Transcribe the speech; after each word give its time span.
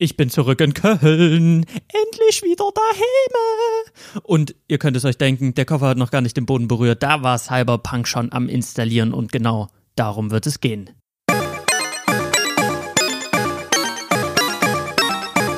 Ich 0.00 0.16
bin 0.16 0.30
zurück 0.30 0.60
in 0.60 0.74
Köln. 0.74 1.66
Endlich 1.88 2.44
wieder 2.44 2.70
daheim. 2.72 4.22
Und 4.22 4.54
ihr 4.68 4.78
könnt 4.78 4.96
es 4.96 5.04
euch 5.04 5.18
denken, 5.18 5.54
der 5.54 5.64
Koffer 5.64 5.88
hat 5.88 5.98
noch 5.98 6.12
gar 6.12 6.20
nicht 6.20 6.36
den 6.36 6.46
Boden 6.46 6.68
berührt. 6.68 7.02
Da 7.02 7.24
war 7.24 7.36
Cyberpunk 7.36 8.06
schon 8.06 8.30
am 8.30 8.48
Installieren 8.48 9.12
und 9.12 9.32
genau 9.32 9.66
darum 9.96 10.30
wird 10.30 10.46
es 10.46 10.60
gehen. 10.60 10.90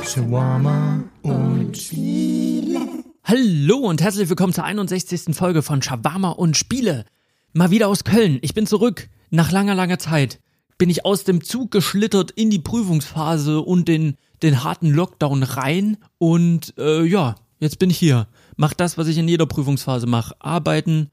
Shawarma 0.09 1.05
und 1.21 1.77
Spiele. 1.77 2.81
Hallo 3.25 3.77
und 3.77 4.01
herzlich 4.01 4.31
willkommen 4.31 4.55
zur 4.55 4.65
61. 4.65 5.37
Folge 5.37 5.61
von 5.61 5.83
Shawarma 5.83 6.31
und 6.31 6.57
Spiele. 6.57 7.05
Mal 7.53 7.71
wieder 7.71 7.89
aus 7.89 8.05
Köln. 8.05 8.39
Ich 8.41 8.55
bin 8.55 8.67
zurück. 8.67 9.11
Nach 9.29 9.53
langer, 9.53 9.75
langer 9.75 9.99
Zeit 9.99 10.41
bin 10.81 10.89
ich 10.89 11.05
aus 11.05 11.25
dem 11.25 11.45
Zug 11.45 11.71
geschlittert 11.71 12.31
in 12.31 12.49
die 12.49 12.59
Prüfungsphase 12.59 13.61
und 13.61 13.87
den 13.87 14.17
den 14.43 14.65
harten 14.65 14.91
Lockdown 14.91 15.43
rein 15.43 15.97
und 16.19 16.75
äh, 16.79 17.05
ja, 17.05 17.37
jetzt 17.59 17.79
bin 17.79 17.91
ich 17.91 17.99
hier. 17.99 18.29
Mach 18.57 18.75
das, 18.75 18.99
was 18.99 19.09
ich 19.09 19.19
in 19.19 19.29
jeder 19.29 19.47
Prüfungsphase 19.47 20.07
mache. 20.07 20.35
Arbeiten, 20.39 21.11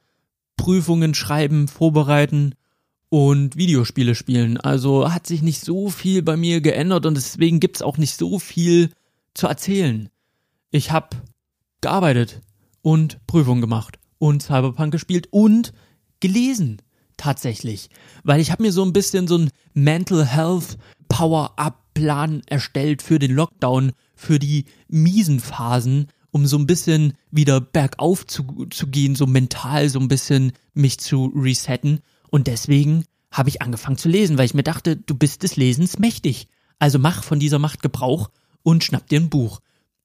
Prüfungen 0.56 1.14
schreiben, 1.14 1.68
vorbereiten 1.68 2.56
und 3.10 3.56
Videospiele 3.56 4.16
spielen. 4.16 4.58
Also 4.58 5.12
hat 5.14 5.28
sich 5.28 5.42
nicht 5.42 5.62
so 5.62 5.90
viel 5.90 6.22
bei 6.22 6.36
mir 6.36 6.62
geändert 6.62 7.06
und 7.06 7.16
deswegen 7.16 7.60
gibt's 7.60 7.82
auch 7.82 7.98
nicht 7.98 8.18
so 8.18 8.40
viel 8.40 8.90
zu 9.34 9.48
erzählen. 9.48 10.10
Ich 10.72 10.92
habe 10.92 11.10
gearbeitet 11.82 12.42
und 12.82 13.26
Prüfungen 13.28 13.62
gemacht 13.62 14.00
und 14.18 14.44
Cyberpunk 14.44 14.92
gespielt 14.92 15.28
und 15.32 15.74
gelesen 16.20 16.82
tatsächlich, 17.18 17.90
weil 18.24 18.40
ich 18.40 18.52
habe 18.52 18.64
mir 18.64 18.72
so 18.72 18.84
ein 18.84 18.94
bisschen 18.94 19.28
so 19.28 19.38
ein 19.38 19.50
Mental 19.74 20.26
Health 20.26 20.78
Power 21.08 21.54
Up 21.58 21.84
Plan 21.94 22.44
erstellt 22.46 23.02
für 23.02 23.18
den 23.18 23.34
Lockdown, 23.34 23.92
für 24.14 24.38
die 24.38 24.66
miesen 24.88 25.40
Phasen, 25.40 26.10
um 26.30 26.46
so 26.46 26.58
ein 26.58 26.68
bisschen 26.68 27.14
wieder 27.32 27.60
bergauf 27.60 28.28
zu, 28.28 28.68
zu 28.70 28.88
gehen, 28.88 29.16
so 29.16 29.26
mental 29.26 29.90
so 29.90 30.00
ein 30.00 30.08
bisschen 30.08 30.52
mich 30.76 31.00
zu 31.00 31.34
resetten. 31.36 32.02
Und 32.30 32.46
deswegen 32.46 33.06
habe 33.32 33.50
ich 33.50 33.64
angefangen 33.64 33.98
zu 33.98 34.10
lesen, 34.10 34.38
weil 34.38 34.46
ich 34.46 34.54
mir 34.54 34.64
dachte, 34.64 34.96
du 34.96 35.16
bist 35.16 35.42
des 35.42 35.56
Lesens 35.56 35.98
mächtig. 35.98 36.48
Also 36.78 37.00
mach 37.00 37.24
von 37.24 37.40
dieser 37.40 37.58
Macht 37.58 37.82
Gebrauch 37.82 38.30
und 38.62 38.84
schnapp 38.84 39.08
dir 39.08 39.20
ein 39.20 39.30
Buch. 39.30 39.60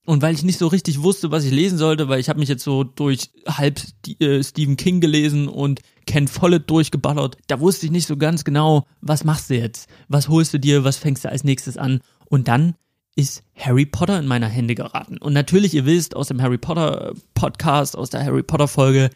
Und 0.05 0.20
weil 0.20 0.34
ich 0.34 0.42
nicht 0.42 0.58
so 0.58 0.67
richtig 0.67 1.03
wusste, 1.03 1.31
was 1.31 1.45
ich 1.45 1.53
lesen 1.53 1.78
sollte, 1.78 2.08
weil 2.08 2.19
ich 2.19 2.28
habe 2.28 2.41
mich 2.41 2.48
jetzt 2.48 2.64
so 2.64 2.83
durch 2.83 3.31
halb 3.47 3.81
äh, 4.19 4.42
Stephen 4.42 4.77
King 4.77 5.00
gelesen 5.00 5.48
und 5.48 5.81
Ken 6.06 6.27
Follett 6.27 6.69
durchgeballert, 6.69 7.36
da 7.47 7.61
wusste 7.61 7.86
ich 7.86 7.92
nicht 7.92 8.09
so 8.09 8.17
ganz 8.17 8.42
genau, 8.42 8.86
was 9.00 9.22
machst 9.22 9.50
du 9.50 9.56
jetzt? 9.56 9.89
Was 10.09 10.28
holst 10.28 10.53
du 10.55 10.59
dir? 10.59 10.83
Was 10.83 10.97
fängst 10.97 11.25
du 11.25 11.28
als 11.28 11.44
nächstes 11.44 11.77
an? 11.77 12.00
Und 12.28 12.48
dann 12.48 12.75
ist 13.14 13.44
Harry 13.55 13.86
Potter 13.86 14.19
in 14.19 14.27
meine 14.27 14.48
Hände 14.48 14.75
geraten. 14.75 15.19
Und 15.19 15.34
natürlich, 15.34 15.75
ihr 15.75 15.86
wisst 15.86 16.16
aus 16.16 16.28
dem 16.28 16.42
Harry 16.42 16.59
Potter 16.59 17.12
Podcast, 17.34 17.97
aus 17.97 18.11
der 18.11 18.25
Harry 18.25 18.42
Potter 18.42 18.69
Folge, 18.69 19.11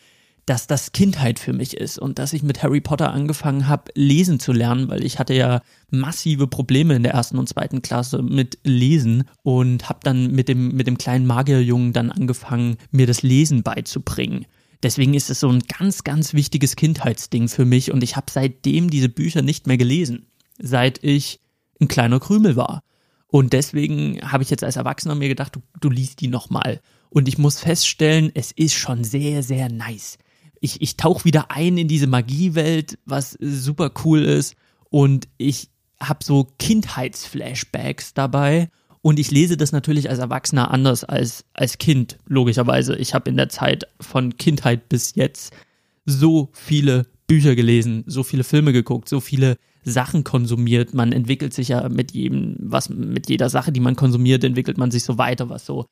dass 0.46 0.68
das 0.68 0.92
Kindheit 0.92 1.40
für 1.40 1.52
mich 1.52 1.76
ist 1.76 1.98
und 1.98 2.20
dass 2.20 2.32
ich 2.32 2.44
mit 2.44 2.62
Harry 2.62 2.80
Potter 2.80 3.12
angefangen 3.12 3.66
habe, 3.66 3.90
lesen 3.96 4.38
zu 4.38 4.52
lernen, 4.52 4.88
weil 4.88 5.04
ich 5.04 5.18
hatte 5.18 5.34
ja 5.34 5.60
massive 5.90 6.46
Probleme 6.46 6.94
in 6.94 7.02
der 7.02 7.12
ersten 7.12 7.36
und 7.36 7.48
zweiten 7.48 7.82
Klasse 7.82 8.22
mit 8.22 8.58
Lesen 8.62 9.24
und 9.42 9.88
habe 9.88 9.98
dann 10.04 10.30
mit 10.30 10.48
dem, 10.48 10.76
mit 10.76 10.86
dem 10.86 10.98
kleinen 10.98 11.26
Magierjungen 11.26 11.92
dann 11.92 12.12
angefangen, 12.12 12.76
mir 12.92 13.08
das 13.08 13.22
Lesen 13.22 13.64
beizubringen. 13.64 14.46
Deswegen 14.84 15.14
ist 15.14 15.30
es 15.30 15.40
so 15.40 15.48
ein 15.48 15.64
ganz, 15.64 16.04
ganz 16.04 16.32
wichtiges 16.32 16.76
Kindheitsding 16.76 17.48
für 17.48 17.64
mich 17.64 17.90
und 17.90 18.04
ich 18.04 18.14
habe 18.14 18.26
seitdem 18.30 18.88
diese 18.88 19.08
Bücher 19.08 19.42
nicht 19.42 19.66
mehr 19.66 19.78
gelesen, 19.78 20.26
seit 20.60 21.02
ich 21.02 21.40
ein 21.80 21.88
kleiner 21.88 22.20
Krümel 22.20 22.54
war. 22.54 22.84
Und 23.26 23.52
deswegen 23.52 24.20
habe 24.22 24.44
ich 24.44 24.50
jetzt 24.50 24.62
als 24.62 24.76
Erwachsener 24.76 25.16
mir 25.16 25.28
gedacht, 25.28 25.56
du, 25.56 25.60
du 25.80 25.90
liest 25.90 26.20
die 26.20 26.28
nochmal. 26.28 26.80
Und 27.10 27.26
ich 27.26 27.36
muss 27.36 27.58
feststellen, 27.58 28.30
es 28.34 28.52
ist 28.52 28.74
schon 28.74 29.02
sehr, 29.02 29.42
sehr 29.42 29.68
nice 29.68 30.18
ich, 30.60 30.80
ich 30.82 30.96
tauche 30.96 31.24
wieder 31.24 31.50
ein 31.50 31.78
in 31.78 31.88
diese 31.88 32.06
Magiewelt, 32.06 32.98
was 33.04 33.36
super 33.40 33.90
cool 34.04 34.22
ist. 34.22 34.56
Und 34.90 35.28
ich 35.38 35.68
habe 36.00 36.24
so 36.24 36.48
Kindheitsflashbacks 36.58 38.14
dabei. 38.14 38.68
Und 39.02 39.18
ich 39.18 39.30
lese 39.30 39.56
das 39.56 39.70
natürlich 39.70 40.10
als 40.10 40.18
Erwachsener 40.18 40.70
anders 40.72 41.04
als 41.04 41.44
als 41.54 41.78
Kind, 41.78 42.18
logischerweise. 42.26 42.96
Ich 42.96 43.14
habe 43.14 43.30
in 43.30 43.36
der 43.36 43.48
Zeit 43.48 43.86
von 44.00 44.36
Kindheit 44.36 44.88
bis 44.88 45.14
jetzt 45.14 45.52
so 46.06 46.50
viele 46.52 47.06
Bücher 47.26 47.54
gelesen, 47.54 48.04
so 48.06 48.22
viele 48.24 48.44
Filme 48.44 48.72
geguckt, 48.72 49.08
so 49.08 49.20
viele 49.20 49.58
Sachen 49.84 50.24
konsumiert. 50.24 50.94
Man 50.94 51.12
entwickelt 51.12 51.54
sich 51.54 51.68
ja 51.68 51.88
mit 51.88 52.12
jedem, 52.12 52.56
was 52.58 52.88
mit 52.88 53.28
jeder 53.28 53.48
Sache, 53.48 53.70
die 53.70 53.80
man 53.80 53.94
konsumiert, 53.94 54.42
entwickelt 54.42 54.78
man 54.78 54.90
sich 54.90 55.04
so 55.04 55.18
weiter, 55.18 55.48
was 55.48 55.64
so 55.64 55.86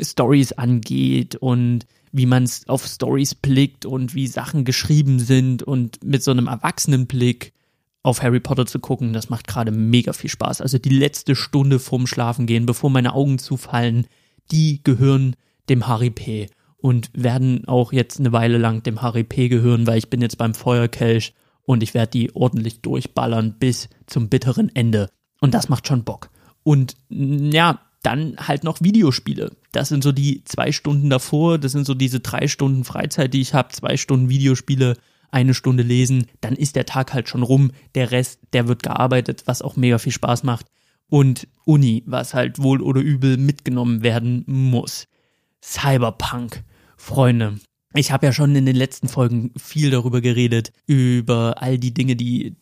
Stories 0.00 0.52
angeht 0.52 1.36
und 1.36 1.86
wie 2.16 2.26
man 2.26 2.48
auf 2.66 2.86
Stories 2.86 3.34
blickt 3.34 3.84
und 3.84 4.14
wie 4.14 4.26
Sachen 4.26 4.64
geschrieben 4.64 5.18
sind 5.18 5.62
und 5.62 6.02
mit 6.02 6.22
so 6.22 6.30
einem 6.30 6.46
Erwachsenenblick 6.46 7.52
auf 8.02 8.22
Harry 8.22 8.40
Potter 8.40 8.64
zu 8.64 8.78
gucken, 8.78 9.12
das 9.12 9.28
macht 9.28 9.46
gerade 9.46 9.70
mega 9.70 10.12
viel 10.12 10.30
Spaß. 10.30 10.60
Also 10.62 10.78
die 10.78 10.96
letzte 10.96 11.36
Stunde 11.36 11.78
vorm 11.78 12.06
Schlafengehen, 12.06 12.64
bevor 12.64 12.88
meine 12.88 13.12
Augen 13.12 13.38
zufallen, 13.38 14.06
die 14.50 14.80
gehören 14.82 15.36
dem 15.68 15.88
Harry 15.88 16.10
P. 16.10 16.48
und 16.78 17.10
werden 17.12 17.66
auch 17.66 17.92
jetzt 17.92 18.18
eine 18.18 18.32
Weile 18.32 18.58
lang 18.58 18.82
dem 18.82 19.02
Harry 19.02 19.24
P. 19.24 19.48
gehören, 19.48 19.86
weil 19.86 19.98
ich 19.98 20.08
bin 20.08 20.22
jetzt 20.22 20.38
beim 20.38 20.54
Feuerkelch 20.54 21.34
und 21.64 21.82
ich 21.82 21.92
werde 21.92 22.12
die 22.12 22.34
ordentlich 22.34 22.80
durchballern 22.80 23.56
bis 23.58 23.90
zum 24.06 24.28
bitteren 24.28 24.74
Ende. 24.74 25.10
Und 25.40 25.52
das 25.52 25.68
macht 25.68 25.86
schon 25.86 26.04
Bock. 26.04 26.30
Und 26.62 26.96
ja, 27.10 27.80
dann 28.02 28.36
halt 28.38 28.64
noch 28.64 28.80
Videospiele. 28.80 29.56
Das 29.72 29.88
sind 29.88 30.02
so 30.02 30.12
die 30.12 30.44
zwei 30.44 30.72
Stunden 30.72 31.10
davor, 31.10 31.58
das 31.58 31.72
sind 31.72 31.86
so 31.86 31.94
diese 31.94 32.20
drei 32.20 32.46
Stunden 32.48 32.84
Freizeit, 32.84 33.34
die 33.34 33.40
ich 33.40 33.54
habe, 33.54 33.72
zwei 33.72 33.96
Stunden 33.96 34.28
Videospiele, 34.28 34.96
eine 35.30 35.54
Stunde 35.54 35.82
lesen, 35.82 36.26
dann 36.40 36.54
ist 36.54 36.76
der 36.76 36.86
Tag 36.86 37.12
halt 37.12 37.28
schon 37.28 37.42
rum. 37.42 37.72
Der 37.94 38.10
Rest, 38.10 38.40
der 38.52 38.68
wird 38.68 38.82
gearbeitet, 38.82 39.42
was 39.46 39.60
auch 39.60 39.76
mega 39.76 39.98
viel 39.98 40.12
Spaß 40.12 40.44
macht. 40.44 40.66
Und 41.08 41.46
Uni, 41.64 42.02
was 42.06 42.34
halt 42.34 42.60
wohl 42.60 42.80
oder 42.80 43.00
übel 43.00 43.36
mitgenommen 43.36 44.02
werden 44.02 44.44
muss. 44.46 45.06
Cyberpunk, 45.62 46.64
Freunde. 46.96 47.58
Ich 47.94 48.12
habe 48.12 48.26
ja 48.26 48.32
schon 48.32 48.54
in 48.54 48.66
den 48.66 48.76
letzten 48.76 49.08
Folgen 49.08 49.52
viel 49.56 49.90
darüber 49.90 50.20
geredet, 50.20 50.72
über 50.86 51.62
all 51.62 51.78
die 51.78 51.94
Dinge, 51.94 52.14
die 52.14 52.56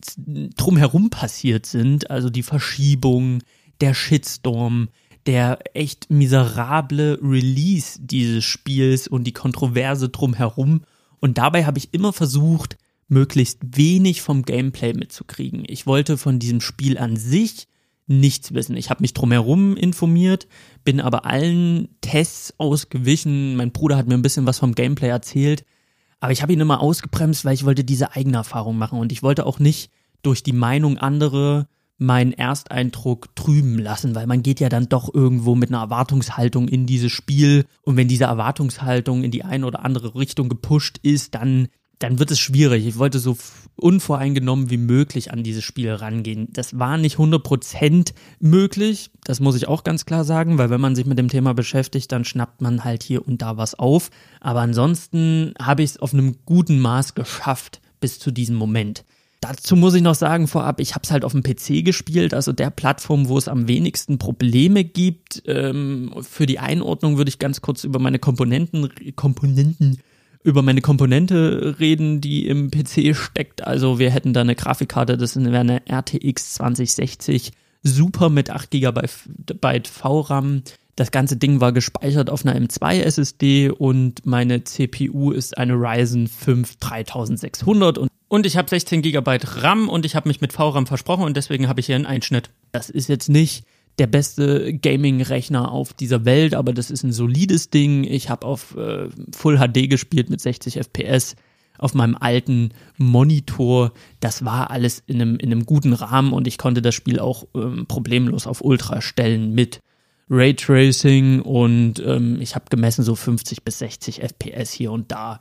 drumherum 0.57 1.11
passiert 1.11 1.67
sind, 1.67 2.11
also 2.11 2.31
die 2.31 2.43
Verschiebung, 2.43 3.41
der 3.81 3.95
Shitstorm, 3.95 4.89
der 5.27 5.59
echt 5.75 6.11
miserable 6.11 7.19
Release 7.23 7.99
dieses 8.01 8.45
Spiels 8.45 9.09
und 9.09 9.25
die 9.25 9.33
Kontroverse 9.33 10.09
drumherum. 10.09 10.83
Und 11.21 11.39
dabei 11.39 11.65
habe 11.65 11.79
ich 11.79 11.95
immer 11.95 12.13
versucht, 12.13 12.77
möglichst 13.09 13.59
wenig 13.77 14.23
vom 14.23 14.43
Gameplay 14.43 14.93
mitzukriegen. 14.93 15.65
Ich 15.67 15.87
wollte 15.87 16.19
von 16.19 16.39
diesem 16.39 16.61
Spiel 16.61 16.99
an 16.99 17.17
sich 17.17 17.69
nichts 18.07 18.53
wissen. 18.53 18.77
Ich 18.77 18.91
habe 18.91 19.03
mich 19.03 19.15
drumherum 19.15 19.77
informiert, 19.77 20.47
bin 20.85 21.01
aber 21.01 21.25
allen 21.25 21.89
Tests 22.01 22.55
ausgewichen. 22.59 23.57
Mein 23.57 23.73
Bruder 23.73 23.97
hat 23.97 24.07
mir 24.07 24.15
ein 24.15 24.23
bisschen 24.23 24.47
was 24.47 24.59
vom 24.59 24.75
Gameplay 24.75 25.09
erzählt, 25.09 25.65
aber 26.21 26.33
ich 26.33 26.43
habe 26.43 26.53
ihn 26.53 26.61
immer 26.61 26.81
ausgebremst, 26.81 27.45
weil 27.45 27.55
ich 27.55 27.65
wollte 27.65 27.85
diese 27.85 28.13
eigene 28.13 28.37
Erfahrung 28.37 28.77
machen 28.77 28.99
und 28.99 29.13
ich 29.13 29.23
wollte 29.23 29.47
auch 29.47 29.59
nicht 29.59 29.91
durch 30.23 30.43
die 30.43 30.53
Meinung 30.53 30.99
anderer 30.99 31.67
meinen 31.99 32.33
Ersteindruck 32.33 33.35
trüben 33.37 33.79
lassen, 33.79 34.15
weil 34.15 34.27
man 34.27 34.43
geht 34.43 34.61
ja 34.61 34.69
dann 34.69 34.89
doch 34.89 35.13
irgendwo 35.13 35.55
mit 35.55 35.71
einer 35.71 35.81
Erwartungshaltung 35.81 36.69
in 36.69 36.87
dieses 36.87 37.13
Spiel 37.13 37.67
und 37.83 37.97
wenn 37.97 38.09
diese 38.09 38.25
Erwartungshaltung 38.25 39.23
in 39.23 39.31
die 39.31 39.45
eine 39.45 39.67
oder 39.67 39.85
andere 39.85 40.15
Richtung 40.15 40.49
gepusht 40.49 40.99
ist, 41.03 41.35
dann 41.35 41.69
dann 41.99 42.19
wird 42.19 42.31
es 42.31 42.39
schwierig. 42.39 42.87
Ich 42.87 42.99
wollte 42.99 43.19
so 43.19 43.37
unvoreingenommen 43.77 44.71
wie 44.71 44.77
möglich 44.77 45.33
an 45.33 45.43
dieses 45.43 45.65
Spiel 45.65 45.93
rangehen. 45.93 46.49
Das 46.53 46.79
war 46.79 46.99
nicht 46.99 47.17
100% 47.17 48.13
möglich, 48.41 49.11
das 49.25 49.41
muss 49.41 49.57
ich 49.57 49.69
auch 49.69 49.85
ganz 49.85 50.05
klar 50.05 50.25
sagen, 50.25 50.59
weil 50.59 50.71
wenn 50.71 50.81
man 50.81 50.95
sich 50.95 51.07
mit 51.07 51.19
dem 51.19 51.29
Thema 51.29 51.55
beschäftigt, 51.55 52.11
dann 52.13 52.25
schnappt 52.25 52.61
man 52.61 52.85
halt 52.85 53.03
hier 53.03 53.27
und 53.27 53.43
da 53.43 53.57
was 53.57 53.75
auf. 53.79 54.11
Aber 54.41 54.61
ansonsten 54.61 55.55
habe 55.61 55.83
ich 55.83 55.91
es 55.91 55.97
auf 55.99 56.13
einem 56.13 56.37
guten 56.45 56.79
Maß 56.81 57.15
geschafft 57.15 57.81
bis 58.01 58.19
zu 58.19 58.31
diesem 58.31 58.57
Moment. 58.57 59.05
Dazu 59.47 59.77
muss 59.77 59.93
ich 59.93 60.01
noch 60.01 60.15
sagen 60.15 60.49
vorab, 60.49 60.81
ich 60.81 60.95
habe 60.95 61.03
es 61.05 61.11
halt 61.11 61.23
auf 61.23 61.33
dem 61.33 61.43
PC 61.43 61.85
gespielt, 61.85 62.33
also 62.33 62.55
der 62.55 62.71
Plattform, 62.71 63.29
wo 63.29 63.37
es 63.37 63.47
am 63.47 63.69
wenigsten 63.69 64.17
Probleme 64.17 64.85
gibt. 64.85 65.43
Ähm, 65.45 66.15
für 66.23 66.47
die 66.47 66.59
Einordnung 66.59 67.19
würde 67.19 67.29
ich 67.29 67.39
ganz 67.39 67.61
kurz 67.61 67.85
über 67.85 67.99
meine 67.99 68.19
Komponenten, 68.19 68.89
Komponenten, 69.17 69.99
über 70.45 70.63
meine 70.63 70.81
Komponente 70.81 71.77
reden, 71.79 72.23
die 72.23 72.47
im 72.47 72.71
PC 72.71 73.15
steckt. 73.15 73.67
Also 73.67 73.99
wir 73.99 74.11
hätten 74.11 74.33
da 74.33 74.41
eine 74.41 74.55
Grafikkarte, 74.55 75.19
das 75.19 75.37
wäre 75.37 75.59
eine 75.59 75.83
RTX 75.91 76.55
2060 76.55 77.53
Super 77.83 78.31
mit 78.31 78.49
8 78.49 78.71
GB 78.71 79.03
VRAM. 79.93 80.63
Das 80.97 81.11
ganze 81.11 81.37
Ding 81.37 81.61
war 81.61 81.73
gespeichert 81.73 82.31
auf 82.31 82.47
einer 82.47 82.57
M2 82.59 83.01
SSD 83.01 83.71
und 83.71 84.25
meine 84.27 84.63
CPU 84.65 85.33
ist 85.33 85.59
eine 85.59 85.75
Ryzen 85.75 86.29
5 86.29 86.77
3600 86.77 87.99
und 87.99 88.11
und 88.29 88.47
ich 88.47 88.57
habe 88.57 88.69
16 88.69 89.03
GB 89.03 89.39
RAM 89.45 89.89
und 89.89 90.05
ich 90.05 90.17
habe 90.17 90.29
mich 90.29 90.41
mit 90.41 90.53
VRAM 90.53 90.89
versprochen 90.89 91.25
und 91.25 91.37
deswegen 91.37 91.69
habe 91.69 91.79
ich 91.79 91.87
hier 91.87 91.95
einen 91.95 92.07
Einschnitt. 92.07 92.51
Das 92.73 92.91
ist 92.91 93.09
jetzt 93.09 93.29
nicht 93.29 93.65
der 93.99 94.09
beste 94.09 94.75
Gaming-Rechner 94.75 95.71
auf 95.71 95.93
dieser 95.93 96.25
Welt, 96.25 96.55
aber 96.55 96.73
das 96.73 96.91
ist 96.91 97.05
ein 97.05 97.13
solides 97.13 97.71
Ding. 97.71 98.03
Ich 98.03 98.31
habe 98.31 98.45
auf 98.45 98.77
äh, 98.77 99.09
Full 99.33 99.59
HD 99.59 99.89
gespielt 99.89 100.31
mit 100.31 100.41
60 100.41 100.79
FPS 100.79 101.37
auf 101.79 101.95
meinem 101.95 102.17
alten 102.17 102.71
Monitor. 102.97 103.93
Das 104.19 104.45
war 104.45 104.71
alles 104.71 105.03
in 105.07 105.21
einem, 105.21 105.37
in 105.37 105.53
einem 105.53 105.67
guten 105.67 105.93
Rahmen 105.93 106.33
und 106.33 106.49
ich 106.49 106.59
konnte 106.59 106.83
das 106.83 106.95
Spiel 106.95 107.21
auch 107.21 107.47
ähm, 107.55 107.87
problemlos 107.87 108.47
auf 108.47 108.65
Ultra 108.65 109.01
stellen 109.01 109.55
mit 109.55 109.81
Raytracing 110.31 111.43
und 111.43 112.01
ähm, 112.01 112.41
ich 112.41 112.55
habe 112.55 112.67
gemessen 112.71 113.03
so 113.03 113.15
50 113.15 113.63
bis 113.63 113.79
60 113.79 114.23
FPS 114.23 114.73
hier 114.73 114.93
und 114.93 115.13
da. 115.13 115.39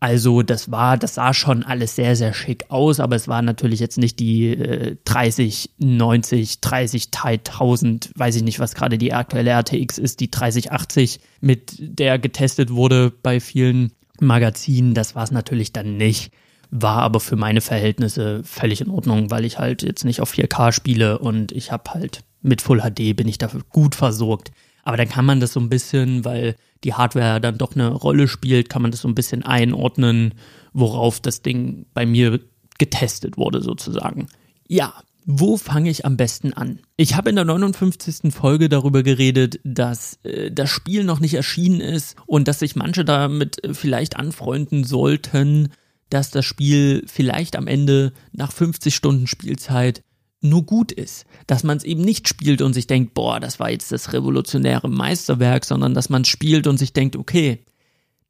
Also 0.00 0.42
das 0.42 0.70
war, 0.70 0.96
das 0.96 1.14
sah 1.14 1.34
schon 1.34 1.64
alles 1.64 1.96
sehr, 1.96 2.14
sehr 2.14 2.32
schick 2.32 2.66
aus, 2.68 3.00
aber 3.00 3.16
es 3.16 3.26
war 3.26 3.42
natürlich 3.42 3.80
jetzt 3.80 3.98
nicht 3.98 4.20
die 4.20 4.50
äh, 4.50 4.96
30, 5.04 5.70
90, 5.78 6.60
30, 6.60 7.08
1000, 7.12 8.12
weiß 8.14 8.36
ich 8.36 8.44
nicht, 8.44 8.60
was 8.60 8.76
gerade 8.76 8.96
die 8.96 9.12
aktuelle 9.12 9.50
RTX 9.50 9.98
ist, 9.98 10.20
die 10.20 10.30
3080, 10.30 11.18
mit 11.40 11.74
der 11.78 12.20
getestet 12.20 12.70
wurde 12.70 13.10
bei 13.10 13.40
vielen 13.40 13.92
Magazinen. 14.20 14.94
Das 14.94 15.16
war 15.16 15.24
es 15.24 15.32
natürlich 15.32 15.72
dann 15.72 15.96
nicht, 15.96 16.32
war 16.70 17.02
aber 17.02 17.18
für 17.18 17.36
meine 17.36 17.60
Verhältnisse 17.60 18.42
völlig 18.44 18.80
in 18.80 18.90
Ordnung, 18.90 19.32
weil 19.32 19.44
ich 19.44 19.58
halt 19.58 19.82
jetzt 19.82 20.04
nicht 20.04 20.20
auf 20.20 20.32
4K 20.32 20.70
spiele 20.70 21.18
und 21.18 21.50
ich 21.50 21.72
habe 21.72 21.90
halt 21.92 22.20
mit 22.42 22.62
Full 22.62 22.80
HD 22.80 23.16
bin 23.16 23.28
ich 23.28 23.38
dafür 23.38 23.62
gut 23.68 23.94
versorgt. 23.94 24.50
Aber 24.84 24.96
dann 24.96 25.08
kann 25.08 25.24
man 25.24 25.40
das 25.40 25.52
so 25.52 25.60
ein 25.60 25.68
bisschen, 25.68 26.24
weil 26.24 26.56
die 26.84 26.94
Hardware 26.94 27.40
dann 27.40 27.58
doch 27.58 27.74
eine 27.74 27.88
Rolle 27.88 28.28
spielt, 28.28 28.68
kann 28.70 28.82
man 28.82 28.90
das 28.90 29.02
so 29.02 29.08
ein 29.08 29.14
bisschen 29.14 29.42
einordnen, 29.42 30.34
worauf 30.72 31.20
das 31.20 31.42
Ding 31.42 31.86
bei 31.92 32.06
mir 32.06 32.40
getestet 32.78 33.36
wurde 33.36 33.60
sozusagen. 33.60 34.28
Ja, 34.66 34.94
wo 35.30 35.58
fange 35.58 35.90
ich 35.90 36.06
am 36.06 36.16
besten 36.16 36.54
an? 36.54 36.80
Ich 36.96 37.14
habe 37.14 37.28
in 37.28 37.36
der 37.36 37.44
59. 37.44 38.32
Folge 38.32 38.70
darüber 38.70 39.02
geredet, 39.02 39.60
dass 39.62 40.18
äh, 40.22 40.50
das 40.50 40.70
Spiel 40.70 41.04
noch 41.04 41.20
nicht 41.20 41.34
erschienen 41.34 41.82
ist 41.82 42.16
und 42.24 42.48
dass 42.48 42.60
sich 42.60 42.76
manche 42.76 43.04
damit 43.04 43.62
äh, 43.62 43.74
vielleicht 43.74 44.16
anfreunden 44.16 44.84
sollten, 44.84 45.68
dass 46.08 46.30
das 46.30 46.46
Spiel 46.46 47.04
vielleicht 47.06 47.56
am 47.56 47.66
Ende 47.66 48.14
nach 48.32 48.52
50 48.52 48.94
Stunden 48.94 49.26
Spielzeit 49.26 50.02
nur 50.40 50.64
gut 50.64 50.92
ist. 50.92 51.26
Dass 51.46 51.64
man 51.64 51.76
es 51.76 51.84
eben 51.84 52.02
nicht 52.02 52.28
spielt 52.28 52.62
und 52.62 52.72
sich 52.72 52.86
denkt, 52.86 53.14
boah, 53.14 53.40
das 53.40 53.58
war 53.58 53.70
jetzt 53.70 53.92
das 53.92 54.12
revolutionäre 54.12 54.88
Meisterwerk, 54.88 55.64
sondern 55.64 55.94
dass 55.94 56.10
man 56.10 56.22
es 56.22 56.28
spielt 56.28 56.66
und 56.66 56.78
sich 56.78 56.92
denkt, 56.92 57.16
okay, 57.16 57.64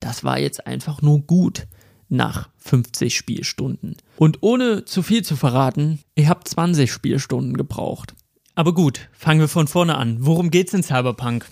das 0.01 0.25
war 0.25 0.39
jetzt 0.39 0.67
einfach 0.67 1.03
nur 1.03 1.21
gut 1.21 1.67
nach 2.09 2.49
50 2.59 3.17
Spielstunden. 3.17 3.97
Und 4.17 4.39
ohne 4.43 4.85
zu 4.85 5.03
viel 5.03 5.23
zu 5.23 5.37
verraten, 5.37 6.01
ihr 6.15 6.29
habt 6.29 6.49
20 6.49 6.91
Spielstunden 6.91 7.57
gebraucht. 7.57 8.15
Aber 8.55 8.75
gut, 8.75 9.09
fangen 9.13 9.41
wir 9.41 9.49
von 9.49 9.69
vorne 9.69 9.97
an. 9.97 10.17
Worum 10.21 10.51
geht's 10.51 10.75
in 10.75 10.83
Cyberpunk? 10.83 11.47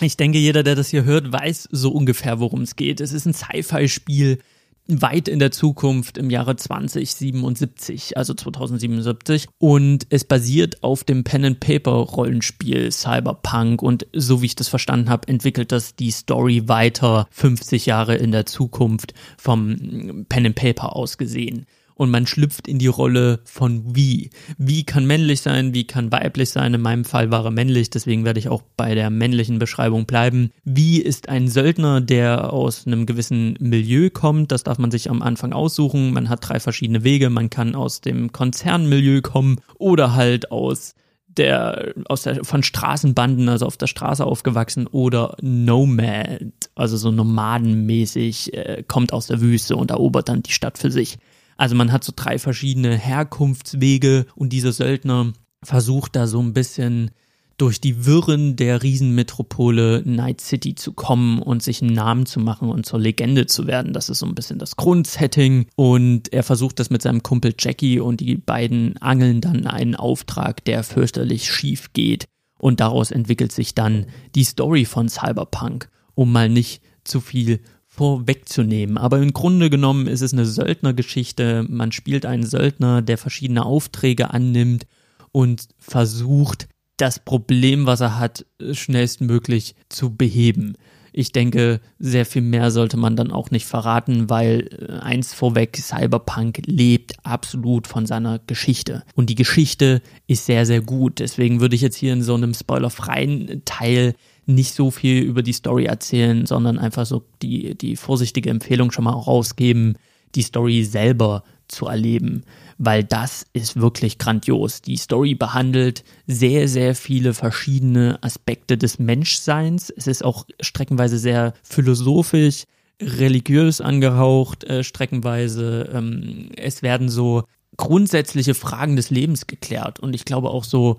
Ich 0.00 0.16
denke, 0.16 0.38
jeder, 0.38 0.62
der 0.62 0.74
das 0.74 0.88
hier 0.88 1.04
hört, 1.04 1.32
weiß 1.32 1.68
so 1.70 1.90
ungefähr, 1.90 2.40
worum 2.40 2.62
es 2.62 2.76
geht. 2.76 3.00
Es 3.00 3.12
ist 3.12 3.26
ein 3.26 3.34
Sci-Fi-Spiel 3.34 4.38
weit 4.86 5.28
in 5.28 5.38
der 5.38 5.50
Zukunft 5.50 6.18
im 6.18 6.30
Jahre 6.30 6.56
2077, 6.56 8.16
also 8.16 8.34
2077. 8.34 9.48
Und 9.58 10.06
es 10.10 10.24
basiert 10.24 10.82
auf 10.82 11.04
dem 11.04 11.24
Pen-and-Paper-Rollenspiel 11.24 12.90
Cyberpunk. 12.90 13.82
Und 13.82 14.06
so 14.12 14.42
wie 14.42 14.46
ich 14.46 14.56
das 14.56 14.68
verstanden 14.68 15.10
habe, 15.10 15.28
entwickelt 15.28 15.72
das 15.72 15.94
die 15.94 16.10
Story 16.10 16.68
weiter 16.68 17.26
50 17.30 17.86
Jahre 17.86 18.16
in 18.16 18.32
der 18.32 18.46
Zukunft 18.46 19.14
vom 19.38 20.26
Pen-and-Paper 20.28 20.96
aus 20.96 21.18
gesehen 21.18 21.66
und 22.00 22.10
man 22.10 22.26
schlüpft 22.26 22.66
in 22.66 22.78
die 22.78 22.86
Rolle 22.86 23.40
von 23.44 23.94
wie. 23.94 24.30
Wie 24.56 24.84
kann 24.84 25.06
männlich 25.06 25.42
sein, 25.42 25.74
wie 25.74 25.86
kann 25.86 26.10
weiblich 26.10 26.48
sein. 26.48 26.72
In 26.72 26.80
meinem 26.80 27.04
Fall 27.04 27.30
war 27.30 27.44
er 27.44 27.50
männlich, 27.50 27.90
deswegen 27.90 28.24
werde 28.24 28.38
ich 28.38 28.48
auch 28.48 28.62
bei 28.78 28.94
der 28.94 29.10
männlichen 29.10 29.58
Beschreibung 29.58 30.06
bleiben. 30.06 30.50
Wie 30.64 30.98
ist 30.98 31.28
ein 31.28 31.46
Söldner, 31.46 32.00
der 32.00 32.54
aus 32.54 32.86
einem 32.86 33.04
gewissen 33.04 33.54
Milieu 33.60 34.08
kommt. 34.08 34.50
Das 34.50 34.62
darf 34.62 34.78
man 34.78 34.90
sich 34.90 35.10
am 35.10 35.20
Anfang 35.20 35.52
aussuchen. 35.52 36.14
Man 36.14 36.30
hat 36.30 36.48
drei 36.48 36.58
verschiedene 36.58 37.04
Wege. 37.04 37.28
Man 37.28 37.50
kann 37.50 37.74
aus 37.74 38.00
dem 38.00 38.32
Konzernmilieu 38.32 39.20
kommen 39.20 39.60
oder 39.76 40.14
halt 40.14 40.50
aus 40.50 40.94
der 41.28 41.92
aus 42.06 42.22
der 42.22 42.44
von 42.44 42.62
Straßenbanden, 42.62 43.50
also 43.50 43.66
auf 43.66 43.76
der 43.76 43.88
Straße 43.88 44.24
aufgewachsen 44.24 44.86
oder 44.86 45.36
Nomad, 45.42 46.40
also 46.74 46.96
so 46.96 47.10
nomadenmäßig, 47.12 48.54
äh, 48.54 48.84
kommt 48.88 49.12
aus 49.12 49.26
der 49.26 49.40
Wüste 49.42 49.76
und 49.76 49.90
erobert 49.90 50.30
dann 50.30 50.42
die 50.42 50.52
Stadt 50.52 50.78
für 50.78 50.90
sich. 50.90 51.18
Also 51.60 51.74
man 51.74 51.92
hat 51.92 52.04
so 52.04 52.14
drei 52.16 52.38
verschiedene 52.38 52.96
Herkunftswege 52.96 54.24
und 54.34 54.50
dieser 54.54 54.72
Söldner 54.72 55.34
versucht 55.62 56.16
da 56.16 56.26
so 56.26 56.40
ein 56.40 56.54
bisschen 56.54 57.10
durch 57.58 57.82
die 57.82 58.06
Wirren 58.06 58.56
der 58.56 58.82
Riesenmetropole 58.82 60.02
Night 60.06 60.40
City 60.40 60.74
zu 60.74 60.94
kommen 60.94 61.42
und 61.42 61.62
sich 61.62 61.82
einen 61.82 61.92
Namen 61.92 62.24
zu 62.24 62.40
machen 62.40 62.70
und 62.70 62.86
zur 62.86 62.98
Legende 62.98 63.44
zu 63.44 63.66
werden. 63.66 63.92
Das 63.92 64.08
ist 64.08 64.20
so 64.20 64.26
ein 64.26 64.34
bisschen 64.34 64.58
das 64.58 64.76
Grundsetting. 64.76 65.66
Und 65.76 66.32
er 66.32 66.44
versucht 66.44 66.80
das 66.80 66.88
mit 66.88 67.02
seinem 67.02 67.22
Kumpel 67.22 67.52
Jackie 67.58 68.00
und 68.00 68.20
die 68.20 68.36
beiden 68.36 68.96
angeln 68.96 69.42
dann 69.42 69.66
einen 69.66 69.96
Auftrag, 69.96 70.64
der 70.64 70.82
fürchterlich 70.82 71.52
schief 71.52 71.92
geht. 71.92 72.24
Und 72.58 72.80
daraus 72.80 73.10
entwickelt 73.10 73.52
sich 73.52 73.74
dann 73.74 74.06
die 74.34 74.44
Story 74.44 74.86
von 74.86 75.10
Cyberpunk, 75.10 75.90
um 76.14 76.32
mal 76.32 76.48
nicht 76.48 76.80
zu 77.04 77.20
viel 77.20 77.60
vorwegzunehmen. 78.00 78.96
Aber 78.96 79.18
im 79.18 79.34
Grunde 79.34 79.68
genommen 79.68 80.06
ist 80.06 80.22
es 80.22 80.32
eine 80.32 80.46
Söldnergeschichte. 80.46 81.66
Man 81.68 81.92
spielt 81.92 82.24
einen 82.24 82.46
Söldner, 82.46 83.02
der 83.02 83.18
verschiedene 83.18 83.66
Aufträge 83.66 84.30
annimmt 84.30 84.86
und 85.32 85.68
versucht, 85.78 86.66
das 86.96 87.18
Problem, 87.18 87.84
was 87.84 88.00
er 88.00 88.18
hat, 88.18 88.46
schnellstmöglich 88.72 89.74
zu 89.90 90.16
beheben. 90.16 90.76
Ich 91.12 91.32
denke, 91.32 91.82
sehr 91.98 92.24
viel 92.24 92.40
mehr 92.40 92.70
sollte 92.70 92.96
man 92.96 93.16
dann 93.16 93.32
auch 93.32 93.50
nicht 93.50 93.66
verraten, 93.66 94.30
weil 94.30 94.70
äh, 94.80 94.92
eins 95.00 95.34
vorweg, 95.34 95.76
Cyberpunk 95.76 96.62
lebt 96.64 97.16
absolut 97.22 97.86
von 97.86 98.06
seiner 98.06 98.38
Geschichte. 98.38 99.02
Und 99.14 99.28
die 99.28 99.34
Geschichte 99.34 100.00
ist 100.26 100.46
sehr, 100.46 100.64
sehr 100.64 100.80
gut. 100.80 101.18
Deswegen 101.18 101.60
würde 101.60 101.74
ich 101.74 101.82
jetzt 101.82 101.96
hier 101.96 102.14
in 102.14 102.22
so 102.22 102.34
einem 102.34 102.54
spoilerfreien 102.54 103.60
Teil 103.66 104.14
nicht 104.54 104.74
so 104.74 104.90
viel 104.90 105.22
über 105.22 105.42
die 105.42 105.52
Story 105.52 105.84
erzählen, 105.84 106.46
sondern 106.46 106.78
einfach 106.78 107.06
so 107.06 107.24
die, 107.42 107.76
die 107.76 107.96
vorsichtige 107.96 108.50
Empfehlung 108.50 108.90
schon 108.90 109.04
mal 109.04 109.12
rausgeben, 109.12 109.96
die 110.34 110.42
Story 110.42 110.84
selber 110.84 111.42
zu 111.68 111.86
erleben, 111.86 112.42
weil 112.78 113.04
das 113.04 113.46
ist 113.52 113.80
wirklich 113.80 114.18
grandios. 114.18 114.82
Die 114.82 114.96
Story 114.96 115.34
behandelt 115.34 116.04
sehr, 116.26 116.68
sehr 116.68 116.94
viele 116.94 117.34
verschiedene 117.34 118.18
Aspekte 118.22 118.76
des 118.76 118.98
Menschseins. 118.98 119.90
Es 119.96 120.06
ist 120.06 120.24
auch 120.24 120.46
streckenweise 120.60 121.18
sehr 121.18 121.54
philosophisch, 121.62 122.64
religiös 123.00 123.80
angehaucht, 123.80 124.64
äh, 124.64 124.82
streckenweise. 124.82 125.90
Ähm, 125.92 126.50
es 126.56 126.82
werden 126.82 127.08
so 127.08 127.44
grundsätzliche 127.76 128.54
Fragen 128.54 128.96
des 128.96 129.10
Lebens 129.10 129.46
geklärt 129.46 130.00
und 130.00 130.14
ich 130.14 130.24
glaube 130.24 130.50
auch 130.50 130.64
so 130.64 130.98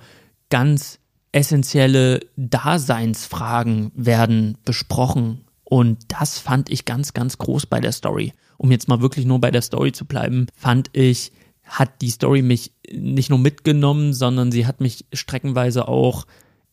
ganz 0.50 1.01
essentielle 1.32 2.22
Daseinsfragen 2.36 3.92
werden 3.96 4.58
besprochen. 4.66 5.46
Und 5.64 6.00
das 6.10 6.40
fand 6.40 6.70
ich 6.70 6.86
ganz, 6.86 7.14
ganz 7.14 7.38
groß 7.38 7.66
bei 7.66 7.80
der 7.80 7.92
Story. 7.92 8.34
Um 8.58 8.72
jetzt 8.72 8.88
mal 8.88 9.02
wirklich 9.02 9.26
nur 9.26 9.40
bei 9.40 9.52
der 9.52 9.62
Story 9.62 9.92
zu 9.92 10.06
bleiben, 10.06 10.48
fand 10.56 10.90
ich, 10.94 11.32
hat 11.64 12.02
die 12.02 12.10
Story 12.10 12.42
mich 12.42 12.74
nicht 12.92 13.30
nur 13.30 13.40
mitgenommen, 13.40 14.14
sondern 14.14 14.52
sie 14.52 14.66
hat 14.66 14.82
mich 14.82 15.06
streckenweise 15.14 15.88
auch 15.88 16.26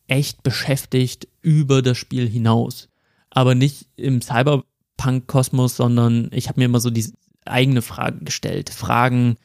echt 0.07 0.43
beschäftigt 0.43 1.27
über 1.41 1.81
das 1.81 1.97
Spiel 1.97 2.27
hinaus. 2.27 2.89
Aber 3.29 3.55
nicht 3.55 3.87
im 3.95 4.21
Cyberpunk-Kosmos, 4.21 5.77
sondern 5.77 6.29
ich 6.33 6.49
habe 6.49 6.59
mir 6.59 6.65
immer 6.65 6.79
so 6.79 6.89
die 6.89 7.13
eigene 7.45 7.81
Frage 7.81 8.25
gestellt. 8.25 8.69
Fragen 8.69 9.37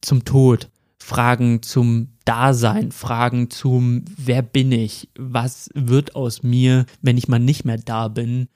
zum 0.00 0.24
Tod, 0.24 0.70
Fragen 1.06 1.62
zum 1.62 2.08
Dasein, 2.24 2.90
Fragen 2.90 3.48
zum 3.48 4.04
Wer 4.16 4.42
bin 4.42 4.72
ich? 4.72 5.08
Was 5.16 5.70
wird 5.72 6.16
aus 6.16 6.42
mir, 6.42 6.84
wenn 7.00 7.16
ich 7.16 7.28
mal 7.28 7.38
nicht 7.38 7.64
mehr 7.64 7.78
da 7.78 8.08
bin? 8.08 8.48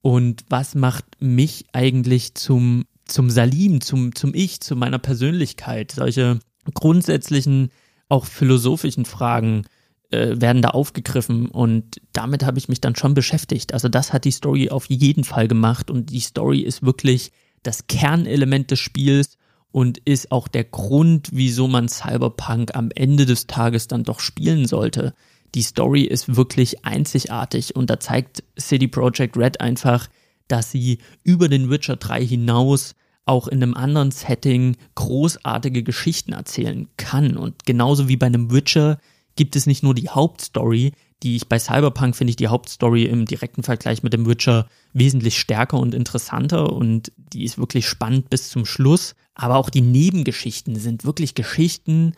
Und 0.00 0.44
was 0.48 0.76
macht 0.76 1.04
mich 1.18 1.66
eigentlich 1.72 2.36
zum, 2.36 2.84
zum 3.04 3.30
Salim, 3.30 3.80
zum, 3.80 4.14
zum 4.14 4.32
Ich, 4.32 4.60
zu 4.60 4.76
meiner 4.76 5.00
Persönlichkeit? 5.00 5.90
Solche 5.90 6.38
grundsätzlichen, 6.72 7.70
auch 8.08 8.26
philosophischen 8.26 9.04
Fragen 9.04 9.64
äh, 10.10 10.40
werden 10.40 10.62
da 10.62 10.68
aufgegriffen 10.68 11.48
und 11.48 12.00
damit 12.12 12.44
habe 12.44 12.58
ich 12.58 12.68
mich 12.68 12.80
dann 12.80 12.94
schon 12.94 13.14
beschäftigt. 13.14 13.74
Also 13.74 13.88
das 13.88 14.12
hat 14.12 14.24
die 14.24 14.30
Story 14.30 14.70
auf 14.70 14.86
jeden 14.86 15.24
Fall 15.24 15.48
gemacht 15.48 15.90
und 15.90 16.10
die 16.10 16.20
Story 16.20 16.60
ist 16.60 16.84
wirklich 16.84 17.32
das 17.64 17.88
Kernelement 17.88 18.70
des 18.70 18.78
Spiels 18.78 19.36
und 19.72 19.98
ist 19.98 20.32
auch 20.32 20.48
der 20.48 20.64
Grund, 20.64 21.28
wieso 21.32 21.68
man 21.68 21.88
Cyberpunk 21.88 22.74
am 22.74 22.90
Ende 22.94 23.26
des 23.26 23.46
Tages 23.46 23.88
dann 23.88 24.04
doch 24.04 24.20
spielen 24.20 24.66
sollte. 24.66 25.14
Die 25.54 25.62
Story 25.62 26.02
ist 26.02 26.36
wirklich 26.36 26.84
einzigartig 26.84 27.76
und 27.76 27.90
da 27.90 28.00
zeigt 28.00 28.42
City 28.58 28.88
Project 28.88 29.36
Red 29.36 29.60
einfach, 29.60 30.08
dass 30.46 30.70
sie 30.70 30.98
über 31.22 31.48
den 31.48 31.70
Witcher 31.70 31.96
3 31.96 32.24
hinaus 32.24 32.94
auch 33.26 33.46
in 33.46 33.62
einem 33.62 33.74
anderen 33.74 34.10
Setting 34.10 34.76
großartige 34.94 35.82
Geschichten 35.82 36.32
erzählen 36.32 36.88
kann. 36.96 37.36
Und 37.36 37.66
genauso 37.66 38.08
wie 38.08 38.16
bei 38.16 38.26
einem 38.26 38.50
Witcher 38.50 38.98
gibt 39.36 39.54
es 39.54 39.66
nicht 39.66 39.82
nur 39.82 39.94
die 39.94 40.08
Hauptstory, 40.08 40.92
die 41.22 41.36
ich 41.36 41.48
bei 41.48 41.58
Cyberpunk 41.58 42.16
finde 42.16 42.30
ich 42.30 42.36
die 42.36 42.48
Hauptstory 42.48 43.04
im 43.04 43.26
direkten 43.26 43.62
Vergleich 43.62 44.02
mit 44.02 44.12
dem 44.12 44.26
Witcher 44.26 44.68
wesentlich 44.92 45.38
stärker 45.38 45.78
und 45.78 45.94
interessanter 45.94 46.72
und 46.72 47.12
die 47.16 47.44
ist 47.44 47.58
wirklich 47.58 47.86
spannend 47.86 48.30
bis 48.30 48.48
zum 48.48 48.64
Schluss. 48.64 49.14
Aber 49.38 49.56
auch 49.56 49.70
die 49.70 49.80
Nebengeschichten 49.80 50.76
sind 50.76 51.04
wirklich 51.04 51.34
Geschichten, 51.34 52.12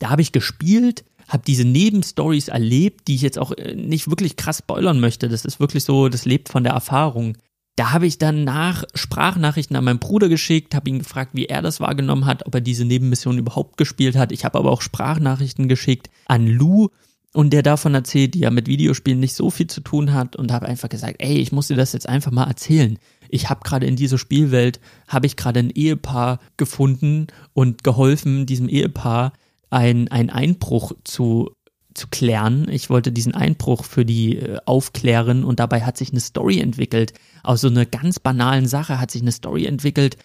da 0.00 0.10
habe 0.10 0.20
ich 0.20 0.32
gespielt, 0.32 1.04
habe 1.28 1.44
diese 1.46 1.64
Nebenstories 1.64 2.48
erlebt, 2.48 3.08
die 3.08 3.14
ich 3.14 3.22
jetzt 3.22 3.38
auch 3.38 3.52
äh, 3.52 3.74
nicht 3.74 4.10
wirklich 4.10 4.36
krass 4.36 4.58
spoilern 4.58 5.00
möchte. 5.00 5.28
Das 5.28 5.46
ist 5.46 5.60
wirklich 5.60 5.84
so, 5.84 6.08
das 6.08 6.26
lebt 6.26 6.50
von 6.50 6.64
der 6.64 6.74
Erfahrung. 6.74 7.38
Da 7.76 7.92
habe 7.92 8.06
ich 8.06 8.18
dann 8.18 8.44
nach 8.44 8.84
Sprachnachrichten 8.94 9.76
an 9.76 9.84
meinen 9.84 9.98
Bruder 10.00 10.28
geschickt, 10.28 10.74
habe 10.74 10.90
ihn 10.90 10.98
gefragt, 10.98 11.30
wie 11.34 11.46
er 11.46 11.62
das 11.62 11.80
wahrgenommen 11.80 12.26
hat, 12.26 12.44
ob 12.46 12.54
er 12.54 12.60
diese 12.60 12.84
Nebenmission 12.84 13.38
überhaupt 13.38 13.76
gespielt 13.76 14.16
hat. 14.16 14.32
Ich 14.32 14.44
habe 14.44 14.58
aber 14.58 14.70
auch 14.70 14.82
Sprachnachrichten 14.82 15.68
geschickt 15.68 16.10
an 16.26 16.46
Lou 16.46 16.88
und 17.34 17.50
der 17.50 17.62
davon 17.62 17.94
erzählt, 17.94 18.34
die 18.34 18.40
ja 18.40 18.50
mit 18.50 18.68
Videospielen 18.68 19.18
nicht 19.18 19.34
so 19.34 19.50
viel 19.50 19.66
zu 19.66 19.80
tun 19.80 20.14
hat 20.14 20.36
und 20.36 20.52
habe 20.52 20.66
einfach 20.66 20.88
gesagt, 20.88 21.16
ey, 21.18 21.38
ich 21.38 21.50
muss 21.50 21.66
dir 21.66 21.76
das 21.76 21.92
jetzt 21.92 22.08
einfach 22.08 22.30
mal 22.30 22.46
erzählen. 22.46 22.96
Ich 23.28 23.50
habe 23.50 23.62
gerade 23.64 23.86
in 23.86 23.96
dieser 23.96 24.18
Spielwelt, 24.18 24.78
habe 25.08 25.26
ich 25.26 25.34
gerade 25.34 25.58
ein 25.58 25.70
Ehepaar 25.70 26.38
gefunden 26.56 27.26
und 27.52 27.82
geholfen, 27.82 28.46
diesem 28.46 28.68
Ehepaar 28.68 29.32
ein, 29.68 30.06
ein 30.12 30.30
Einbruch 30.30 30.92
zu, 31.02 31.50
zu 31.92 32.06
klären. 32.08 32.68
Ich 32.70 32.88
wollte 32.88 33.10
diesen 33.10 33.34
Einbruch 33.34 33.84
für 33.84 34.04
die 34.04 34.36
äh, 34.38 34.58
aufklären 34.64 35.42
und 35.42 35.58
dabei 35.58 35.82
hat 35.82 35.98
sich 35.98 36.12
eine 36.12 36.20
Story 36.20 36.60
entwickelt. 36.60 37.14
Aus 37.42 37.62
so 37.62 37.68
einer 37.68 37.84
ganz 37.84 38.20
banalen 38.20 38.68
Sache 38.68 39.00
hat 39.00 39.10
sich 39.10 39.22
eine 39.22 39.32
Story 39.32 39.66
entwickelt, 39.66 40.16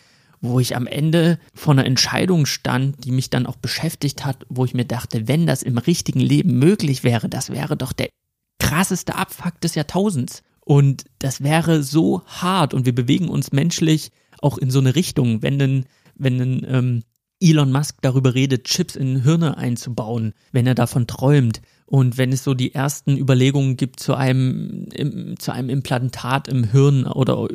wo 0.42 0.60
ich 0.60 0.76
am 0.76 0.88
Ende 0.88 1.40
vor 1.54 1.74
einer 1.74 1.86
Entscheidung 1.86 2.46
stand, 2.46 3.04
die 3.04 3.12
mich 3.12 3.30
dann 3.30 3.46
auch 3.46 3.58
beschäftigt 3.58 4.26
hat, 4.26 4.46
wo 4.50 4.66
ich 4.66 4.74
mir 4.74 4.86
dachte, 4.86 5.28
wenn 5.28 5.46
das 5.46 5.64
im 5.64 5.78
richtigen 5.78 6.20
Leben 6.20 6.58
möglich 6.58 7.04
wäre, 7.04 7.30
das 7.30 7.50
wäre 7.50 7.76
doch 7.76 7.94
der 7.94 8.10
krasseste 8.60 9.16
Abfuck 9.16 9.60
des 9.62 9.76
Jahrtausends. 9.76 10.44
Und 10.62 11.06
das 11.18 11.42
wäre 11.42 11.82
so 11.82 12.24
hart 12.26 12.74
und 12.74 12.86
wir 12.86 12.94
bewegen 12.94 13.28
uns 13.28 13.52
menschlich 13.52 14.12
auch 14.42 14.58
in 14.58 14.70
so 14.70 14.80
eine 14.80 14.96
Richtung, 14.96 15.42
wenn 15.42 15.58
denn, 15.58 15.86
wenn 16.16 16.38
denn 16.38 16.68
ähm, 16.70 17.04
Elon 17.42 17.72
Musk 17.72 17.98
darüber 18.02 18.36
redet, 18.36 18.66
Chips 18.66 18.96
in 18.96 19.24
Hirne 19.24 19.58
einzubauen, 19.58 20.34
wenn 20.52 20.68
er 20.68 20.76
davon 20.76 21.08
träumt. 21.08 21.62
Und 21.86 22.18
wenn 22.18 22.32
es 22.32 22.44
so 22.44 22.54
die 22.54 22.76
ersten 22.76 23.18
Überlegungen 23.18 23.78
gibt 23.78 24.00
zu 24.00 24.14
einem, 24.14 24.86
zu 25.40 25.52
einem 25.52 25.70
Implantat 25.70 26.48
im 26.48 26.66
Hirn 26.66 27.06
oder 27.06 27.48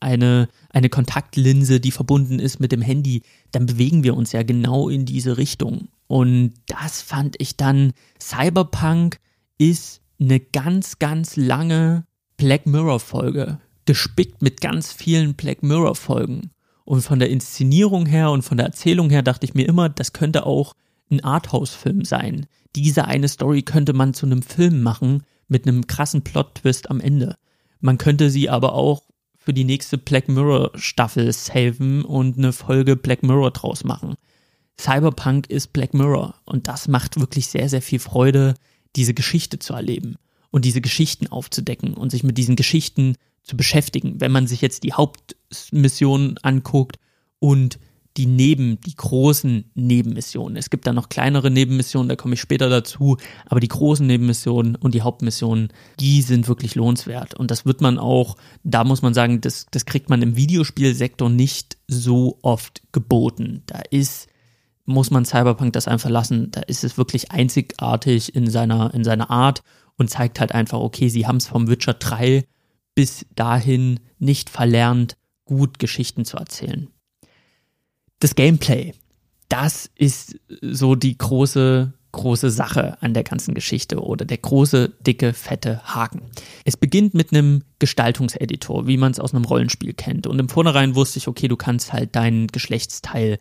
eine, 0.00 0.48
eine 0.70 0.88
Kontaktlinse, 0.88 1.80
die 1.80 1.90
verbunden 1.90 2.38
ist 2.38 2.60
mit 2.60 2.72
dem 2.72 2.80
Handy, 2.80 3.22
dann 3.50 3.66
bewegen 3.66 4.02
wir 4.04 4.16
uns 4.16 4.32
ja 4.32 4.42
genau 4.42 4.88
in 4.88 5.04
diese 5.04 5.36
Richtung. 5.36 5.88
Und 6.06 6.54
das 6.66 7.02
fand 7.02 7.36
ich 7.38 7.56
dann, 7.56 7.92
Cyberpunk 8.20 9.18
ist 9.58 10.00
eine 10.20 10.40
ganz, 10.40 10.98
ganz 10.98 11.36
lange 11.36 12.06
Black 12.36 12.66
Mirror 12.66 13.00
Folge, 13.00 13.58
gespickt 13.84 14.42
mit 14.42 14.60
ganz 14.60 14.92
vielen 14.92 15.34
Black 15.34 15.62
Mirror 15.62 15.94
Folgen. 15.94 16.50
Und 16.84 17.02
von 17.02 17.18
der 17.18 17.30
Inszenierung 17.30 18.06
her 18.06 18.30
und 18.30 18.42
von 18.42 18.58
der 18.58 18.66
Erzählung 18.66 19.10
her 19.10 19.22
dachte 19.22 19.46
ich 19.46 19.54
mir 19.54 19.66
immer, 19.66 19.88
das 19.88 20.12
könnte 20.12 20.46
auch 20.46 20.74
ein 21.10 21.24
Arthouse-Film 21.24 22.04
sein. 22.04 22.46
Diese 22.76 23.06
eine 23.06 23.28
Story 23.28 23.62
könnte 23.62 23.92
man 23.92 24.14
zu 24.14 24.26
einem 24.26 24.42
Film 24.42 24.82
machen 24.82 25.22
mit 25.48 25.66
einem 25.66 25.86
krassen 25.86 26.22
Plot-Twist 26.22 26.90
am 26.90 27.00
Ende. 27.00 27.36
Man 27.80 27.98
könnte 27.98 28.30
sie 28.30 28.50
aber 28.50 28.74
auch 28.74 29.02
für 29.36 29.52
die 29.52 29.64
nächste 29.64 29.98
Black 29.98 30.28
Mirror 30.28 30.72
Staffel 30.74 31.30
saven 31.32 32.04
und 32.04 32.38
eine 32.38 32.52
Folge 32.52 32.96
Black 32.96 33.22
Mirror 33.22 33.50
draus 33.50 33.84
machen. 33.84 34.14
Cyberpunk 34.80 35.48
ist 35.48 35.72
Black 35.72 35.94
Mirror 35.94 36.34
und 36.46 36.66
das 36.66 36.88
macht 36.88 37.20
wirklich 37.20 37.48
sehr, 37.48 37.68
sehr 37.68 37.82
viel 37.82 37.98
Freude, 37.98 38.54
diese 38.96 39.14
Geschichte 39.14 39.58
zu 39.58 39.74
erleben 39.74 40.16
und 40.50 40.64
diese 40.64 40.80
Geschichten 40.80 41.26
aufzudecken 41.26 41.94
und 41.94 42.10
sich 42.10 42.24
mit 42.24 42.38
diesen 42.38 42.56
Geschichten 42.56 43.16
zu 43.44 43.56
beschäftigen. 43.56 44.20
Wenn 44.20 44.32
man 44.32 44.46
sich 44.46 44.60
jetzt 44.60 44.82
die 44.82 44.94
Hauptmission 44.94 46.38
anguckt 46.42 46.98
und 47.38 47.78
die 48.16 48.26
Neben, 48.26 48.80
die 48.80 48.94
großen 48.94 49.70
Nebenmissionen. 49.74 50.56
Es 50.56 50.70
gibt 50.70 50.86
da 50.86 50.92
noch 50.92 51.08
kleinere 51.08 51.50
Nebenmissionen, 51.50 52.08
da 52.08 52.16
komme 52.16 52.34
ich 52.34 52.40
später 52.40 52.68
dazu, 52.68 53.16
aber 53.46 53.58
die 53.58 53.68
großen 53.68 54.06
Nebenmissionen 54.06 54.76
und 54.76 54.94
die 54.94 55.02
Hauptmissionen, 55.02 55.68
die 55.98 56.22
sind 56.22 56.46
wirklich 56.46 56.76
lohnenswert. 56.76 57.34
Und 57.34 57.50
das 57.50 57.66
wird 57.66 57.80
man 57.80 57.98
auch, 57.98 58.36
da 58.62 58.84
muss 58.84 59.02
man 59.02 59.14
sagen, 59.14 59.40
das, 59.40 59.66
das 59.70 59.84
kriegt 59.84 60.10
man 60.10 60.22
im 60.22 60.36
Videospielsektor 60.36 61.28
nicht 61.28 61.76
so 61.88 62.38
oft 62.42 62.82
geboten. 62.92 63.62
Da 63.66 63.80
ist, 63.90 64.28
muss 64.84 65.10
man 65.10 65.24
Cyberpunk 65.24 65.72
das 65.72 65.88
einfach 65.88 66.10
lassen, 66.10 66.52
da 66.52 66.60
ist 66.60 66.84
es 66.84 66.96
wirklich 66.96 67.32
einzigartig 67.32 68.34
in 68.34 68.48
seiner, 68.48 68.94
in 68.94 69.02
seiner 69.02 69.30
Art 69.30 69.64
und 69.96 70.08
zeigt 70.08 70.38
halt 70.38 70.52
einfach, 70.52 70.78
okay, 70.78 71.08
sie 71.08 71.26
haben 71.26 71.38
es 71.38 71.48
vom 71.48 71.68
Witcher 71.68 71.94
3 71.94 72.46
bis 72.94 73.26
dahin 73.34 74.00
nicht 74.18 74.50
verlernt, 74.50 75.16
gut 75.44 75.78
Geschichten 75.78 76.24
zu 76.24 76.36
erzählen. 76.36 76.88
Das 78.20 78.34
Gameplay, 78.34 78.94
das 79.48 79.90
ist 79.96 80.40
so 80.62 80.94
die 80.94 81.18
große, 81.18 81.92
große 82.12 82.50
Sache 82.50 82.96
an 83.02 83.12
der 83.12 83.24
ganzen 83.24 83.54
Geschichte 83.54 84.02
oder 84.02 84.24
der 84.24 84.38
große, 84.38 84.90
dicke, 85.00 85.32
fette 85.32 85.82
Haken. 85.84 86.22
Es 86.64 86.76
beginnt 86.76 87.14
mit 87.14 87.32
einem 87.32 87.64
Gestaltungseditor, 87.80 88.86
wie 88.86 88.96
man 88.96 89.12
es 89.12 89.20
aus 89.20 89.34
einem 89.34 89.44
Rollenspiel 89.44 89.92
kennt. 89.92 90.26
Und 90.26 90.38
im 90.38 90.48
Vornherein 90.48 90.94
wusste 90.94 91.18
ich, 91.18 91.28
okay, 91.28 91.48
du 91.48 91.56
kannst 91.56 91.92
halt 91.92 92.14
deinen 92.16 92.46
Geschlechtsteil 92.46 93.38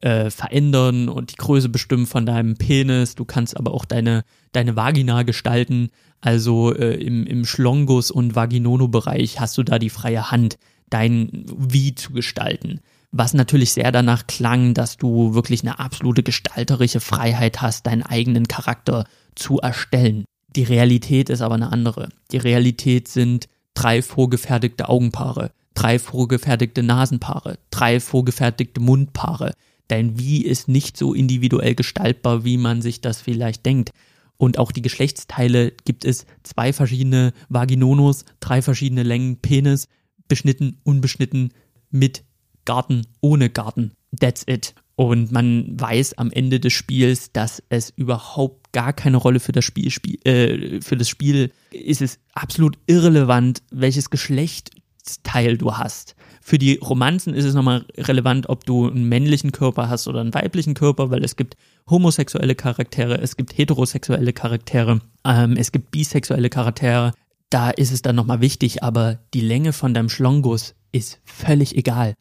äh, 0.00 0.30
verändern 0.30 1.08
und 1.08 1.32
die 1.32 1.36
Größe 1.36 1.68
bestimmen 1.68 2.06
von 2.06 2.26
deinem 2.26 2.56
Penis. 2.56 3.14
Du 3.14 3.24
kannst 3.24 3.56
aber 3.56 3.72
auch 3.72 3.84
deine, 3.84 4.24
deine 4.52 4.76
Vagina 4.76 5.22
gestalten. 5.22 5.90
Also 6.20 6.74
äh, 6.74 6.94
im, 6.94 7.26
im 7.26 7.44
Schlongus- 7.44 8.10
und 8.10 8.34
Vaginono-Bereich 8.34 9.40
hast 9.40 9.56
du 9.58 9.62
da 9.62 9.78
die 9.78 9.90
freie 9.90 10.30
Hand, 10.30 10.58
dein 10.90 11.44
Wie 11.56 11.94
zu 11.94 12.12
gestalten. 12.12 12.80
Was 13.12 13.34
natürlich 13.34 13.72
sehr 13.72 13.92
danach 13.92 14.26
klang, 14.26 14.74
dass 14.74 14.96
du 14.96 15.34
wirklich 15.34 15.62
eine 15.62 15.78
absolute 15.78 16.22
gestalterische 16.22 17.00
Freiheit 17.00 17.62
hast, 17.62 17.86
deinen 17.86 18.02
eigenen 18.02 18.48
Charakter 18.48 19.06
zu 19.34 19.58
erstellen. 19.58 20.24
Die 20.54 20.64
Realität 20.64 21.30
ist 21.30 21.42
aber 21.42 21.54
eine 21.54 21.72
andere. 21.72 22.08
Die 22.32 22.38
Realität 22.38 23.08
sind 23.08 23.48
drei 23.74 24.02
vorgefertigte 24.02 24.88
Augenpaare, 24.88 25.52
drei 25.74 25.98
vorgefertigte 25.98 26.82
Nasenpaare, 26.82 27.58
drei 27.70 28.00
vorgefertigte 28.00 28.80
Mundpaare. 28.80 29.52
Dein 29.88 30.18
Wie 30.18 30.44
ist 30.44 30.68
nicht 30.68 30.96
so 30.96 31.14
individuell 31.14 31.74
gestaltbar, 31.74 32.44
wie 32.44 32.56
man 32.56 32.82
sich 32.82 33.00
das 33.00 33.20
vielleicht 33.20 33.64
denkt. 33.66 33.90
Und 34.36 34.58
auch 34.58 34.72
die 34.72 34.82
Geschlechtsteile 34.82 35.72
gibt 35.84 36.04
es 36.04 36.26
zwei 36.42 36.72
verschiedene 36.72 37.32
Vaginonos, 37.48 38.24
drei 38.40 38.62
verschiedene 38.62 39.02
Längen 39.02 39.36
Penis, 39.36 39.88
beschnitten, 40.28 40.78
unbeschnitten, 40.84 41.52
mit 41.90 42.24
Garten, 42.64 43.06
ohne 43.20 43.48
Garten. 43.48 43.92
That's 44.18 44.44
it. 44.46 44.74
Und 44.96 45.30
man 45.30 45.78
weiß 45.78 46.16
am 46.16 46.30
Ende 46.32 46.58
des 46.58 46.72
Spiels, 46.72 47.30
dass 47.32 47.62
es 47.68 47.90
überhaupt 47.90 48.72
gar 48.72 48.94
keine 48.94 49.18
Rolle 49.18 49.40
für 49.40 49.52
das 49.52 49.64
Spiel, 49.64 49.90
Spiel 49.90 50.18
äh, 50.24 50.80
für 50.80 50.96
das 50.96 51.08
Spiel 51.08 51.52
ist 51.70 52.00
es 52.00 52.18
absolut 52.32 52.78
irrelevant, 52.86 53.62
welches 53.70 54.08
Geschlechtsteil 54.08 55.58
du 55.58 55.76
hast. 55.76 56.15
Für 56.48 56.58
die 56.58 56.76
Romanzen 56.76 57.34
ist 57.34 57.44
es 57.44 57.54
nochmal 57.54 57.84
relevant, 57.98 58.48
ob 58.48 58.64
du 58.64 58.88
einen 58.88 59.08
männlichen 59.08 59.50
Körper 59.50 59.88
hast 59.88 60.06
oder 60.06 60.20
einen 60.20 60.32
weiblichen 60.32 60.74
Körper, 60.74 61.10
weil 61.10 61.24
es 61.24 61.34
gibt 61.34 61.56
homosexuelle 61.90 62.54
Charaktere, 62.54 63.20
es 63.20 63.36
gibt 63.36 63.58
heterosexuelle 63.58 64.32
Charaktere, 64.32 65.00
ähm, 65.24 65.56
es 65.56 65.72
gibt 65.72 65.90
bisexuelle 65.90 66.48
Charaktere. 66.48 67.14
Da 67.50 67.70
ist 67.70 67.90
es 67.90 68.00
dann 68.00 68.14
nochmal 68.14 68.42
wichtig, 68.42 68.84
aber 68.84 69.18
die 69.34 69.40
Länge 69.40 69.72
von 69.72 69.92
deinem 69.92 70.08
Schlongus 70.08 70.76
ist 70.92 71.20
völlig 71.24 71.76
egal. 71.76 72.14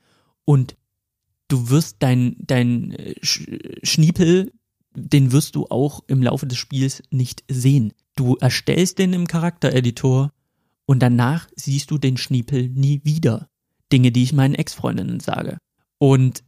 Und 0.44 0.76
du 1.48 1.70
wirst 1.70 1.98
dein, 2.00 2.36
dein 2.40 2.94
äh, 2.94 3.14
Schniepel, 3.22 4.54
den 4.96 5.34
wirst 5.34 5.56
du 5.56 5.68
auch 5.68 6.04
im 6.08 6.24
Laufe 6.24 6.48
des 6.48 6.58
Spiels 6.58 7.04
nicht 7.12 7.44
sehen. 7.48 7.94
Du 8.16 8.38
erstellst 8.38 8.98
den 8.98 9.14
im 9.14 9.28
Charaktereditor 9.28 10.32
und 10.88 11.04
danach 11.04 11.48
siehst 11.56 11.92
du 11.92 12.00
den 12.00 12.18
Schniepel 12.18 12.70
nie 12.70 13.02
wieder. 13.04 13.50
Dinge, 13.92 14.12
die 14.12 14.24
ich 14.24 14.34
meinen 14.34 14.56
Ex-Freundinnen 14.56 15.20
sage. 15.20 15.58
Und 15.98 16.44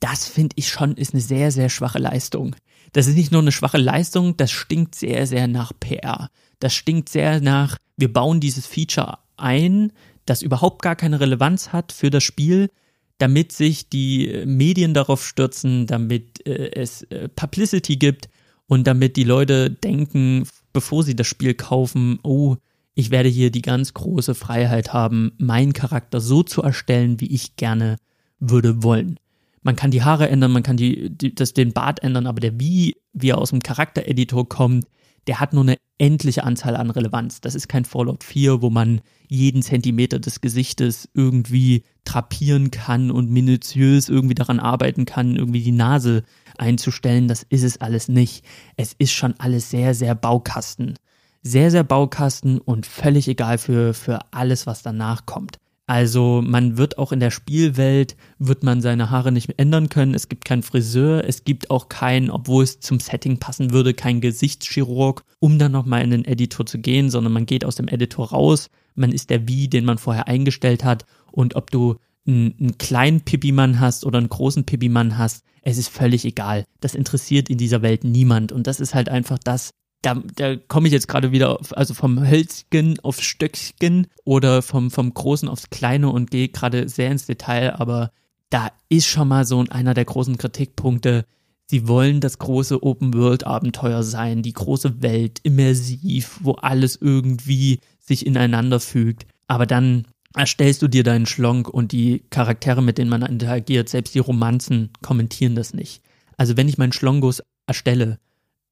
das 0.00 0.26
finde 0.26 0.54
ich 0.56 0.68
schon 0.68 0.96
ist 0.96 1.12
eine 1.12 1.20
sehr, 1.20 1.52
sehr 1.52 1.68
schwache 1.68 1.98
Leistung. 1.98 2.56
Das 2.92 3.06
ist 3.06 3.16
nicht 3.16 3.32
nur 3.32 3.42
eine 3.42 3.52
schwache 3.52 3.78
Leistung, 3.78 4.36
das 4.36 4.50
stinkt 4.50 4.94
sehr, 4.94 5.26
sehr 5.26 5.46
nach 5.46 5.72
PR. 5.78 6.30
Das 6.58 6.74
stinkt 6.74 7.08
sehr 7.08 7.40
nach, 7.40 7.76
wir 7.96 8.12
bauen 8.12 8.40
dieses 8.40 8.66
Feature 8.66 9.18
ein, 9.36 9.92
das 10.26 10.42
überhaupt 10.42 10.82
gar 10.82 10.96
keine 10.96 11.20
Relevanz 11.20 11.72
hat 11.72 11.92
für 11.92 12.10
das 12.10 12.24
Spiel, 12.24 12.70
damit 13.18 13.52
sich 13.52 13.88
die 13.88 14.42
Medien 14.46 14.94
darauf 14.94 15.24
stürzen, 15.26 15.86
damit 15.86 16.46
äh, 16.46 16.72
es 16.74 17.02
äh, 17.04 17.28
Publicity 17.28 17.96
gibt 17.96 18.28
und 18.66 18.86
damit 18.86 19.16
die 19.16 19.24
Leute 19.24 19.70
denken, 19.70 20.46
bevor 20.72 21.02
sie 21.02 21.14
das 21.14 21.26
Spiel 21.26 21.54
kaufen, 21.54 22.18
oh, 22.22 22.56
ich 22.94 23.10
werde 23.10 23.28
hier 23.28 23.50
die 23.50 23.62
ganz 23.62 23.94
große 23.94 24.34
Freiheit 24.34 24.92
haben, 24.92 25.32
meinen 25.38 25.72
Charakter 25.72 26.20
so 26.20 26.42
zu 26.42 26.62
erstellen, 26.62 27.20
wie 27.20 27.32
ich 27.32 27.56
gerne 27.56 27.96
würde 28.38 28.82
wollen. 28.82 29.18
Man 29.62 29.76
kann 29.76 29.90
die 29.90 30.02
Haare 30.02 30.28
ändern, 30.28 30.52
man 30.52 30.62
kann 30.62 30.76
die, 30.76 31.10
die, 31.10 31.34
das, 31.34 31.52
den 31.52 31.72
Bart 31.72 32.02
ändern, 32.02 32.26
aber 32.26 32.40
der 32.40 32.58
wie, 32.58 32.96
wie 33.12 33.30
er 33.30 33.38
aus 33.38 33.50
dem 33.50 33.62
Charaktereditor 33.62 34.48
kommt, 34.48 34.86
der 35.26 35.38
hat 35.38 35.52
nur 35.52 35.62
eine 35.62 35.76
endliche 35.98 36.44
Anzahl 36.44 36.76
an 36.76 36.90
Relevanz. 36.90 37.42
Das 37.42 37.54
ist 37.54 37.68
kein 37.68 37.84
Fallout 37.84 38.24
4, 38.24 38.62
wo 38.62 38.70
man 38.70 39.02
jeden 39.28 39.62
Zentimeter 39.62 40.18
des 40.18 40.40
Gesichtes 40.40 41.10
irgendwie 41.12 41.84
trapieren 42.04 42.70
kann 42.70 43.10
und 43.10 43.30
minutiös 43.30 44.08
irgendwie 44.08 44.34
daran 44.34 44.60
arbeiten 44.60 45.04
kann, 45.04 45.36
irgendwie 45.36 45.62
die 45.62 45.72
Nase 45.72 46.24
einzustellen. 46.56 47.28
Das 47.28 47.42
ist 47.42 47.62
es 47.62 47.80
alles 47.82 48.08
nicht. 48.08 48.44
Es 48.76 48.94
ist 48.94 49.12
schon 49.12 49.34
alles 49.38 49.70
sehr, 49.70 49.94
sehr 49.94 50.14
Baukasten. 50.14 50.94
Sehr, 51.42 51.70
sehr 51.70 51.84
Baukasten 51.84 52.58
und 52.58 52.86
völlig 52.86 53.26
egal 53.28 53.58
für, 53.58 53.94
für 53.94 54.18
alles, 54.30 54.66
was 54.66 54.82
danach 54.82 55.24
kommt. 55.26 55.58
Also 55.90 56.40
man 56.40 56.76
wird 56.76 56.98
auch 56.98 57.10
in 57.10 57.18
der 57.18 57.32
Spielwelt, 57.32 58.14
wird 58.38 58.62
man 58.62 58.80
seine 58.80 59.10
Haare 59.10 59.32
nicht 59.32 59.48
mehr 59.48 59.58
ändern 59.58 59.88
können. 59.88 60.14
Es 60.14 60.28
gibt 60.28 60.44
keinen 60.44 60.62
Friseur, 60.62 61.24
es 61.26 61.42
gibt 61.42 61.68
auch 61.70 61.88
keinen, 61.88 62.30
obwohl 62.30 62.62
es 62.62 62.78
zum 62.78 63.00
Setting 63.00 63.38
passen 63.38 63.72
würde, 63.72 63.92
keinen 63.92 64.20
Gesichtschirurg, 64.20 65.24
um 65.40 65.58
dann 65.58 65.72
nochmal 65.72 66.02
in 66.02 66.10
den 66.10 66.24
Editor 66.24 66.64
zu 66.64 66.78
gehen, 66.78 67.10
sondern 67.10 67.32
man 67.32 67.44
geht 67.44 67.64
aus 67.64 67.74
dem 67.74 67.88
Editor 67.88 68.30
raus, 68.30 68.70
man 68.94 69.10
ist 69.10 69.30
der 69.30 69.48
Wie, 69.48 69.66
den 69.66 69.84
man 69.84 69.98
vorher 69.98 70.28
eingestellt 70.28 70.84
hat 70.84 71.06
und 71.32 71.56
ob 71.56 71.72
du 71.72 71.96
einen, 72.24 72.54
einen 72.60 72.78
kleinen 72.78 73.22
Pipimann 73.22 73.80
hast 73.80 74.06
oder 74.06 74.18
einen 74.18 74.28
großen 74.28 74.66
Pipimann 74.66 75.18
hast, 75.18 75.42
es 75.62 75.76
ist 75.76 75.88
völlig 75.88 76.24
egal. 76.24 76.66
Das 76.80 76.94
interessiert 76.94 77.50
in 77.50 77.58
dieser 77.58 77.82
Welt 77.82 78.04
niemand 78.04 78.52
und 78.52 78.68
das 78.68 78.78
ist 78.78 78.94
halt 78.94 79.08
einfach 79.08 79.38
das, 79.38 79.72
da, 80.02 80.22
da 80.34 80.56
komme 80.56 80.86
ich 80.86 80.92
jetzt 80.92 81.08
gerade 81.08 81.32
wieder 81.32 81.60
auf, 81.60 81.76
also 81.76 81.94
vom 81.94 82.26
Hölzgen 82.26 82.98
aufs 83.00 83.22
Stöckchen 83.22 84.06
oder 84.24 84.62
vom, 84.62 84.90
vom 84.90 85.12
Großen 85.12 85.48
aufs 85.48 85.70
Kleine 85.70 86.08
und 86.08 86.30
gehe 86.30 86.48
gerade 86.48 86.88
sehr 86.88 87.10
ins 87.10 87.26
Detail, 87.26 87.74
aber 87.78 88.10
da 88.48 88.72
ist 88.88 89.06
schon 89.06 89.28
mal 89.28 89.44
so 89.44 89.64
einer 89.70 89.94
der 89.94 90.04
großen 90.04 90.36
Kritikpunkte. 90.38 91.24
Sie 91.66 91.86
wollen 91.86 92.20
das 92.20 92.38
große 92.38 92.82
Open-World-Abenteuer 92.82 94.02
sein, 94.02 94.42
die 94.42 94.52
große 94.52 95.02
Welt, 95.02 95.38
immersiv, 95.44 96.40
wo 96.42 96.52
alles 96.52 96.96
irgendwie 97.00 97.78
sich 98.00 98.26
ineinander 98.26 98.80
fügt. 98.80 99.26
Aber 99.46 99.66
dann 99.66 100.06
erstellst 100.34 100.82
du 100.82 100.88
dir 100.88 101.04
deinen 101.04 101.26
Schlonk 101.26 101.68
und 101.68 101.92
die 101.92 102.24
Charaktere, 102.30 102.82
mit 102.82 102.98
denen 102.98 103.10
man 103.10 103.22
interagiert, 103.22 103.88
selbst 103.88 104.14
die 104.14 104.20
Romanzen 104.20 104.90
kommentieren 105.02 105.54
das 105.54 105.74
nicht. 105.74 106.02
Also 106.36 106.56
wenn 106.56 106.68
ich 106.68 106.78
meinen 106.78 106.92
Schlongos 106.92 107.42
erstelle, 107.66 108.18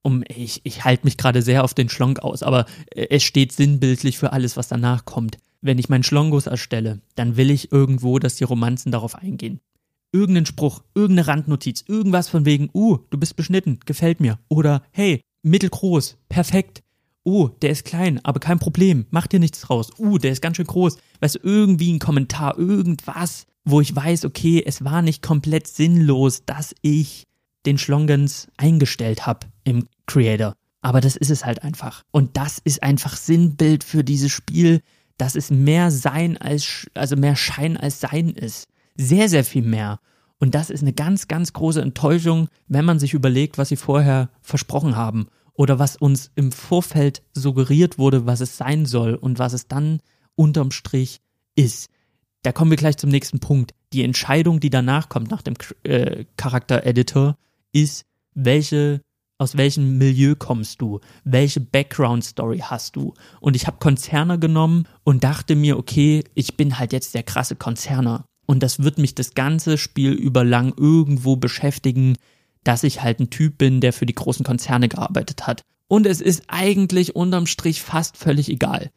um, 0.02 0.22
ich, 0.28 0.60
ich 0.64 0.84
halte 0.84 1.04
mich 1.04 1.16
gerade 1.16 1.42
sehr 1.42 1.64
auf 1.64 1.74
den 1.74 1.88
Schlonk 1.88 2.20
aus, 2.20 2.42
aber 2.42 2.66
äh, 2.94 3.08
es 3.10 3.22
steht 3.22 3.52
sinnbildlich 3.52 4.18
für 4.18 4.32
alles, 4.32 4.56
was 4.56 4.68
danach 4.68 5.04
kommt. 5.04 5.38
Wenn 5.60 5.78
ich 5.78 5.88
meinen 5.88 6.04
Schlongos 6.04 6.46
erstelle, 6.46 7.00
dann 7.16 7.36
will 7.36 7.50
ich 7.50 7.72
irgendwo, 7.72 8.18
dass 8.18 8.36
die 8.36 8.44
Romanzen 8.44 8.92
darauf 8.92 9.16
eingehen. 9.16 9.60
Irgendein 10.12 10.46
Spruch, 10.46 10.82
irgendeine 10.94 11.26
Randnotiz, 11.26 11.84
irgendwas 11.86 12.28
von 12.28 12.44
wegen, 12.44 12.70
uh, 12.72 12.98
du 13.10 13.18
bist 13.18 13.36
beschnitten, 13.36 13.80
gefällt 13.84 14.20
mir. 14.20 14.38
Oder, 14.48 14.82
hey, 14.92 15.20
mittelgroß, 15.42 16.16
perfekt. 16.28 16.82
Uh, 17.26 17.48
der 17.60 17.70
ist 17.70 17.84
klein, 17.84 18.24
aber 18.24 18.40
kein 18.40 18.58
Problem, 18.58 19.04
mach 19.10 19.26
dir 19.26 19.40
nichts 19.40 19.60
draus. 19.60 19.90
Uh, 19.98 20.16
der 20.16 20.32
ist 20.32 20.40
ganz 20.40 20.56
schön 20.56 20.66
groß. 20.66 20.96
Weißt 21.20 21.34
du, 21.34 21.40
irgendwie 21.42 21.92
ein 21.92 21.98
Kommentar, 21.98 22.56
irgendwas, 22.56 23.46
wo 23.64 23.82
ich 23.82 23.94
weiß, 23.94 24.24
okay, 24.24 24.62
es 24.64 24.82
war 24.84 25.02
nicht 25.02 25.22
komplett 25.22 25.66
sinnlos, 25.66 26.44
dass 26.46 26.74
ich 26.80 27.24
den 27.66 27.78
Schlongens 27.78 28.48
eingestellt 28.56 29.26
habe 29.26 29.46
im 29.64 29.86
Creator. 30.06 30.54
Aber 30.80 31.00
das 31.00 31.16
ist 31.16 31.30
es 31.30 31.44
halt 31.44 31.62
einfach. 31.62 32.04
Und 32.10 32.36
das 32.36 32.58
ist 32.58 32.82
einfach 32.82 33.16
Sinnbild 33.16 33.84
für 33.84 34.04
dieses 34.04 34.30
Spiel, 34.30 34.80
dass 35.16 35.34
es 35.34 35.50
mehr 35.50 35.90
Sein 35.90 36.36
als, 36.36 36.86
also 36.94 37.16
mehr 37.16 37.36
Schein 37.36 37.76
als 37.76 38.00
Sein 38.00 38.30
ist. 38.30 38.68
Sehr, 38.96 39.28
sehr 39.28 39.44
viel 39.44 39.62
mehr. 39.62 40.00
Und 40.38 40.54
das 40.54 40.70
ist 40.70 40.82
eine 40.82 40.92
ganz, 40.92 41.26
ganz 41.26 41.52
große 41.52 41.82
Enttäuschung, 41.82 42.48
wenn 42.68 42.84
man 42.84 43.00
sich 43.00 43.12
überlegt, 43.12 43.58
was 43.58 43.70
sie 43.70 43.76
vorher 43.76 44.30
versprochen 44.40 44.96
haben 44.96 45.26
oder 45.52 45.80
was 45.80 45.96
uns 45.96 46.30
im 46.36 46.52
Vorfeld 46.52 47.22
suggeriert 47.32 47.98
wurde, 47.98 48.26
was 48.26 48.40
es 48.40 48.56
sein 48.56 48.86
soll 48.86 49.14
und 49.14 49.40
was 49.40 49.52
es 49.52 49.66
dann 49.66 50.00
unterm 50.36 50.70
Strich 50.70 51.20
ist. 51.56 51.90
Da 52.42 52.52
kommen 52.52 52.70
wir 52.70 52.78
gleich 52.78 52.96
zum 52.96 53.10
nächsten 53.10 53.40
Punkt. 53.40 53.74
Die 53.92 54.04
Entscheidung, 54.04 54.60
die 54.60 54.70
danach 54.70 55.08
kommt 55.08 55.30
nach 55.32 55.42
dem 55.42 55.54
äh, 55.82 56.24
Charakter-Editor, 56.36 57.36
ist, 57.72 58.04
welche 58.34 59.00
aus 59.38 59.56
welchem 59.56 59.98
Milieu 59.98 60.34
kommst 60.34 60.82
du? 60.82 60.98
Welche 61.24 61.60
Background 61.60 62.24
Story 62.24 62.58
hast 62.58 62.96
du? 62.96 63.14
Und 63.40 63.54
ich 63.54 63.68
habe 63.68 63.78
Konzerne 63.78 64.38
genommen 64.38 64.86
und 65.04 65.22
dachte 65.22 65.54
mir, 65.54 65.78
okay, 65.78 66.24
ich 66.34 66.56
bin 66.56 66.78
halt 66.78 66.92
jetzt 66.92 67.14
der 67.14 67.22
krasse 67.22 67.54
Konzerner. 67.54 68.24
Und 68.46 68.62
das 68.62 68.82
wird 68.82 68.98
mich 68.98 69.14
das 69.14 69.34
ganze 69.34 69.78
Spiel 69.78 70.12
über 70.12 70.42
lang 70.42 70.74
irgendwo 70.76 71.36
beschäftigen, 71.36 72.16
dass 72.64 72.82
ich 72.82 73.02
halt 73.02 73.20
ein 73.20 73.30
Typ 73.30 73.58
bin, 73.58 73.80
der 73.80 73.92
für 73.92 74.06
die 74.06 74.14
großen 74.14 74.44
Konzerne 74.44 74.88
gearbeitet 74.88 75.46
hat. 75.46 75.62
Und 75.86 76.06
es 76.06 76.20
ist 76.20 76.42
eigentlich 76.48 77.14
unterm 77.14 77.46
Strich 77.46 77.80
fast 77.80 78.16
völlig 78.16 78.48
egal. 78.48 78.90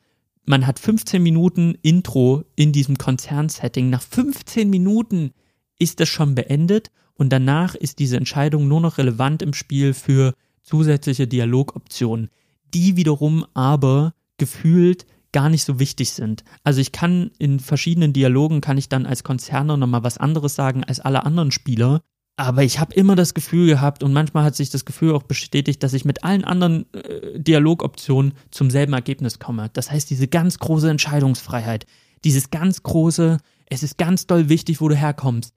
Man 0.44 0.66
hat 0.66 0.80
15 0.80 1.22
Minuten 1.22 1.76
Intro 1.84 2.44
in 2.56 2.72
diesem 2.72 2.98
Konzernsetting. 2.98 3.92
Nach 3.92 4.02
15 4.02 4.70
Minuten 4.70 5.32
ist 5.78 6.00
das 6.00 6.10
schon 6.10 6.34
beendet 6.34 6.90
und 7.16 7.30
danach 7.30 7.76
ist 7.76 8.00
diese 8.00 8.18
Entscheidung 8.18 8.68
nur 8.68 8.82
noch 8.82 8.98
relevant 8.98 9.42
im 9.42 9.54
Spiel 9.54 9.94
für 9.94 10.34
zusätzliche 10.62 11.28
Dialogoptionen, 11.28 12.30
die 12.74 12.96
wiederum 12.96 13.46
aber 13.54 14.14
gefühlt 14.38 15.06
gar 15.32 15.50
nicht 15.50 15.64
so 15.64 15.80
wichtig 15.80 16.12
sind. 16.12 16.44
Also 16.64 16.82
ich 16.82 16.92
kann 16.92 17.32
in 17.38 17.60
verschiedenen 17.60 18.14
Dialogen 18.14 18.62
kann 18.62 18.78
ich 18.78 18.90
dann 18.90 19.06
als 19.06 19.24
Konzerner 19.24 19.78
nochmal 19.78 20.04
was 20.04 20.18
anderes 20.18 20.56
sagen 20.56 20.84
als 20.84 21.00
alle 21.00 21.26
anderen 21.26 21.52
Spieler, 21.52 22.02
aber 22.38 22.64
ich 22.64 22.80
habe 22.80 22.96
immer 22.96 23.16
das 23.16 23.34
Gefühl 23.34 23.68
gehabt 23.68 24.04
und 24.04 24.14
manchmal 24.14 24.44
hat 24.44 24.56
sich 24.56 24.70
das 24.70 24.86
Gefühl 24.86 25.14
auch 25.14 25.24
bestätigt, 25.24 25.84
dass 25.84 25.94
ich 25.94 26.06
mit 26.06 26.24
allen 26.24 26.44
anderen 26.44 26.92
äh, 26.94 27.40
Dialogoptionen 27.40 28.34
zum 28.50 28.72
selben 28.72 28.94
Ergebnis 28.94 29.40
komme. 29.40 29.70
Das 29.74 29.92
heißt, 29.92 30.10
diese 30.10 30.28
ganz 30.28 30.58
große 30.58 30.90
Entscheidungsfreiheit, 30.90 31.86
dieses 32.24 32.50
ganz 32.50 32.84
große, 32.84 33.38
es 33.68 33.84
ist 33.84 33.98
ganz 33.98 34.28
doll 34.28 34.50
wichtig, 34.50 34.82
wo 34.82 34.90
du 34.90 34.96
herkommst 34.96 35.54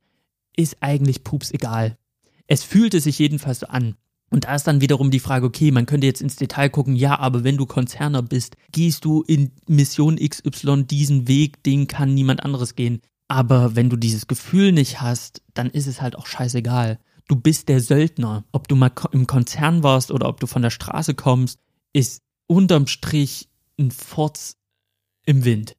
ist 0.57 0.79
eigentlich 0.81 1.25
pups 1.25 1.51
egal. 1.51 1.97
Es 2.47 2.63
fühlte 2.63 3.01
sich 3.01 3.19
jedenfalls 3.19 3.61
so 3.61 3.67
an. 3.67 3.97
Und 4.31 4.45
da 4.45 4.55
ist 4.55 4.67
dann 4.67 4.81
wiederum 4.81 5.11
die 5.11 5.21
Frage, 5.21 5.47
okay, 5.47 5.71
man 5.71 5.87
könnte 5.87 6.07
jetzt 6.07 6.21
ins 6.21 6.37
Detail 6.37 6.69
gucken, 6.69 6.97
ja, 6.97 7.19
aber 7.19 7.45
wenn 7.45 7.57
du 7.57 7.67
Konzerner 7.67 8.23
bist, 8.23 8.57
gehst 8.73 9.05
du 9.05 9.23
in 9.23 9.53
Mission 9.69 10.17
XY 10.17 10.85
diesen 10.85 11.29
Weg, 11.29 11.63
den 11.63 11.87
kann 11.87 12.15
niemand 12.15 12.43
anderes 12.43 12.75
gehen. 12.75 13.01
Aber 13.29 13.77
wenn 13.77 13.91
du 13.91 13.97
dieses 13.97 14.27
Gefühl 14.27 14.73
nicht 14.73 15.01
hast, 15.01 15.43
dann 15.55 15.71
ist 15.71 15.87
es 15.87 16.03
halt 16.03 16.17
auch 16.17 16.27
scheißegal. 16.27 16.99
Du 17.29 17.37
bist 17.37 17.69
der 17.69 17.81
Söldner. 17.81 18.45
Ob 18.53 18.69
du 18.69 18.77
mal 18.77 18.91
im 19.13 19.27
Konzern 19.27 19.83
warst 19.83 20.11
oder 20.11 20.29
ob 20.29 20.41
du 20.41 20.47
von 20.47 20.63
der 20.63 20.71
Straße 20.71 21.15
kommst, 21.15 21.61
ist 21.93 22.21
unterm 22.47 22.87
Strich 22.87 23.49
ein 23.79 23.91
Furz 23.91 24.57
im 25.25 25.45
Wind. 25.45 25.77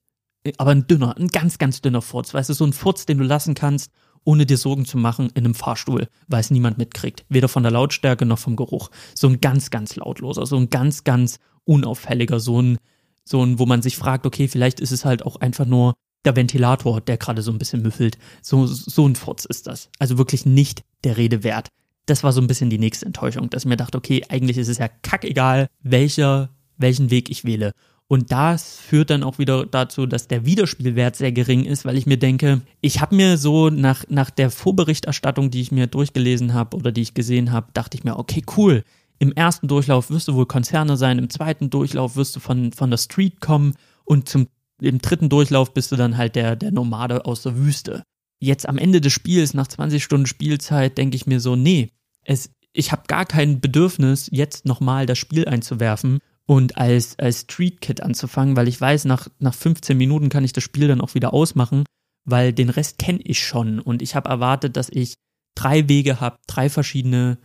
Aber 0.58 0.72
ein 0.72 0.88
dünner, 0.88 1.18
ein 1.18 1.28
ganz, 1.28 1.58
ganz 1.58 1.82
dünner 1.82 2.02
Furz. 2.02 2.34
Weißt 2.34 2.50
du, 2.50 2.54
so 2.54 2.66
ein 2.66 2.74
Furz, 2.74 3.06
den 3.06 3.18
du 3.18 3.24
lassen 3.24 3.54
kannst 3.54 3.92
ohne 4.26 4.46
dir 4.46 4.58
Sorgen 4.58 4.86
zu 4.86 4.98
machen, 4.98 5.30
in 5.36 5.46
einem 5.46 5.56
Fahrstuhl, 5.56 6.08
weil 6.28 6.42
es 6.42 6.52
niemand 6.52 6.78
mitkriegt. 6.78 7.24
Weder 7.30 7.48
von 7.48 7.64
der 7.64 7.72
Lautstärke 7.72 8.26
noch 8.26 8.40
vom 8.40 8.56
Geruch. 8.58 8.90
So 9.14 9.28
ein 9.28 9.40
ganz, 9.40 9.70
ganz 9.70 9.96
lautloser, 9.96 10.46
so 10.46 10.58
ein 10.58 10.70
ganz, 10.70 11.06
ganz 11.06 11.40
unauffälliger, 11.64 12.40
so 12.40 12.62
ein, 12.62 12.78
so 13.24 13.44
ein, 13.44 13.58
wo 13.60 13.66
man 13.66 13.82
sich 13.82 13.96
fragt, 13.96 14.26
okay, 14.26 14.48
vielleicht 14.48 14.80
ist 14.80 14.92
es 14.92 15.06
halt 15.06 15.26
auch 15.26 15.38
einfach 15.38 15.66
nur 15.66 15.94
der 16.26 16.36
Ventilator, 16.36 17.02
der 17.02 17.18
gerade 17.18 17.42
so 17.42 17.52
ein 17.52 17.60
bisschen 17.60 17.82
müffelt. 17.82 18.18
So, 18.42 18.66
so 18.66 19.08
ein 19.08 19.16
Furz 19.16 19.46
ist 19.46 19.68
das. 19.68 19.90
Also 20.00 20.18
wirklich 20.18 20.46
nicht 20.46 20.84
der 21.04 21.18
Rede 21.18 21.44
wert. 21.44 21.70
Das 22.08 22.24
war 22.24 22.34
so 22.34 22.42
ein 22.42 22.48
bisschen 22.48 22.70
die 22.70 22.78
nächste 22.78 23.06
Enttäuschung, 23.06 23.50
dass 23.50 23.64
ich 23.64 23.70
mir 23.70 23.78
dachte, 23.78 23.98
okay, 23.98 24.24
eigentlich 24.30 24.58
ist 24.58 24.68
es 24.68 24.78
ja 24.78 24.88
kackegal, 24.88 25.68
welcher, 25.82 26.50
welchen 26.78 27.10
Weg 27.10 27.30
ich 27.30 27.46
wähle. 27.46 27.72
Und 28.08 28.32
das 28.32 28.78
führt 28.78 29.10
dann 29.10 29.24
auch 29.24 29.40
wieder 29.40 29.66
dazu, 29.66 30.06
dass 30.06 30.28
der 30.28 30.46
Wiederspielwert 30.46 31.16
sehr 31.16 31.32
gering 31.32 31.66
ist, 31.66 31.86
weil 31.86 31.98
ich 31.98 32.06
mir 32.06 32.18
denke, 32.18 32.62
ich 32.82 33.02
habe 33.02 33.16
mir 33.16 33.38
so 33.38 33.70
nach, 33.70 34.04
nach 34.10 34.30
der 34.30 34.52
Vorberichterstattung, 34.52 35.50
die 35.50 35.62
ich 35.62 35.72
mir 35.72 35.88
durchgelesen 35.88 36.54
habe 36.54 36.78
oder 36.78 36.92
die 36.92 37.02
ich 37.02 37.16
gesehen 37.16 37.52
habe, 37.52 37.72
dachte 37.74 37.98
ich 37.98 38.04
mir, 38.04 38.18
okay, 38.18 38.44
cool. 38.58 38.84
Im 39.18 39.32
ersten 39.32 39.68
Durchlauf 39.68 40.12
wirst 40.12 40.28
du 40.28 40.36
wohl 40.36 40.46
Konzerne 40.46 40.98
sein, 40.98 41.18
im 41.18 41.30
zweiten 41.30 41.70
Durchlauf 41.72 42.16
wirst 42.16 42.36
du 42.36 42.40
von, 42.40 42.74
von 42.74 42.92
der 42.92 42.98
Street 42.98 43.42
kommen 43.42 43.74
und 44.04 44.30
zum, 44.30 44.50
im 44.80 45.00
dritten 45.00 45.30
Durchlauf 45.30 45.74
bist 45.74 45.92
du 45.92 45.96
dann 45.96 46.18
halt 46.18 46.36
der, 46.36 46.56
der 46.56 46.72
Nomade 46.72 47.26
aus 47.26 47.42
der 47.42 47.58
Wüste. 47.58 48.04
Jetzt 48.40 48.68
am 48.70 48.78
Ende 48.78 49.02
des 49.02 49.14
Spiels, 49.14 49.54
nach 49.56 49.68
20 49.68 50.04
Stunden 50.04 50.28
Spielzeit, 50.28 50.98
denke 50.98 51.16
ich 51.16 51.26
mir 51.26 51.40
so, 51.40 51.56
nee, 51.56 51.90
es, 52.24 52.52
ich 52.74 52.92
habe 52.92 53.04
gar 53.08 53.26
kein 53.26 53.62
Bedürfnis, 53.62 54.30
jetzt 54.32 54.66
nochmal 54.66 55.08
das 55.08 55.18
Spiel 55.18 55.48
einzuwerfen 55.48 56.20
und 56.46 56.78
als, 56.78 57.18
als 57.20 57.42
Street 57.42 57.82
Kid 57.82 58.02
anzufangen, 58.02 58.56
weil 58.56 58.68
ich 58.68 58.80
weiß, 58.80 59.06
nach, 59.06 59.28
nach 59.40 59.54
15 59.54 59.98
Minuten 59.98 60.30
kann 60.30 60.44
ich 60.44 60.54
das 60.54 60.64
Spiel 60.64 60.88
dann 60.88 61.02
auch 61.02 61.16
wieder 61.16 61.34
ausmachen, 61.34 61.84
weil 62.26 62.54
den 62.54 62.70
Rest 62.70 62.98
kenne 62.98 63.20
ich 63.24 63.40
schon 63.46 63.80
und 63.80 64.02
ich 64.02 64.16
habe 64.16 64.30
erwartet, 64.30 64.78
dass 64.78 64.90
ich 64.90 65.16
drei 65.56 65.88
Wege 65.90 66.20
habe, 66.20 66.38
drei 66.48 66.70
verschiedene 66.70 67.38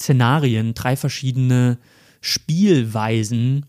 Szenarien, 0.00 0.74
drei 0.74 0.96
verschiedene 0.96 1.78
Spielweisen 2.20 3.66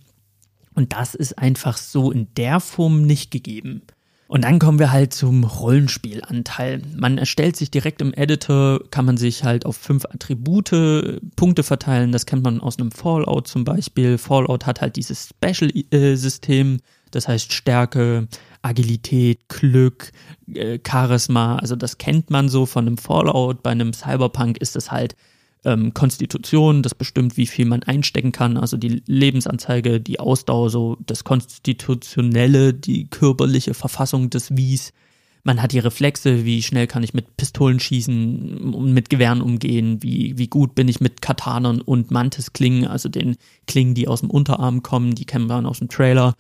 und 0.76 0.94
das 0.94 1.16
ist 1.16 1.38
einfach 1.38 1.78
so 1.78 2.12
in 2.12 2.34
der 2.36 2.60
Form 2.60 3.02
nicht 3.02 3.32
gegeben. 3.32 3.82
Und 4.30 4.44
dann 4.44 4.60
kommen 4.60 4.78
wir 4.78 4.92
halt 4.92 5.12
zum 5.12 5.44
Rollenspielanteil. 5.44 6.84
Man 6.96 7.18
erstellt 7.18 7.56
sich 7.56 7.72
direkt 7.72 8.00
im 8.00 8.14
Editor, 8.14 8.80
kann 8.92 9.04
man 9.04 9.18
sich 9.18 9.44
halt 9.44 9.66
auf 9.66 9.76
fünf 9.76 10.06
Attribute 10.06 11.20
Punkte 11.36 11.64
verteilen. 11.64 12.12
Das 12.12 12.28
kennt 12.28 12.44
man 12.44 12.62
aus 12.62 12.78
einem 12.78 12.92
Fallout 12.92 13.48
zum 13.48 13.64
Beispiel. 13.64 14.20
Fallout 14.20 14.68
hat 14.68 14.82
halt 14.82 14.98
dieses 14.98 15.30
Special-System, 15.30 16.78
das 17.10 17.28
heißt 17.28 17.52
Stärke, 17.54 18.28
Agilität, 18.62 19.50
Glück, 19.50 20.12
äh, 20.54 20.78
Charisma. 20.88 21.56
Also 21.56 21.76
das 21.76 21.98
kennt 21.98 22.30
man 22.30 22.50
so 22.50 22.68
von 22.68 22.86
einem 22.86 23.00
Fallout. 23.00 23.64
Bei 23.64 23.72
einem 23.72 23.94
Cyberpunk 23.94 24.60
ist 24.60 24.76
es 24.76 24.92
halt 24.92 25.16
ähm, 25.66 25.94
Konstitution, 25.94 26.84
das 26.84 26.96
bestimmt, 26.96 27.38
wie 27.38 27.48
viel 27.48 27.66
man 27.66 27.84
einstecken 27.84 28.32
kann, 28.32 28.58
also 28.58 28.78
die 28.78 29.02
Lebensanzeige, 29.06 30.00
die 30.00 30.20
Ausdauer, 30.20 30.70
so 30.70 30.98
das 31.06 31.24
Konstitutionelle, 31.24 32.74
die 32.74 33.08
körperliche 33.08 33.74
Verfassung 33.74 34.30
des 34.30 34.56
Wies. 34.56 34.94
Man 35.44 35.62
hat 35.62 35.72
die 35.72 35.80
Reflexe, 35.80 36.46
wie 36.46 36.62
schnell 36.62 36.88
kann 36.88 37.04
ich 37.04 37.14
mit 37.14 37.38
Pistolen 37.38 37.80
schießen 37.80 38.74
und 38.74 38.94
mit 38.94 39.10
Gewehren 39.10 39.42
umgehen, 39.42 40.04
wie, 40.04 40.38
wie 40.38 40.48
gut 40.48 40.76
bin 40.76 40.88
ich 40.88 41.00
mit 41.00 41.22
Katanern 41.22 41.82
und 41.82 42.12
Mantis-Klingen, 42.12 42.88
also 42.88 43.10
den 43.10 43.38
Klingen, 43.66 43.96
die 43.96 44.08
aus 44.08 44.20
dem 44.20 44.30
Unterarm 44.30 44.84
kommen, 44.84 45.16
die 45.16 45.26
kennen 45.26 45.48
wir 45.48 45.66
aus 45.66 45.80
dem 45.80 45.90
Trailer. 45.90 46.36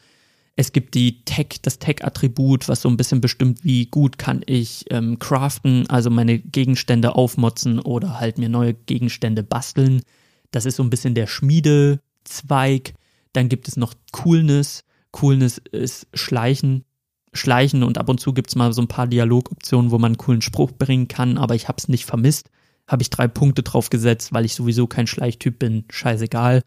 Es 0.59 0.73
gibt 0.73 0.93
die 0.93 1.23
Tech, 1.23 1.61
das 1.61 1.79
Tech-Attribut, 1.79 2.67
was 2.67 2.81
so 2.81 2.89
ein 2.89 2.97
bisschen 2.97 3.21
bestimmt, 3.21 3.63
wie 3.63 3.85
gut 3.85 4.17
kann 4.17 4.41
ich 4.45 4.83
ähm, 4.89 5.17
craften, 5.17 5.89
also 5.89 6.09
meine 6.09 6.37
Gegenstände 6.37 7.15
aufmotzen 7.15 7.79
oder 7.79 8.19
halt 8.19 8.37
mir 8.37 8.49
neue 8.49 8.73
Gegenstände 8.73 9.41
basteln. 9.41 10.01
Das 10.51 10.65
ist 10.65 10.75
so 10.75 10.83
ein 10.83 10.89
bisschen 10.89 11.15
der 11.15 11.27
Schmiedezweig. 11.27 12.93
Dann 13.31 13.47
gibt 13.47 13.69
es 13.69 13.77
noch 13.77 13.93
Coolness. 14.11 14.83
Coolness 15.11 15.59
ist 15.71 16.07
Schleichen. 16.13 16.83
Schleichen 17.31 17.81
und 17.81 17.97
ab 17.97 18.09
und 18.09 18.19
zu 18.19 18.33
gibt 18.33 18.49
es 18.49 18.57
mal 18.57 18.73
so 18.73 18.81
ein 18.81 18.89
paar 18.89 19.07
Dialogoptionen, 19.07 19.91
wo 19.91 19.97
man 19.97 20.09
einen 20.09 20.17
coolen 20.17 20.41
Spruch 20.41 20.73
bringen 20.73 21.07
kann, 21.07 21.37
aber 21.37 21.55
ich 21.55 21.69
habe 21.69 21.77
es 21.77 21.87
nicht 21.87 22.05
vermisst. 22.05 22.49
Habe 22.85 23.01
ich 23.01 23.09
drei 23.09 23.29
Punkte 23.29 23.63
drauf 23.63 23.89
gesetzt, 23.89 24.33
weil 24.33 24.43
ich 24.43 24.55
sowieso 24.55 24.87
kein 24.87 25.07
Schleichtyp 25.07 25.57
bin. 25.57 25.85
Scheißegal. 25.89 26.63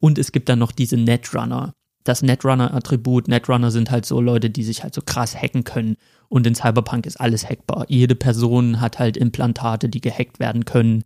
Und 0.00 0.18
es 0.18 0.32
gibt 0.32 0.48
dann 0.48 0.58
noch 0.58 0.72
diese 0.72 0.96
Netrunner 0.96 1.72
das 2.04 2.22
Netrunner-Attribut. 2.22 3.28
Netrunner 3.28 3.70
sind 3.70 3.90
halt 3.90 4.06
so 4.06 4.20
Leute, 4.20 4.50
die 4.50 4.62
sich 4.62 4.82
halt 4.82 4.94
so 4.94 5.02
krass 5.04 5.36
hacken 5.36 5.64
können. 5.64 5.96
Und 6.28 6.46
in 6.46 6.54
Cyberpunk 6.54 7.06
ist 7.06 7.20
alles 7.20 7.48
hackbar. 7.48 7.84
Jede 7.88 8.14
Person 8.14 8.80
hat 8.80 8.98
halt 8.98 9.16
Implantate, 9.16 9.88
die 9.88 10.00
gehackt 10.00 10.40
werden 10.40 10.64
können. 10.64 11.04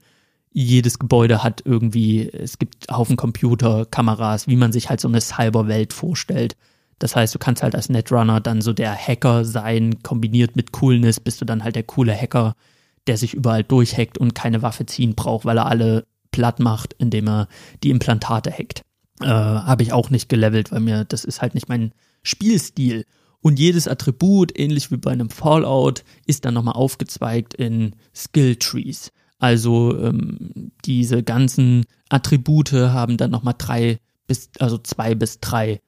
Jedes 0.52 0.98
Gebäude 0.98 1.42
hat 1.42 1.62
irgendwie, 1.64 2.28
es 2.28 2.58
gibt 2.58 2.90
Haufen 2.90 3.16
Computer, 3.16 3.86
Kameras, 3.86 4.48
wie 4.48 4.56
man 4.56 4.72
sich 4.72 4.90
halt 4.90 5.00
so 5.00 5.08
eine 5.08 5.20
Cyberwelt 5.20 5.92
vorstellt. 5.92 6.56
Das 6.98 7.16
heißt, 7.16 7.34
du 7.34 7.38
kannst 7.38 7.62
halt 7.62 7.74
als 7.74 7.88
Netrunner 7.88 8.40
dann 8.40 8.60
so 8.60 8.72
der 8.72 8.94
Hacker 8.94 9.44
sein, 9.44 10.02
kombiniert 10.02 10.54
mit 10.54 10.72
Coolness 10.72 11.20
bist 11.20 11.40
du 11.40 11.44
dann 11.44 11.64
halt 11.64 11.74
der 11.74 11.82
coole 11.82 12.14
Hacker, 12.14 12.54
der 13.06 13.16
sich 13.16 13.34
überall 13.34 13.64
durchhackt 13.64 14.18
und 14.18 14.34
keine 14.34 14.62
Waffe 14.62 14.86
ziehen 14.86 15.14
braucht, 15.14 15.44
weil 15.44 15.58
er 15.58 15.66
alle 15.66 16.06
platt 16.30 16.60
macht, 16.60 16.94
indem 16.98 17.28
er 17.28 17.48
die 17.82 17.90
Implantate 17.90 18.52
hackt. 18.52 18.82
Äh, 19.22 19.26
Habe 19.28 19.82
ich 19.82 19.92
auch 19.92 20.10
nicht 20.10 20.28
gelevelt, 20.28 20.72
weil 20.72 20.80
mir 20.80 21.04
das 21.04 21.24
ist 21.24 21.42
halt 21.42 21.54
nicht 21.54 21.68
mein 21.68 21.92
Spielstil. 22.22 23.04
Und 23.40 23.58
jedes 23.58 23.88
Attribut, 23.88 24.56
ähnlich 24.56 24.90
wie 24.90 24.96
bei 24.96 25.10
einem 25.10 25.30
Fallout, 25.30 26.04
ist 26.26 26.44
dann 26.44 26.54
nochmal 26.54 26.74
aufgezweigt 26.74 27.54
in 27.54 27.96
Skill 28.14 28.56
Trees. 28.56 29.10
Also 29.38 29.98
ähm, 29.98 30.70
diese 30.84 31.24
ganzen 31.24 31.84
Attribute 32.08 32.72
haben 32.72 33.16
dann 33.16 33.32
nochmal 33.32 33.56
drei 33.58 33.98
bis, 34.28 34.50
also 34.60 34.78
zwei 34.78 35.16
bis 35.16 35.40
drei 35.40 35.80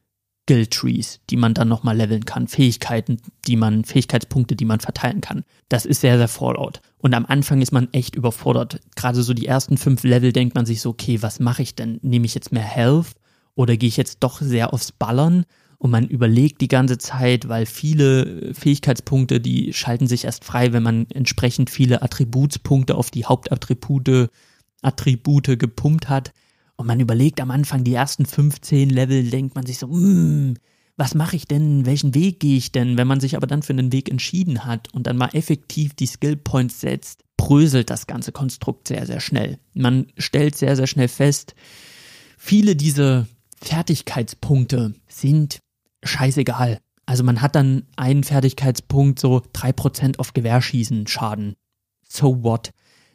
Skill 0.42 0.66
Trees, 0.66 1.20
die 1.30 1.36
man 1.36 1.54
dann 1.54 1.68
nochmal 1.68 1.96
leveln 1.96 2.24
kann. 2.24 2.48
Fähigkeiten, 2.48 3.18
die 3.46 3.56
man, 3.56 3.84
Fähigkeitspunkte, 3.84 4.56
die 4.56 4.66
man 4.66 4.80
verteilen 4.80 5.20
kann. 5.20 5.44
Das 5.68 5.86
ist 5.86 6.00
sehr, 6.00 6.18
sehr 6.18 6.28
Fallout. 6.28 6.80
Und 6.98 7.14
am 7.14 7.24
Anfang 7.24 7.62
ist 7.62 7.72
man 7.72 7.90
echt 7.92 8.14
überfordert. 8.14 8.80
Gerade 8.96 9.22
so 9.22 9.32
die 9.32 9.46
ersten 9.46 9.78
fünf 9.78 10.02
Level 10.02 10.32
denkt 10.32 10.54
man 10.54 10.66
sich 10.66 10.80
so, 10.80 10.90
okay, 10.90 11.22
was 11.22 11.40
mache 11.40 11.62
ich 11.62 11.76
denn? 11.76 11.98
Nehme 12.02 12.26
ich 12.26 12.34
jetzt 12.34 12.52
mehr 12.52 12.62
Health? 12.62 13.14
Oder 13.54 13.76
gehe 13.76 13.88
ich 13.88 13.96
jetzt 13.96 14.18
doch 14.20 14.40
sehr 14.40 14.72
aufs 14.72 14.92
Ballern? 14.92 15.44
Und 15.78 15.90
man 15.90 16.08
überlegt 16.08 16.60
die 16.60 16.68
ganze 16.68 16.98
Zeit, 16.98 17.48
weil 17.48 17.66
viele 17.66 18.54
Fähigkeitspunkte, 18.54 19.40
die 19.40 19.72
schalten 19.72 20.06
sich 20.06 20.24
erst 20.24 20.44
frei, 20.44 20.72
wenn 20.72 20.82
man 20.82 21.06
entsprechend 21.10 21.68
viele 21.68 22.02
Attributspunkte 22.02 22.94
auf 22.94 23.10
die 23.10 23.26
Hauptattribute 23.26 24.30
Attribute 24.82 25.58
gepumpt 25.58 26.08
hat. 26.08 26.32
Und 26.76 26.86
man 26.86 27.00
überlegt 27.00 27.40
am 27.40 27.50
Anfang 27.50 27.84
die 27.84 27.94
ersten 27.94 28.26
15 28.26 28.90
Level, 28.90 29.28
denkt 29.30 29.54
man 29.54 29.66
sich 29.66 29.78
so, 29.78 29.86
mm, 29.86 30.54
was 30.96 31.14
mache 31.14 31.36
ich 31.36 31.46
denn, 31.46 31.86
welchen 31.86 32.14
Weg 32.14 32.40
gehe 32.40 32.56
ich 32.56 32.72
denn? 32.72 32.96
Wenn 32.96 33.06
man 33.06 33.20
sich 33.20 33.36
aber 33.36 33.46
dann 33.46 33.62
für 33.62 33.72
einen 33.72 33.92
Weg 33.92 34.10
entschieden 34.10 34.64
hat 34.64 34.92
und 34.94 35.06
dann 35.06 35.16
mal 35.16 35.30
effektiv 35.32 35.94
die 35.94 36.06
Skill 36.06 36.36
Points 36.36 36.80
setzt, 36.80 37.22
bröselt 37.36 37.90
das 37.90 38.06
ganze 38.06 38.32
Konstrukt 38.32 38.88
sehr, 38.88 39.04
sehr 39.06 39.20
schnell. 39.20 39.58
Man 39.74 40.06
stellt 40.16 40.56
sehr, 40.56 40.76
sehr 40.76 40.86
schnell 40.86 41.08
fest, 41.08 41.54
viele 42.38 42.76
dieser 42.76 43.26
Fertigkeitspunkte 43.64 44.94
sind 45.08 45.58
scheißegal. 46.04 46.78
Also 47.06 47.24
man 47.24 47.40
hat 47.42 47.54
dann 47.54 47.86
einen 47.96 48.24
Fertigkeitspunkt, 48.24 49.18
so 49.18 49.42
drei 49.52 49.72
Prozent 49.72 50.18
auf 50.18 50.34
Gewehrschießen 50.34 51.06
Schaden. 51.06 51.54
So 52.06 52.42
what? 52.42 52.70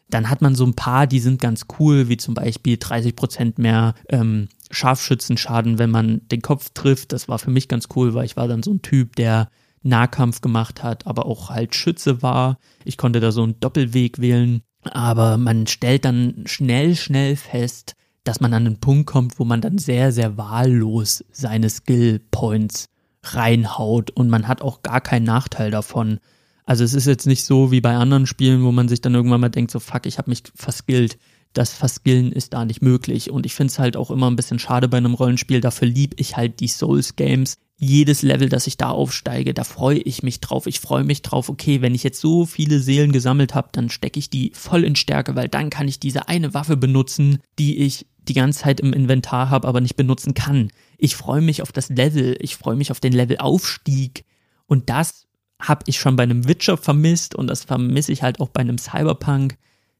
Dann 0.10 0.30
hat 0.30 0.42
man 0.42 0.56
so 0.56 0.66
ein 0.66 0.74
paar, 0.74 1.06
die 1.06 1.20
sind 1.20 1.40
ganz 1.40 1.66
cool, 1.80 2.10
wie 2.10 2.18
zum 2.18 2.34
Beispiel 2.34 2.78
30% 2.78 3.54
mehr 3.62 3.94
ähm, 4.10 4.50
Scharfschützenschaden, 4.72 5.78
wenn 5.78 5.92
man 5.92 6.28
den 6.30 6.42
Kopf 6.42 6.72
trifft. 6.74 7.14
Das 7.14 7.28
war 7.28 7.38
für 7.38 7.52
mich 7.52 7.68
ganz 7.68 7.88
cool, 7.96 8.16
weil 8.16 8.26
ich 8.26 8.36
war 8.36 8.48
dann 8.48 8.64
so 8.64 8.74
ein 8.74 8.82
Typ, 8.82 9.16
der 9.16 9.50
Nahkampf 9.84 10.42
gemacht 10.42 10.84
hat, 10.84 11.06
aber 11.06 11.26
auch 11.28 11.52
halt 11.52 11.76
Schütze 11.76 12.22
war. 12.22 12.58
Ich 12.86 12.98
konnte 12.98 13.20
da 13.20 13.32
so 13.32 13.44
einen 13.44 13.60
Doppelweg 13.60 14.20
wählen. 14.20 14.62
Aber 14.84 15.38
man 15.38 15.68
stellt 15.68 16.06
dann 16.06 16.44
schnell, 16.46 16.96
schnell 16.96 17.36
fest, 17.36 17.96
dass 18.30 18.42
man 18.42 18.54
an 18.54 18.68
einen 18.68 18.80
Punkt 18.80 19.08
kommt, 19.08 19.40
wo 19.40 19.44
man 19.44 19.60
dann 19.60 19.80
sehr, 19.80 20.12
sehr 20.12 20.38
wahllos 20.38 21.26
seine 21.32 21.70
Skill 21.70 22.22
Points 22.30 22.86
reinhaut 23.24 24.12
und 24.12 24.30
man 24.30 24.48
hat 24.48 24.62
auch 24.62 24.84
gar 24.84 25.02
keinen 25.02 25.26
Nachteil 25.26 25.72
davon. 25.72 26.20
Also 26.64 26.84
es 26.84 26.94
ist 26.94 27.08
jetzt 27.08 27.26
nicht 27.26 27.44
so 27.44 27.72
wie 27.72 27.82
bei 27.82 27.96
anderen 27.96 28.28
Spielen, 28.28 28.64
wo 28.64 28.72
man 28.72 28.88
sich 28.88 29.02
dann 29.02 29.16
irgendwann 29.16 29.42
mal 29.42 29.50
denkt, 29.50 29.72
so 29.72 29.80
fuck, 29.80 30.06
ich 30.06 30.20
habe 30.20 30.30
mich 30.30 30.44
verskillt. 30.54 31.18
Das 31.54 31.74
Verskillen 31.74 32.32
ist 32.32 32.54
da 32.54 32.66
nicht 32.66 32.84
möglich. 32.84 33.32
Und 33.32 33.48
ich 33.48 33.56
finde 33.56 33.72
es 33.72 33.80
halt 33.80 33.98
auch 33.98 34.12
immer 34.12 34.30
ein 34.30 34.36
bisschen 34.36 34.60
schade 34.60 34.88
bei 34.88 34.98
einem 34.98 35.16
Rollenspiel. 35.16 35.60
Dafür 35.60 35.88
lieb 35.88 36.14
ich 36.20 36.38
halt 36.38 36.60
die 36.60 36.68
Souls-Games. 36.68 37.58
Jedes 37.82 38.24
Level, 38.24 38.50
das 38.50 38.68
ich 38.68 38.76
da 38.76 38.90
aufsteige, 38.90 39.54
da 39.54 39.64
freue 39.64 40.00
ich 40.00 40.22
mich 40.22 40.42
drauf. 40.42 40.68
Ich 40.68 40.82
freue 40.82 41.06
mich 41.06 41.22
drauf, 41.22 41.48
okay, 41.48 41.82
wenn 41.82 41.96
ich 41.96 42.04
jetzt 42.04 42.20
so 42.20 42.46
viele 42.46 42.82
Seelen 42.82 43.14
gesammelt 43.14 43.56
habe, 43.56 43.70
dann 43.72 43.90
stecke 43.90 44.20
ich 44.20 44.30
die 44.30 44.52
voll 44.54 44.84
in 44.84 44.98
Stärke, 44.98 45.36
weil 45.36 45.48
dann 45.48 45.70
kann 45.70 45.88
ich 45.88 45.98
diese 45.98 46.28
eine 46.28 46.54
Waffe 46.54 46.76
benutzen, 46.76 47.40
die 47.58 47.78
ich 47.78 48.06
die 48.28 48.34
ganze 48.34 48.60
Zeit 48.60 48.82
im 48.82 48.92
Inventar 48.92 49.50
habe, 49.50 49.66
aber 49.66 49.80
nicht 49.80 49.96
benutzen 49.96 50.34
kann. 50.34 50.72
Ich 50.98 51.16
freue 51.16 51.40
mich 51.40 51.62
auf 51.62 51.72
das 51.72 51.88
Level, 51.88 52.38
ich 52.42 52.58
freue 52.58 52.76
mich 52.76 52.92
auf 52.92 53.00
den 53.00 53.14
Levelaufstieg. 53.14 54.26
Und 54.66 54.90
das 54.90 55.26
habe 55.62 55.84
ich 55.88 56.00
schon 56.00 56.18
bei 56.18 56.24
einem 56.24 56.50
Witcher 56.50 56.76
vermisst 56.76 57.34
und 57.34 57.48
das 57.48 57.64
vermisse 57.64 58.12
ich 58.12 58.24
halt 58.24 58.42
auch 58.42 58.50
bei 58.50 58.60
einem 58.60 58.78
Cyberpunk, 58.78 59.58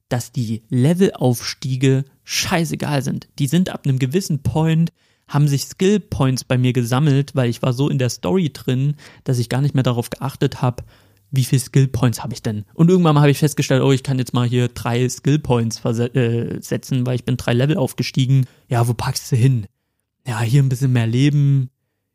dass 0.10 0.34
die 0.34 0.64
Levelaufstiege 0.70 2.04
scheißegal 2.26 3.04
sind. 3.04 3.30
Die 3.40 3.48
sind 3.48 3.70
ab 3.70 3.86
einem 3.86 4.00
gewissen 4.00 4.42
Point, 4.42 4.92
haben 5.30 5.48
sich 5.48 5.66
Skill 5.66 6.00
Points 6.00 6.44
bei 6.44 6.58
mir 6.58 6.74
gesammelt, 6.74 7.36
weil 7.36 7.50
ich 7.50 7.62
war 7.62 7.72
so 7.72 7.88
in 7.88 8.00
der 8.00 8.10
Story 8.10 8.52
drin, 8.52 8.96
dass 9.24 9.40
ich 9.40 9.48
gar 9.48 9.62
nicht 9.62 9.76
mehr 9.76 9.84
darauf 9.84 10.10
geachtet 10.10 10.62
habe, 10.62 10.84
wie 11.32 11.46
viel 11.46 11.60
Skill 11.60 11.88
Points 11.88 12.24
habe 12.24 12.34
ich 12.34 12.42
denn? 12.42 12.66
Und 12.74 12.90
irgendwann 12.90 13.14
mal 13.14 13.22
habe 13.22 13.32
ich 13.32 13.38
festgestellt, 13.38 13.84
oh, 13.84 13.92
ich 13.92 14.04
kann 14.04 14.18
jetzt 14.18 14.34
mal 14.34 14.48
hier 14.48 14.68
drei 14.68 15.08
Skill 15.08 15.40
Points 15.40 15.84
äh, 15.86 16.60
setzen, 16.60 17.06
weil 17.06 17.16
ich 17.16 17.24
bin 17.24 17.38
drei 17.38 17.54
Level 17.54 17.78
aufgestiegen. 17.78 18.46
Ja, 18.68 18.88
wo 18.88 18.94
packst 18.94 19.32
du 19.32 19.36
hin? 19.36 19.68
Ja, 20.28 20.42
hier 20.42 20.64
ein 20.64 20.70
bisschen 20.70 20.92
mehr 20.92 21.08
Leben, 21.08 21.70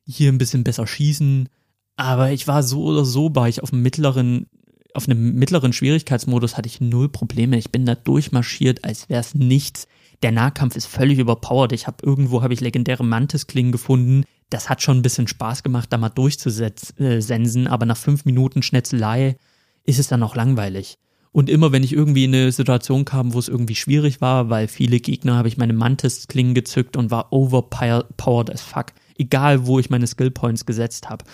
hier 0.05 0.33
ein 0.33 0.39
bisschen 0.39 0.65
besser 0.65 0.87
schießen. 0.87 1.49
Aber 1.97 2.33
ich 2.33 2.49
war 2.49 2.65
so 2.65 2.83
oder 2.85 3.05
so, 3.05 3.35
war 3.37 3.49
ich 3.49 3.63
auf 3.63 3.71
dem 3.71 3.83
mittleren, 3.83 4.47
auf 4.95 5.09
einem 5.09 5.35
mittleren 5.35 5.73
Schwierigkeitsmodus 5.73 6.57
hatte 6.57 6.69
ich 6.69 6.81
null 6.81 7.09
Probleme. 7.09 7.57
Ich 7.57 7.71
bin 7.71 7.87
da 7.87 7.95
durchmarschiert, 7.95 8.85
als 8.85 9.09
wäre 9.09 9.21
es 9.21 9.35
nichts. 9.35 9.87
Der 10.23 10.33
Nahkampf 10.33 10.77
ist 10.77 10.87
völlig 10.87 11.19
überpowered. 11.19 11.73
Ich 11.73 11.87
habe 11.87 11.99
irgendwo 12.03 12.43
habe 12.43 12.55
ich 12.55 12.61
legendäre 12.61 13.05
Mantis-Klingen 13.05 13.73
gefunden, 13.73 14.25
das 14.51 14.69
hat 14.69 14.83
schon 14.83 14.99
ein 14.99 15.03
bisschen 15.03 15.27
Spaß 15.27 15.63
gemacht, 15.63 15.93
da 15.93 15.99
mal 15.99 16.11
durchzusensen, 16.11 17.67
aber 17.67 17.87
nach 17.87 17.97
fünf 17.97 18.25
Minuten 18.25 18.63
Schnetzelei 18.63 19.37
ist 19.85 19.99
es 19.99 20.09
dann 20.09 20.23
auch 20.23 20.37
langweilig. 20.37 20.99
Und 21.33 21.51
immer 21.51 21.73
wenn 21.73 21.83
ich 21.83 21.93
irgendwie 21.93 22.25
in 22.25 22.35
eine 22.35 22.53
Situation 22.53 23.05
kam, 23.05 23.35
wo 23.35 23.41
es 23.41 23.49
irgendwie 23.49 23.75
schwierig 23.75 24.21
war, 24.21 24.51
weil 24.51 24.69
viele 24.69 25.01
Gegner, 25.01 25.35
habe 25.35 25.49
ich 25.49 25.57
meine 25.57 25.73
Mantis-Klingen 25.73 26.55
gezückt 26.55 26.97
und 26.97 27.11
war 27.11 27.33
overpowered 27.33 28.51
as 28.53 28.63
fuck. 28.63 28.93
Egal, 29.19 29.67
wo 29.67 29.81
ich 29.81 29.91
meine 29.91 30.07
Skillpoints 30.07 30.65
gesetzt 30.65 31.11
habe. 31.11 31.25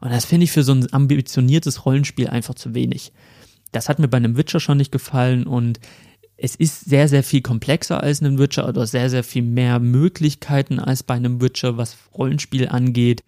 Und 0.00 0.12
das 0.12 0.24
finde 0.24 0.44
ich 0.44 0.52
für 0.52 0.62
so 0.62 0.72
ein 0.72 0.86
ambitioniertes 0.92 1.84
Rollenspiel 1.84 2.28
einfach 2.28 2.54
zu 2.54 2.74
wenig. 2.74 3.12
Das 3.72 3.88
hat 3.88 3.98
mir 3.98 4.06
bei 4.06 4.18
einem 4.18 4.36
Witcher 4.36 4.60
schon 4.60 4.78
nicht 4.78 4.92
gefallen 4.92 5.44
und 5.44 5.80
es 6.40 6.54
ist 6.54 6.84
sehr, 6.84 7.08
sehr 7.08 7.24
viel 7.24 7.42
komplexer 7.42 8.00
als 8.00 8.22
ein 8.22 8.38
Witcher 8.38 8.68
oder 8.68 8.86
sehr, 8.86 9.10
sehr 9.10 9.24
viel 9.24 9.42
mehr 9.42 9.80
Möglichkeiten 9.80 10.78
als 10.78 11.02
bei 11.02 11.14
einem 11.14 11.40
Witcher, 11.40 11.76
was 11.76 11.96
Rollenspiel 12.16 12.68
angeht. 12.68 13.24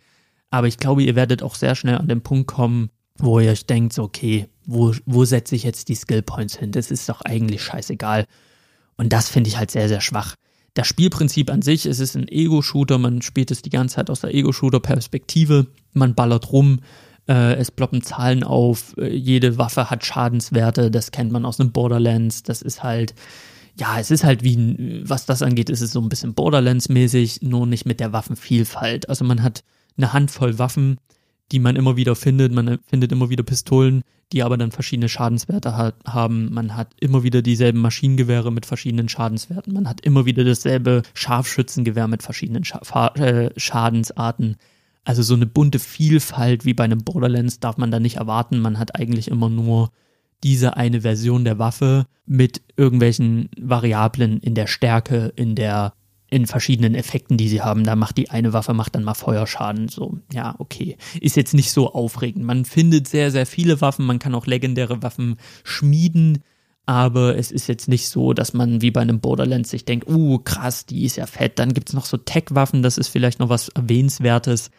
Aber 0.51 0.69
ich 0.69 0.79
glaube, 0.79 1.03
ihr 1.03 1.17
werdet 1.17 1.43
auch 1.43 1.57
sehr 1.57 1.75
schnell 1.75 1.99
an 1.99 2.07
den 2.07 2.23
Punkt 2.23 2.47
kommen, 2.47 2.91
wo 3.19 3.41
ihr 3.41 3.51
euch 3.51 3.67
denkt, 3.67 3.99
okay, 3.99 4.47
wo, 4.65 4.95
wo 5.07 5.25
setze 5.25 5.57
ich 5.57 5.65
jetzt 5.65 5.89
die 5.89 5.97
Skill 5.97 6.23
Points 6.23 6.57
hin? 6.57 6.71
Das 6.71 6.93
ist 6.93 7.09
doch 7.09 7.21
eigentlich 7.23 7.63
scheißegal. 7.63 8.27
Und 8.97 9.13
das 9.13 9.29
finde 9.29 9.49
ich 9.49 9.59
halt 9.59 9.73
sehr, 9.73 9.89
sehr 9.89 10.01
schwach. 10.01 10.37
Das 10.75 10.87
Spielprinzip 10.87 11.51
an 11.51 11.63
sich, 11.63 11.87
es 11.87 11.99
ist 11.99 12.17
ein 12.17 12.29
Ego-Shooter, 12.29 12.99
man 12.99 13.23
spielt 13.23 13.51
es 13.51 13.61
die 13.61 13.71
ganze 13.71 13.97
Zeit 13.97 14.09
aus 14.09 14.21
der 14.21 14.33
Ego-Shooter-Perspektive, 14.33 15.67
man 15.93 16.15
ballert 16.15 16.53
rum, 16.53 16.81
äh, 17.29 17.55
es 17.55 17.71
ploppen 17.71 18.03
Zahlen 18.03 18.45
auf, 18.45 18.95
äh, 18.97 19.15
jede 19.15 19.59
Waffe 19.59 19.91
hat 19.91 20.05
Schadenswerte, 20.05 20.91
das 20.91 21.11
kennt 21.11 21.33
man 21.33 21.45
aus 21.45 21.61
einem 21.61 21.73
Borderlands, 21.73 22.43
das 22.43 22.63
ist 22.63 22.83
halt, 22.83 23.15
ja, 23.77 23.99
es 23.99 24.11
ist 24.11 24.25
halt 24.25 24.43
wie, 24.43 25.03
was 25.05 25.27
das 25.27 25.43
angeht, 25.43 25.71
ist 25.71 25.81
es 25.81 25.93
so 25.93 26.01
ein 26.01 26.09
bisschen 26.09 26.35
Borderlands-mäßig, 26.35 27.43
nur 27.43 27.67
nicht 27.67 27.87
mit 27.87 28.01
der 28.01 28.13
Waffenvielfalt. 28.13 29.09
Also 29.09 29.25
man 29.25 29.43
hat 29.43 29.65
eine 29.97 30.13
Handvoll 30.13 30.59
Waffen, 30.59 30.99
die 31.53 31.59
man 31.59 31.77
immer 31.77 31.97
wieder 31.97 32.15
findet. 32.15 32.53
Man 32.53 32.79
findet 32.87 33.13
immer 33.13 33.31
wieder 33.31 33.43
Pistolen, 33.43 34.03
die 34.33 34.43
aber 34.43 34.57
dann 34.57 34.71
verschiedene 34.71 35.09
Schadenswerte 35.09 35.77
ha 35.77 35.93
haben. 36.05 36.53
Man 36.53 36.77
hat 36.77 36.93
immer 37.01 37.23
wieder 37.23 37.43
dieselben 37.43 37.81
Maschinengewehre 37.81 38.53
mit 38.53 38.67
verschiedenen 38.67 39.09
Schadenswerten. 39.09 39.73
Man 39.73 39.89
hat 39.89 40.01
immer 40.03 40.27
wieder 40.27 40.45
dasselbe 40.45 41.03
Scharfschützengewehr 41.15 42.09
mit 42.09 42.23
verschiedenen 42.23 42.65
Scha 42.65 43.09
äh, 43.15 43.51
Schadensarten. 43.57 44.57
Also 45.05 45.23
so 45.23 45.35
eine 45.35 45.47
bunte 45.47 45.79
Vielfalt 45.79 46.65
wie 46.65 46.75
bei 46.75 46.85
einem 46.85 47.05
Borderlands 47.05 47.61
darf 47.61 47.77
man 47.79 47.91
da 47.91 48.01
nicht 48.01 48.17
erwarten. 48.17 48.61
Man 48.61 48.79
hat 48.79 48.95
eigentlich 48.97 49.29
immer 49.29 49.49
nur 49.49 49.91
diese 50.43 50.77
eine 50.77 51.03
Version 51.03 51.45
der 51.45 51.59
Waffe 51.59 52.07
mit 52.27 52.63
irgendwelchen 52.77 53.51
Variablen 53.59 54.41
in 54.41 54.55
der 54.55 54.67
Stärke, 54.67 55.33
in 55.37 55.55
der 55.55 55.95
in 56.31 56.47
verschiedenen 56.47 56.95
Effekten, 56.95 57.37
die 57.37 57.49
sie 57.49 57.61
haben. 57.61 57.83
Da 57.85 57.97
macht 57.97 58.17
die 58.17 58.31
eine 58.31 58.53
Waffe, 58.53 58.73
macht 58.73 58.95
dann 58.95 59.03
mal 59.03 59.15
Feuerschaden. 59.15 59.89
So, 59.89 60.19
ja, 60.33 60.55
okay. 60.59 60.97
Ist 61.21 61.37
jetzt 61.37 61.55
nicht 61.55 61.73
so 61.73 61.93
aufregend. 61.93 62.45
Man 62.45 62.65
findet 62.65 63.09
sehr, 63.09 63.33
sehr 63.33 63.47
viele 63.47 63.81
Waffen. 63.81 64.07
Man 64.07 64.21
kann 64.21 64.35
auch 64.37 64.47
legendäre 64.47 65.03
Waffen 65.03 65.37
schmieden. 65.65 66.45
Aber 66.87 67.37
es 67.37 67.51
ist 67.51 67.67
jetzt 67.67 67.89
nicht 67.89 68.09
so, 68.09 68.33
dass 68.33 68.53
man 68.53 68.81
wie 68.81 68.91
bei 68.91 69.01
einem 69.01 69.21
Borderlands 69.21 69.71
sich 69.71 69.85
denkt, 69.85 70.09
uh, 70.09 70.39
krass, 70.39 70.87
die 70.87 71.05
ist 71.05 71.17
ja 71.17 71.27
fett. 71.27 71.59
Dann 71.59 71.75
gibt's 71.75 71.93
noch 71.93 72.05
so 72.05 72.17
Tech-Waffen, 72.17 72.83
das 72.83 72.97
ist 72.99 73.09
vielleicht 73.09 73.39
noch 73.39 73.49
was 73.49 73.69
Erwähnenswertes. 73.69 74.71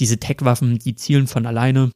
Diese 0.00 0.18
Tech-Waffen, 0.18 0.78
die 0.78 0.94
zielen 0.94 1.26
von 1.26 1.46
alleine. 1.46 1.90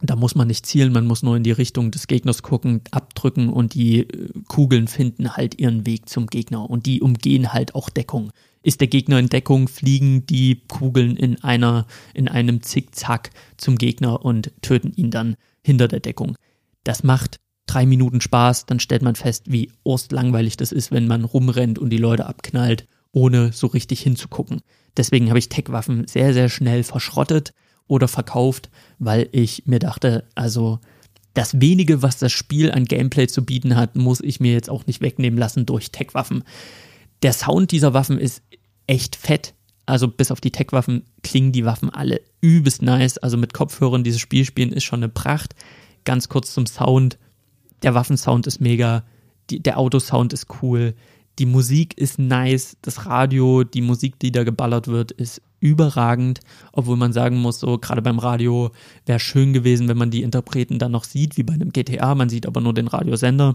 Da 0.00 0.16
muss 0.16 0.34
man 0.34 0.48
nicht 0.48 0.66
zielen, 0.66 0.92
man 0.92 1.06
muss 1.06 1.22
nur 1.22 1.36
in 1.36 1.44
die 1.44 1.52
Richtung 1.52 1.92
des 1.92 2.08
Gegners 2.08 2.42
gucken, 2.42 2.80
abdrücken 2.90 3.48
und 3.48 3.74
die 3.74 4.00
äh, 4.00 4.30
Kugeln 4.48 4.88
finden 4.88 5.36
halt 5.36 5.60
ihren 5.60 5.86
Weg 5.86 6.08
zum 6.08 6.26
Gegner 6.26 6.68
und 6.68 6.86
die 6.86 7.00
umgehen 7.00 7.52
halt 7.52 7.76
auch 7.76 7.88
Deckung. 7.88 8.32
Ist 8.64 8.80
der 8.80 8.88
Gegner 8.88 9.20
in 9.20 9.28
Deckung, 9.28 9.68
fliegen 9.68 10.26
die 10.26 10.62
Kugeln 10.66 11.16
in 11.16 11.42
einer, 11.44 11.86
in 12.14 12.28
einem 12.28 12.62
Zickzack 12.62 13.30
zum 13.56 13.76
Gegner 13.76 14.24
und 14.24 14.52
töten 14.60 14.92
ihn 14.92 15.12
dann 15.12 15.36
hinter 15.64 15.86
der 15.86 16.00
Deckung. 16.00 16.36
Das 16.82 17.04
macht 17.04 17.38
drei 17.66 17.86
Minuten 17.86 18.20
Spaß, 18.20 18.66
dann 18.66 18.80
stellt 18.80 19.02
man 19.02 19.14
fest, 19.14 19.52
wie 19.52 19.70
langweilig 20.10 20.56
das 20.56 20.72
ist, 20.72 20.90
wenn 20.90 21.06
man 21.06 21.24
rumrennt 21.24 21.78
und 21.78 21.90
die 21.90 21.98
Leute 21.98 22.26
abknallt, 22.26 22.86
ohne 23.12 23.52
so 23.52 23.66
richtig 23.68 24.00
hinzugucken. 24.00 24.62
Deswegen 24.96 25.28
habe 25.28 25.38
ich 25.38 25.48
Tech-Waffen 25.48 26.06
sehr, 26.06 26.32
sehr 26.34 26.48
schnell 26.48 26.82
verschrottet 26.82 27.52
oder 27.86 28.08
verkauft, 28.08 28.70
weil 28.98 29.28
ich 29.32 29.64
mir 29.66 29.78
dachte, 29.78 30.24
also 30.34 30.80
das 31.34 31.60
wenige, 31.60 32.02
was 32.02 32.18
das 32.18 32.32
Spiel 32.32 32.70
an 32.70 32.84
Gameplay 32.84 33.26
zu 33.26 33.44
bieten 33.44 33.76
hat, 33.76 33.96
muss 33.96 34.20
ich 34.20 34.40
mir 34.40 34.52
jetzt 34.52 34.68
auch 34.68 34.86
nicht 34.86 35.00
wegnehmen 35.00 35.38
lassen 35.38 35.64
durch 35.64 35.90
Tech-Waffen. 35.90 36.44
Der 37.22 37.32
Sound 37.32 37.70
dieser 37.70 37.94
Waffen 37.94 38.18
ist 38.18 38.42
echt 38.86 39.16
fett. 39.16 39.54
Also 39.86 40.08
bis 40.08 40.30
auf 40.30 40.40
die 40.40 40.50
Tech-Waffen 40.50 41.04
klingen 41.22 41.52
die 41.52 41.64
Waffen 41.64 41.90
alle 41.90 42.20
übelst 42.40 42.82
nice. 42.82 43.18
Also 43.18 43.36
mit 43.36 43.54
Kopfhörern 43.54 44.04
dieses 44.04 44.20
Spiel 44.20 44.44
spielen 44.44 44.72
ist 44.72 44.84
schon 44.84 45.00
eine 45.00 45.08
Pracht. 45.08 45.54
Ganz 46.04 46.28
kurz 46.28 46.52
zum 46.52 46.66
Sound. 46.66 47.18
Der 47.82 47.94
Waffensound 47.94 48.46
ist 48.46 48.60
mega. 48.60 49.04
Die, 49.50 49.60
der 49.60 49.78
Autosound 49.78 50.32
ist 50.32 50.46
cool. 50.62 50.94
Die 51.38 51.46
Musik 51.46 51.96
ist 51.96 52.18
nice. 52.18 52.76
Das 52.82 53.06
Radio, 53.06 53.64
die 53.64 53.80
Musik, 53.80 54.18
die 54.18 54.32
da 54.32 54.44
geballert 54.44 54.88
wird, 54.88 55.12
ist 55.12 55.40
überragend, 55.60 56.40
obwohl 56.72 56.96
man 56.96 57.12
sagen 57.12 57.36
muss, 57.36 57.60
so 57.60 57.78
gerade 57.78 58.02
beim 58.02 58.18
Radio 58.18 58.72
wäre 59.06 59.20
schön 59.20 59.52
gewesen, 59.52 59.88
wenn 59.88 59.96
man 59.96 60.10
die 60.10 60.22
Interpreten 60.22 60.78
dann 60.78 60.92
noch 60.92 61.04
sieht, 61.04 61.36
wie 61.36 61.44
bei 61.44 61.54
einem 61.54 61.70
GTA, 61.70 62.14
man 62.14 62.28
sieht 62.28 62.46
aber 62.46 62.60
nur 62.60 62.74
den 62.74 62.88
Radiosender. 62.88 63.54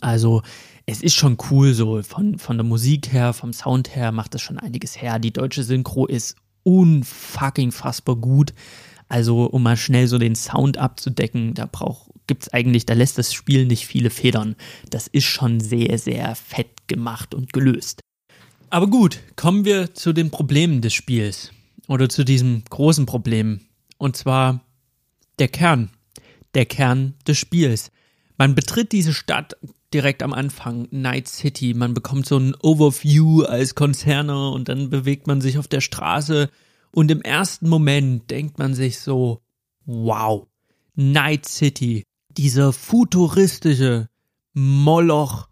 Also 0.00 0.42
es 0.86 1.02
ist 1.02 1.14
schon 1.14 1.36
cool 1.50 1.74
so 1.74 2.02
von, 2.02 2.38
von 2.38 2.56
der 2.56 2.64
Musik 2.64 3.12
her, 3.12 3.32
vom 3.32 3.52
Sound 3.52 3.94
her 3.94 4.12
macht 4.12 4.34
das 4.34 4.42
schon 4.42 4.58
einiges 4.58 5.00
her. 5.00 5.18
Die 5.18 5.32
deutsche 5.32 5.64
Synchro 5.64 6.06
ist 6.06 6.36
unfucking 6.62 7.72
fassbar 7.72 8.16
gut. 8.16 8.54
Also 9.08 9.46
um 9.46 9.62
mal 9.62 9.76
schnell 9.76 10.06
so 10.06 10.18
den 10.18 10.34
Sound 10.34 10.78
abzudecken, 10.78 11.54
da 11.54 11.66
braucht 11.66 12.10
gibt's 12.28 12.48
eigentlich, 12.48 12.86
da 12.86 12.94
lässt 12.94 13.18
das 13.18 13.34
Spiel 13.34 13.66
nicht 13.66 13.86
viele 13.86 14.10
Federn. 14.10 14.54
Das 14.90 15.08
ist 15.08 15.24
schon 15.24 15.58
sehr 15.58 15.98
sehr 15.98 16.36
fett 16.36 16.86
gemacht 16.86 17.34
und 17.34 17.52
gelöst. 17.52 18.00
Aber 18.70 18.86
gut, 18.86 19.18
kommen 19.34 19.64
wir 19.64 19.94
zu 19.94 20.12
den 20.12 20.30
Problemen 20.30 20.80
des 20.80 20.94
Spiels. 20.94 21.52
Oder 21.88 22.08
zu 22.08 22.24
diesem 22.24 22.62
großen 22.68 23.06
Problem. 23.06 23.60
Und 23.96 24.16
zwar 24.16 24.60
der 25.38 25.48
Kern. 25.48 25.90
Der 26.54 26.66
Kern 26.66 27.14
des 27.26 27.38
Spiels. 27.38 27.90
Man 28.36 28.54
betritt 28.54 28.92
diese 28.92 29.14
Stadt 29.14 29.56
direkt 29.92 30.22
am 30.22 30.34
Anfang, 30.34 30.86
Night 30.90 31.28
City. 31.28 31.72
Man 31.74 31.94
bekommt 31.94 32.26
so 32.26 32.36
ein 32.38 32.54
Overview 32.62 33.42
als 33.42 33.74
Konzerner 33.74 34.52
und 34.52 34.68
dann 34.68 34.90
bewegt 34.90 35.26
man 35.26 35.40
sich 35.40 35.58
auf 35.58 35.66
der 35.66 35.80
Straße. 35.80 36.50
Und 36.90 37.10
im 37.10 37.22
ersten 37.22 37.68
Moment 37.68 38.30
denkt 38.30 38.58
man 38.58 38.74
sich 38.74 39.00
so, 39.00 39.40
wow, 39.86 40.46
Night 40.94 41.46
City. 41.46 42.04
Dieser 42.38 42.72
futuristische 42.72 44.08
Moloch 44.54 45.48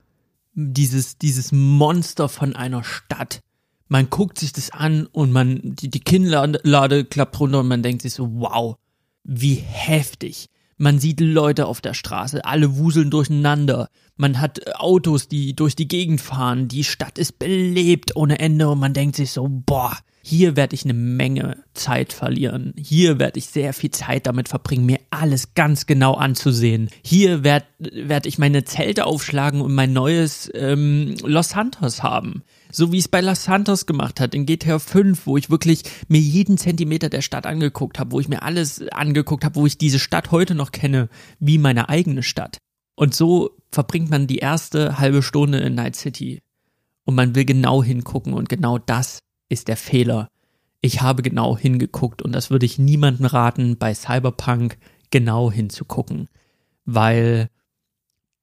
dieses, 0.57 1.19
dieses 1.19 1.53
Monster 1.53 2.29
von 2.29 2.57
einer 2.57 2.83
Stadt. 2.83 3.41
Man 3.89 4.11
guckt 4.11 4.39
sich 4.39 4.53
das 4.53 4.71
an 4.71 5.07
und 5.07 5.31
man, 5.31 5.61
die, 5.63 5.91
die 5.91 6.01
Kinnlade 6.01 7.05
klappt 7.05 7.39
runter 7.39 7.61
und 7.61 7.69
man 7.69 7.83
denkt 7.83 8.03
sich 8.03 8.15
so, 8.15 8.31
wow, 8.35 8.77
wie 9.23 9.55
heftig. 9.55 10.49
Man 10.79 10.99
sieht 10.99 11.21
Leute 11.21 11.67
auf 11.67 11.81
der 11.81 11.95
Straße, 11.95 12.45
alle 12.45 12.77
wuseln 12.77 13.11
durcheinander. 13.11 13.89
Man 14.17 14.41
hat 14.41 14.77
Autos, 14.77 15.29
die 15.29 15.55
durch 15.55 15.77
die 15.77 15.89
Gegend 15.89 16.21
fahren. 16.21 16.69
Die 16.69 16.85
Stadt 16.85 17.19
ist 17.19 17.39
belebt 17.39 18.17
ohne 18.17 18.39
Ende 18.39 18.69
und 18.69 18.79
man 18.79 18.93
denkt 18.93 19.17
sich 19.17 19.31
so, 19.31 19.49
boah, 19.49 19.97
hier 20.29 20.57
werde 20.57 20.75
ich 20.75 20.83
eine 20.83 20.93
Menge 20.93 21.63
Zeit 21.73 22.13
verlieren. 22.13 22.75
Hier 22.77 23.21
werde 23.21 23.39
ich 23.39 23.47
sehr 23.47 23.73
viel 23.73 23.93
Zeit 23.93 24.27
damit 24.27 24.49
verbringen, 24.49 24.85
mir 24.85 24.99
alles 25.11 25.55
ganz 25.55 25.87
genau 25.87 26.15
anzusehen. 26.15 26.91
Hier 27.05 27.45
werde 27.45 27.67
werd 27.79 28.27
ich 28.27 28.37
meine 28.37 28.65
Zelte 28.65 29.07
aufschlagen 29.07 29.61
und 29.61 29.73
mein 29.73 29.93
neues 29.93 30.51
ähm, 30.53 31.15
Los 31.23 31.51
Santos 31.51 32.03
haben. 32.03 32.43
So 32.73 32.91
wie 32.91 32.99
es 32.99 33.07
bei 33.07 33.21
Los 33.21 33.45
Santos 33.45 33.87
gemacht 33.87 34.19
hat 34.19 34.35
in 34.35 34.47
GTA 34.47 34.81
5, 34.81 35.29
wo 35.29 35.37
ich 35.37 35.49
wirklich 35.49 35.85
mir 36.09 36.21
jeden 36.21 36.59
Zentimeter 36.59 37.09
der 37.09 37.23
Stadt 37.23 37.47
angeguckt 37.47 38.01
habe, 38.01 38.11
wo 38.11 38.19
ich 38.19 38.29
mir 38.29 38.43
alles 38.43 38.83
angeguckt 38.89 39.45
habe, 39.45 39.55
wo 39.55 39.65
ich 39.65 39.79
diese 39.79 40.01
Stadt 40.01 40.33
heute 40.33 40.57
noch 40.57 40.73
kenne, 40.73 41.09
wie 41.39 41.59
meine 41.59 41.89
eigene 41.89 42.25
Stadt. 42.25 42.59
Und 42.97 43.15
so 43.15 43.51
verbringt 43.71 44.11
man 44.11 44.27
die 44.27 44.39
erste 44.39 44.99
halbe 44.99 45.23
Stunde 45.23 45.59
in 45.59 45.77
Night 45.77 45.95
City. 45.95 46.43
Und 47.05 47.15
man 47.15 47.37
will 47.37 47.45
genau 47.45 47.85
hingucken 47.85 48.33
und 48.33 48.49
genau 48.49 48.79
das 48.79 49.21
ist 49.49 49.69
der 49.69 49.77
Fehler. 49.77 50.31
Ich 50.81 51.03
habe 51.03 51.23
genau 51.23 51.57
hingeguckt 51.57 52.23
und 52.23 52.33
das 52.33 52.51
würde 52.51 52.67
ich 52.67 52.79
niemandem 52.79 53.27
raten, 53.27 53.77
bei 53.79 53.95
Cyberpunk 53.95 54.79
genau 55.11 55.51
hinzugucken. 55.51 56.29
Weil 56.85 57.51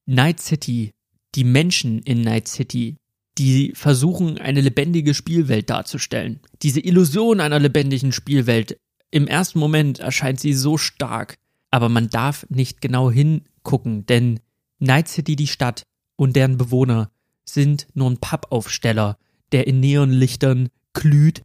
Night 0.05 0.39
City, 0.41 0.91
die 1.35 1.43
Menschen 1.43 1.99
in 1.99 2.21
Night 2.21 2.47
City, 2.47 2.97
die 3.37 3.71
versuchen, 3.75 4.37
eine 4.37 4.61
lebendige 4.61 5.13
Spielwelt 5.13 5.69
darzustellen. 5.69 6.39
Diese 6.61 6.79
Illusion 6.79 7.39
einer 7.39 7.59
lebendigen 7.59 8.11
Spielwelt, 8.11 8.77
im 9.09 9.27
ersten 9.27 9.59
Moment 9.59 9.99
erscheint 9.99 10.39
sie 10.39 10.53
so 10.53 10.77
stark, 10.77 11.37
aber 11.71 11.89
man 11.89 12.09
darf 12.09 12.45
nicht 12.49 12.81
genau 12.81 13.09
hingucken, 13.09 14.05
denn 14.05 14.39
Night 14.79 15.07
City, 15.07 15.35
die 15.35 15.47
Stadt 15.47 15.83
und 16.15 16.35
deren 16.35 16.57
Bewohner 16.57 17.11
sind 17.45 17.87
nur 17.93 18.09
ein 18.09 18.17
Pappaufsteller, 18.17 19.17
der 19.51 19.67
in 19.67 19.79
Neonlichtern 19.79 20.69
glüht. 20.93 21.43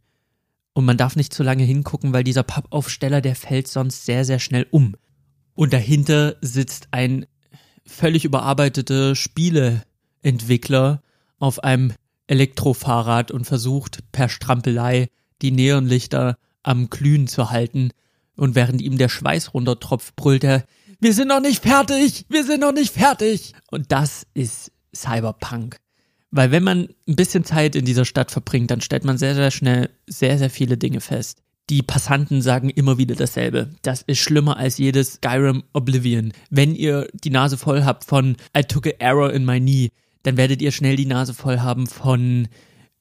Und 0.73 0.85
man 0.85 0.97
darf 0.97 1.15
nicht 1.15 1.33
zu 1.33 1.43
lange 1.43 1.63
hingucken, 1.63 2.13
weil 2.13 2.23
dieser 2.23 2.43
Pappaufsteller, 2.43 3.21
der 3.21 3.35
fällt 3.35 3.67
sonst 3.67 4.05
sehr, 4.05 4.23
sehr 4.23 4.39
schnell 4.39 4.67
um. 4.71 4.95
Und 5.55 5.73
dahinter 5.73 6.37
sitzt 6.41 6.87
ein 6.91 7.25
völlig 7.85 8.23
überarbeiteter 8.23 9.15
Spieleentwickler 9.15 11.01
auf 11.39 11.63
einem 11.63 11.93
Elektrofahrrad 12.27 13.31
und 13.31 13.45
versucht 13.45 14.03
per 14.11 14.29
Strampelei 14.29 15.09
die 15.41 15.51
Neonlichter 15.51 16.37
am 16.63 16.89
Glühen 16.89 17.27
zu 17.27 17.49
halten. 17.49 17.91
Und 18.35 18.55
während 18.55 18.81
ihm 18.81 18.97
der 18.97 19.09
Schweiß 19.09 19.53
runtertropft, 19.53 20.15
brüllt 20.15 20.43
er, 20.43 20.63
wir 20.99 21.13
sind 21.13 21.29
noch 21.29 21.41
nicht 21.41 21.63
fertig, 21.63 22.25
wir 22.29 22.45
sind 22.45 22.61
noch 22.61 22.73
nicht 22.73 22.93
fertig. 22.93 23.53
Und 23.71 23.91
das 23.91 24.27
ist 24.33 24.71
Cyberpunk. 24.95 25.77
Weil 26.31 26.51
wenn 26.51 26.63
man 26.63 26.89
ein 27.07 27.15
bisschen 27.15 27.43
Zeit 27.43 27.75
in 27.75 27.85
dieser 27.85 28.05
Stadt 28.05 28.31
verbringt, 28.31 28.69
dann 28.71 28.81
stellt 28.81 29.03
man 29.03 29.17
sehr, 29.17 29.35
sehr 29.35 29.51
schnell 29.51 29.89
sehr, 30.07 30.37
sehr 30.37 30.49
viele 30.49 30.77
Dinge 30.77 31.01
fest. 31.01 31.41
die 31.69 31.83
Passanten 31.83 32.41
sagen 32.41 32.69
immer 32.69 32.97
wieder 32.97 33.15
dasselbe. 33.15 33.69
Das 33.83 34.01
ist 34.01 34.19
schlimmer 34.19 34.57
als 34.57 34.77
jedes 34.77 35.13
Skyrim 35.13 35.63
Oblivion. 35.73 36.33
Wenn 36.49 36.73
ihr 36.75 37.07
die 37.13 37.29
Nase 37.29 37.57
voll 37.57 37.83
habt 37.83 38.05
von 38.05 38.37
I 38.57 38.63
took 38.63 38.87
a 38.87 38.91
error 38.99 39.31
in 39.31 39.45
my 39.45 39.59
knee, 39.59 39.91
dann 40.23 40.37
werdet 40.37 40.61
ihr 40.61 40.71
schnell 40.71 40.95
die 40.95 41.05
Nase 41.05 41.33
voll 41.33 41.59
haben 41.59 41.87
von 41.87 42.47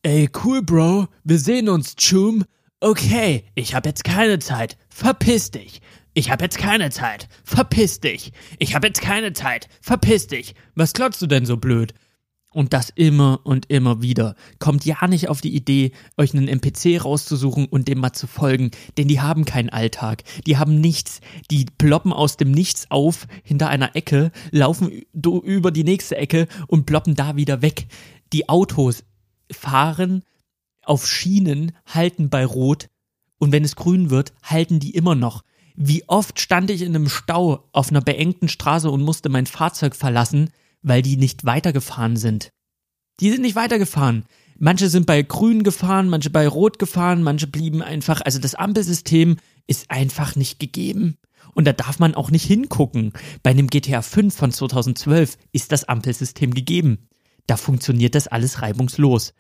Ey, 0.03 0.29
cool, 0.45 0.63
Bro, 0.63 1.09
wir 1.25 1.39
sehen 1.39 1.69
uns, 1.69 1.97
Chum. 1.97 2.45
Okay, 2.81 3.45
ich 3.55 3.75
hab 3.75 3.87
jetzt 3.87 4.05
keine 4.05 4.39
Zeit. 4.39 4.77
Verpiss 4.89 5.51
dich. 5.51 5.81
Ich 6.15 6.31
hab 6.31 6.41
jetzt 6.41 6.59
keine 6.59 6.91
Zeit. 6.91 7.29
Verpiss 7.45 8.01
dich. 8.01 8.33
Ich 8.59 8.75
hab 8.75 8.85
jetzt 8.85 9.01
keine 9.01 9.33
Zeit. 9.33 9.69
Verpiss 9.81 10.29
dich. 10.29 10.55
Was 10.75 10.93
klotzt 10.93 11.21
du 11.23 11.27
denn 11.27 11.47
so 11.47 11.57
blöd? 11.57 11.95
Und 12.59 12.73
das 12.73 12.91
immer 12.91 13.39
und 13.45 13.71
immer 13.71 14.03
wieder. 14.03 14.35
Kommt 14.59 14.85
ja 14.85 15.07
nicht 15.07 15.29
auf 15.29 15.41
die 15.41 15.55
Idee, 15.55 15.93
euch 16.17 16.35
einen 16.35 16.49
NPC 16.49 17.05
rauszusuchen 17.05 17.67
und 17.67 17.87
dem 17.87 18.01
mal 18.01 18.13
zu 18.13 18.27
folgen, 18.27 18.73
denn 18.97 19.07
die 19.07 19.21
haben 19.21 19.45
keinen 19.45 19.69
Alltag. 19.69 20.25
Die 20.45 20.57
haben 20.57 20.81
nichts. 20.81 21.21
Die 21.53 21.67
ploppen 21.67 22.13
aus 22.13 22.37
dem 22.37 22.51
Nichts 22.51 22.91
auf 22.91 23.29
hinter 23.45 23.69
einer 23.69 23.95
Ecke, 23.95 24.33
laufen 24.51 24.91
über 25.13 25.71
die 25.71 25.85
nächste 25.85 26.17
Ecke 26.17 26.49
und 26.67 26.85
ploppen 26.85 27.15
da 27.15 27.37
wieder 27.37 27.63
weg. 27.63 27.87
Die 28.33 28.49
Autos 28.49 29.05
fahren 29.53 30.25
auf 30.83 31.07
Schienen, 31.07 31.71
halten 31.87 32.29
bei 32.29 32.45
Rot 32.45 32.89
und 33.39 33.53
wenn 33.53 33.63
es 33.63 33.77
grün 33.77 34.11
wird, 34.11 34.33
halten 34.43 34.81
die 34.81 34.97
immer 34.97 35.15
noch. 35.15 35.45
Wie 35.77 36.03
oft 36.09 36.41
stand 36.41 36.73
ich 36.73 36.83
in 36.83 36.97
einem 36.97 37.09
Stau 37.09 37.69
auf 37.71 37.91
einer 37.91 38.01
beengten 38.01 38.49
Straße 38.49 38.91
und 38.91 39.03
musste 39.03 39.29
mein 39.29 39.47
Fahrzeug 39.47 39.95
verlassen, 39.95 40.51
weil 40.83 41.03
die 41.03 41.17
nicht 41.17 41.45
weitergefahren 41.45 42.17
sind. 42.17 42.51
Die 43.21 43.31
sind 43.31 43.43
nicht 43.43 43.57
weitergefahren. 43.57 44.25
Manche 44.59 44.89
sind 44.89 45.07
bei 45.07 45.23
grün 45.23 45.63
gefahren, 45.63 46.09
manche 46.09 46.31
bei 46.31 46.49
rot 46.49 46.79
gefahren, 46.79 47.23
manche 47.23 47.47
blieben 47.47 47.81
einfach, 47.81 48.21
also 48.21 48.41
das 48.41 48.57
Ampelsystem 48.57 49.37
ist 49.67 49.91
einfach 49.91 50.35
nicht 50.35 50.59
gegeben. 50.59 51.17
Und 51.55 51.67
da 51.67 51.73
darf 51.73 51.99
man 51.99 52.15
auch 52.15 52.31
nicht 52.31 52.45
hingucken. 52.45 53.13
Bei 53.43 53.51
einem 53.51 53.69
GTA 53.69 54.03
5 54.03 54.35
von 54.35 54.53
2012 54.53 55.39
ist 55.53 55.73
das 55.73 55.85
Ampelsystem 55.85 56.55
gegeben. 56.55 57.09
Da 57.47 57.57
funktioniert 57.57 58.15
das 58.15 58.29
alles 58.29 58.63
reibungslos. 58.63 59.33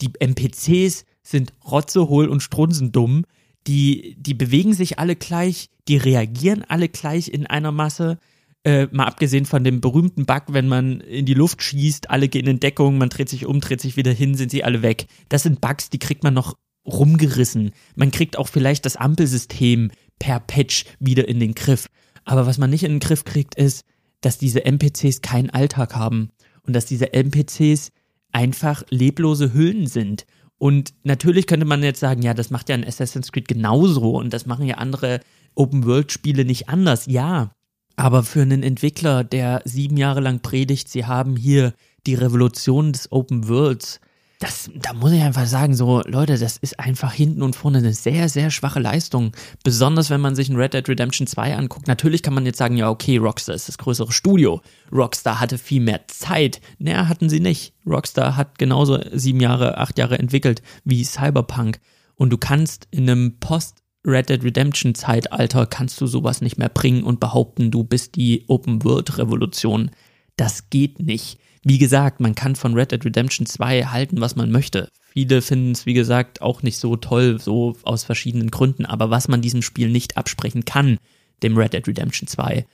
Die 0.00 0.10
NPCs 0.18 1.04
sind 1.22 1.52
rotzehohl 1.64 2.28
und 2.28 2.42
strunzendumm. 2.42 3.24
Die, 3.66 4.16
die 4.18 4.34
bewegen 4.34 4.74
sich 4.74 4.98
alle 4.98 5.16
gleich, 5.16 5.70
die 5.88 5.96
reagieren 5.96 6.64
alle 6.68 6.88
gleich 6.88 7.28
in 7.28 7.46
einer 7.46 7.72
Masse. 7.72 8.18
Äh, 8.66 8.88
mal 8.90 9.04
abgesehen 9.04 9.46
von 9.46 9.62
dem 9.62 9.80
berühmten 9.80 10.26
Bug, 10.26 10.42
wenn 10.48 10.66
man 10.66 11.00
in 11.00 11.24
die 11.24 11.34
Luft 11.34 11.62
schießt, 11.62 12.10
alle 12.10 12.26
gehen 12.26 12.48
in 12.48 12.58
Deckung, 12.58 12.98
man 12.98 13.10
dreht 13.10 13.28
sich 13.28 13.46
um, 13.46 13.60
dreht 13.60 13.80
sich 13.80 13.96
wieder 13.96 14.10
hin, 14.10 14.34
sind 14.34 14.50
sie 14.50 14.64
alle 14.64 14.82
weg. 14.82 15.06
Das 15.28 15.44
sind 15.44 15.60
Bugs, 15.60 15.88
die 15.88 16.00
kriegt 16.00 16.24
man 16.24 16.34
noch 16.34 16.56
rumgerissen. 16.84 17.70
Man 17.94 18.10
kriegt 18.10 18.36
auch 18.36 18.48
vielleicht 18.48 18.84
das 18.84 18.96
Ampelsystem 18.96 19.92
per 20.18 20.40
Patch 20.40 20.84
wieder 20.98 21.28
in 21.28 21.38
den 21.38 21.54
Griff. 21.54 21.86
Aber 22.24 22.48
was 22.48 22.58
man 22.58 22.70
nicht 22.70 22.82
in 22.82 22.94
den 22.94 22.98
Griff 22.98 23.22
kriegt, 23.22 23.54
ist, 23.54 23.84
dass 24.20 24.36
diese 24.36 24.64
NPCs 24.64 25.20
keinen 25.22 25.50
Alltag 25.50 25.94
haben 25.94 26.30
und 26.62 26.74
dass 26.74 26.86
diese 26.86 27.12
NPCs 27.12 27.92
einfach 28.32 28.82
leblose 28.90 29.54
Hüllen 29.54 29.86
sind. 29.86 30.26
Und 30.58 30.92
natürlich 31.04 31.46
könnte 31.46 31.66
man 31.66 31.84
jetzt 31.84 32.00
sagen, 32.00 32.22
ja, 32.22 32.34
das 32.34 32.50
macht 32.50 32.68
ja 32.68 32.74
ein 32.74 32.84
Assassin's 32.84 33.30
Creed 33.30 33.46
genauso 33.46 34.16
und 34.16 34.32
das 34.32 34.44
machen 34.44 34.66
ja 34.66 34.78
andere 34.78 35.20
Open-World-Spiele 35.54 36.44
nicht 36.44 36.68
anders. 36.68 37.06
Ja, 37.06 37.52
aber 37.96 38.22
für 38.22 38.42
einen 38.42 38.62
Entwickler, 38.62 39.24
der 39.24 39.62
sieben 39.64 39.96
Jahre 39.96 40.20
lang 40.20 40.40
predigt, 40.40 40.88
sie 40.88 41.06
haben 41.06 41.36
hier 41.36 41.74
die 42.06 42.14
Revolution 42.14 42.92
des 42.92 43.10
Open 43.10 43.48
Worlds, 43.48 44.00
das, 44.38 44.70
da 44.74 44.92
muss 44.92 45.12
ich 45.12 45.22
einfach 45.22 45.46
sagen, 45.46 45.74
so, 45.74 46.02
Leute, 46.04 46.38
das 46.38 46.58
ist 46.58 46.78
einfach 46.78 47.12
hinten 47.12 47.42
und 47.42 47.56
vorne 47.56 47.78
eine 47.78 47.94
sehr, 47.94 48.28
sehr 48.28 48.50
schwache 48.50 48.80
Leistung. 48.80 49.32
Besonders 49.64 50.10
wenn 50.10 50.20
man 50.20 50.34
sich 50.34 50.50
ein 50.50 50.56
Red 50.56 50.74
Dead 50.74 50.86
Redemption 50.86 51.26
2 51.26 51.56
anguckt. 51.56 51.88
Natürlich 51.88 52.22
kann 52.22 52.34
man 52.34 52.44
jetzt 52.44 52.58
sagen, 52.58 52.76
ja, 52.76 52.90
okay, 52.90 53.16
Rockstar 53.16 53.54
ist 53.54 53.68
das 53.68 53.78
größere 53.78 54.12
Studio. 54.12 54.60
Rockstar 54.92 55.40
hatte 55.40 55.56
viel 55.56 55.80
mehr 55.80 56.06
Zeit. 56.08 56.60
Naja, 56.78 57.08
hatten 57.08 57.30
sie 57.30 57.40
nicht. 57.40 57.72
Rockstar 57.86 58.36
hat 58.36 58.58
genauso 58.58 59.00
sieben 59.12 59.40
Jahre, 59.40 59.78
acht 59.78 59.98
Jahre 59.98 60.18
entwickelt 60.18 60.60
wie 60.84 61.02
Cyberpunk. 61.02 61.80
Und 62.14 62.30
du 62.30 62.36
kannst 62.36 62.88
in 62.90 63.08
einem 63.08 63.38
Post 63.40 63.82
Red 64.06 64.28
Dead 64.28 64.44
Redemption 64.44 64.94
Zeitalter 64.94 65.66
kannst 65.66 66.00
du 66.00 66.06
sowas 66.06 66.40
nicht 66.40 66.58
mehr 66.58 66.68
bringen 66.68 67.02
und 67.02 67.18
behaupten, 67.18 67.72
du 67.72 67.82
bist 67.82 68.14
die 68.14 68.44
Open 68.46 68.84
World 68.84 69.18
Revolution. 69.18 69.90
Das 70.36 70.70
geht 70.70 71.00
nicht. 71.00 71.38
Wie 71.64 71.78
gesagt, 71.78 72.20
man 72.20 72.36
kann 72.36 72.54
von 72.54 72.74
Red 72.74 72.92
Dead 72.92 73.04
Redemption 73.04 73.44
2 73.44 73.86
halten, 73.86 74.20
was 74.20 74.36
man 74.36 74.52
möchte. 74.52 74.88
Viele 75.12 75.42
finden 75.42 75.72
es, 75.72 75.86
wie 75.86 75.94
gesagt, 75.94 76.40
auch 76.40 76.62
nicht 76.62 76.76
so 76.76 76.94
toll, 76.94 77.40
so 77.40 77.76
aus 77.82 78.04
verschiedenen 78.04 78.52
Gründen. 78.52 78.86
Aber 78.86 79.10
was 79.10 79.26
man 79.26 79.42
diesem 79.42 79.62
Spiel 79.62 79.88
nicht 79.88 80.16
absprechen 80.16 80.64
kann, 80.64 80.98
dem 81.42 81.58
Red 81.58 81.72
Dead 81.72 81.88
Redemption 81.88 82.28
2, 82.28 82.64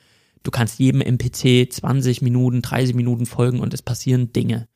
du 0.43 0.51
kannst 0.51 0.77
jedem 0.77 1.01
NPC 1.01 1.73
20 1.73 2.21
Minuten, 2.21 2.61
30 2.61 2.93
Minuten 2.93 3.25
folgen 3.25 3.59
und 3.59 3.73
es 3.73 3.81
passieren 3.81 4.31
Dinge. 4.33 4.67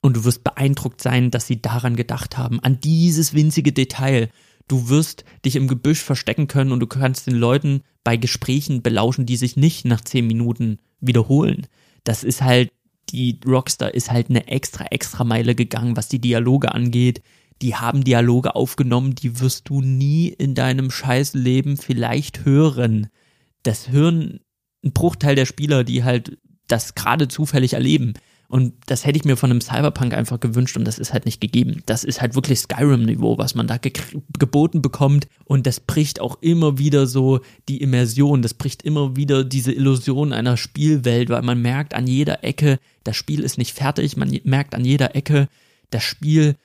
Und 0.00 0.16
du 0.16 0.24
wirst 0.24 0.44
beeindruckt 0.44 1.00
sein, 1.02 1.32
dass 1.32 1.48
sie 1.48 1.60
daran 1.60 1.96
gedacht 1.96 2.38
haben, 2.38 2.60
an 2.60 2.78
dieses 2.78 3.34
winzige 3.34 3.72
Detail. 3.72 4.28
Du 4.68 4.88
wirst 4.88 5.24
dich 5.44 5.56
im 5.56 5.68
Gebüsch 5.68 6.00
verstecken 6.00 6.46
können 6.46 6.72
und 6.72 6.80
du 6.80 6.86
kannst 6.86 7.26
den 7.26 7.34
Leuten 7.34 7.82
bei 8.02 8.16
Gesprächen 8.16 8.82
belauschen, 8.82 9.26
die 9.26 9.36
sich 9.36 9.56
nicht 9.56 9.84
nach 9.84 10.00
zehn 10.00 10.26
Minuten 10.26 10.78
wiederholen. 11.00 11.66
Das 12.04 12.24
ist 12.24 12.42
halt, 12.42 12.70
die 13.10 13.40
Rockstar 13.46 13.92
ist 13.94 14.10
halt 14.10 14.30
eine 14.30 14.48
extra, 14.48 14.86
extra 14.86 15.24
Meile 15.24 15.54
gegangen, 15.54 15.96
was 15.96 16.08
die 16.08 16.20
Dialoge 16.20 16.72
angeht. 16.72 17.22
Die 17.62 17.74
haben 17.74 18.04
Dialoge 18.04 18.54
aufgenommen, 18.54 19.14
die 19.14 19.40
wirst 19.40 19.68
du 19.68 19.80
nie 19.80 20.28
in 20.28 20.54
deinem 20.54 20.90
scheiß 20.90 21.34
Leben 21.34 21.76
vielleicht 21.76 22.44
hören. 22.44 23.08
Das 23.62 23.90
hören 23.90 24.40
ein 24.84 24.92
Bruchteil 24.92 25.34
der 25.34 25.46
Spieler, 25.46 25.84
die 25.84 26.04
halt 26.04 26.38
das 26.66 26.94
gerade 26.94 27.28
zufällig 27.28 27.74
erleben. 27.74 28.14
Und 28.48 28.74
das 28.86 29.04
hätte 29.04 29.18
ich 29.18 29.24
mir 29.24 29.36
von 29.36 29.50
einem 29.50 29.60
Cyberpunk 29.60 30.14
einfach 30.14 30.38
gewünscht 30.38 30.76
und 30.76 30.84
das 30.84 30.98
ist 30.98 31.12
halt 31.12 31.24
nicht 31.24 31.40
gegeben. 31.40 31.82
Das 31.86 32.04
ist 32.04 32.20
halt 32.20 32.34
wirklich 32.34 32.60
Skyrim-Niveau, 32.60 33.38
was 33.38 33.54
man 33.54 33.66
da 33.66 33.78
ge 33.78 33.92
geboten 34.38 34.82
bekommt. 34.82 35.26
Und 35.44 35.66
das 35.66 35.80
bricht 35.80 36.20
auch 36.20 36.38
immer 36.40 36.78
wieder 36.78 37.06
so 37.06 37.40
die 37.68 37.80
Immersion. 37.80 38.42
Das 38.42 38.54
bricht 38.54 38.82
immer 38.82 39.16
wieder 39.16 39.44
diese 39.44 39.72
Illusion 39.72 40.32
einer 40.32 40.56
Spielwelt, 40.56 41.30
weil 41.30 41.42
man 41.42 41.60
merkt 41.62 41.94
an 41.94 42.06
jeder 42.06 42.44
Ecke, 42.44 42.78
das 43.02 43.16
Spiel 43.16 43.40
ist 43.40 43.58
nicht 43.58 43.72
fertig. 43.72 44.16
Man 44.16 44.38
merkt 44.44 44.74
an 44.74 44.84
jeder 44.84 45.16
Ecke, 45.16 45.48
das 45.90 46.02
Spiel, 46.02 46.56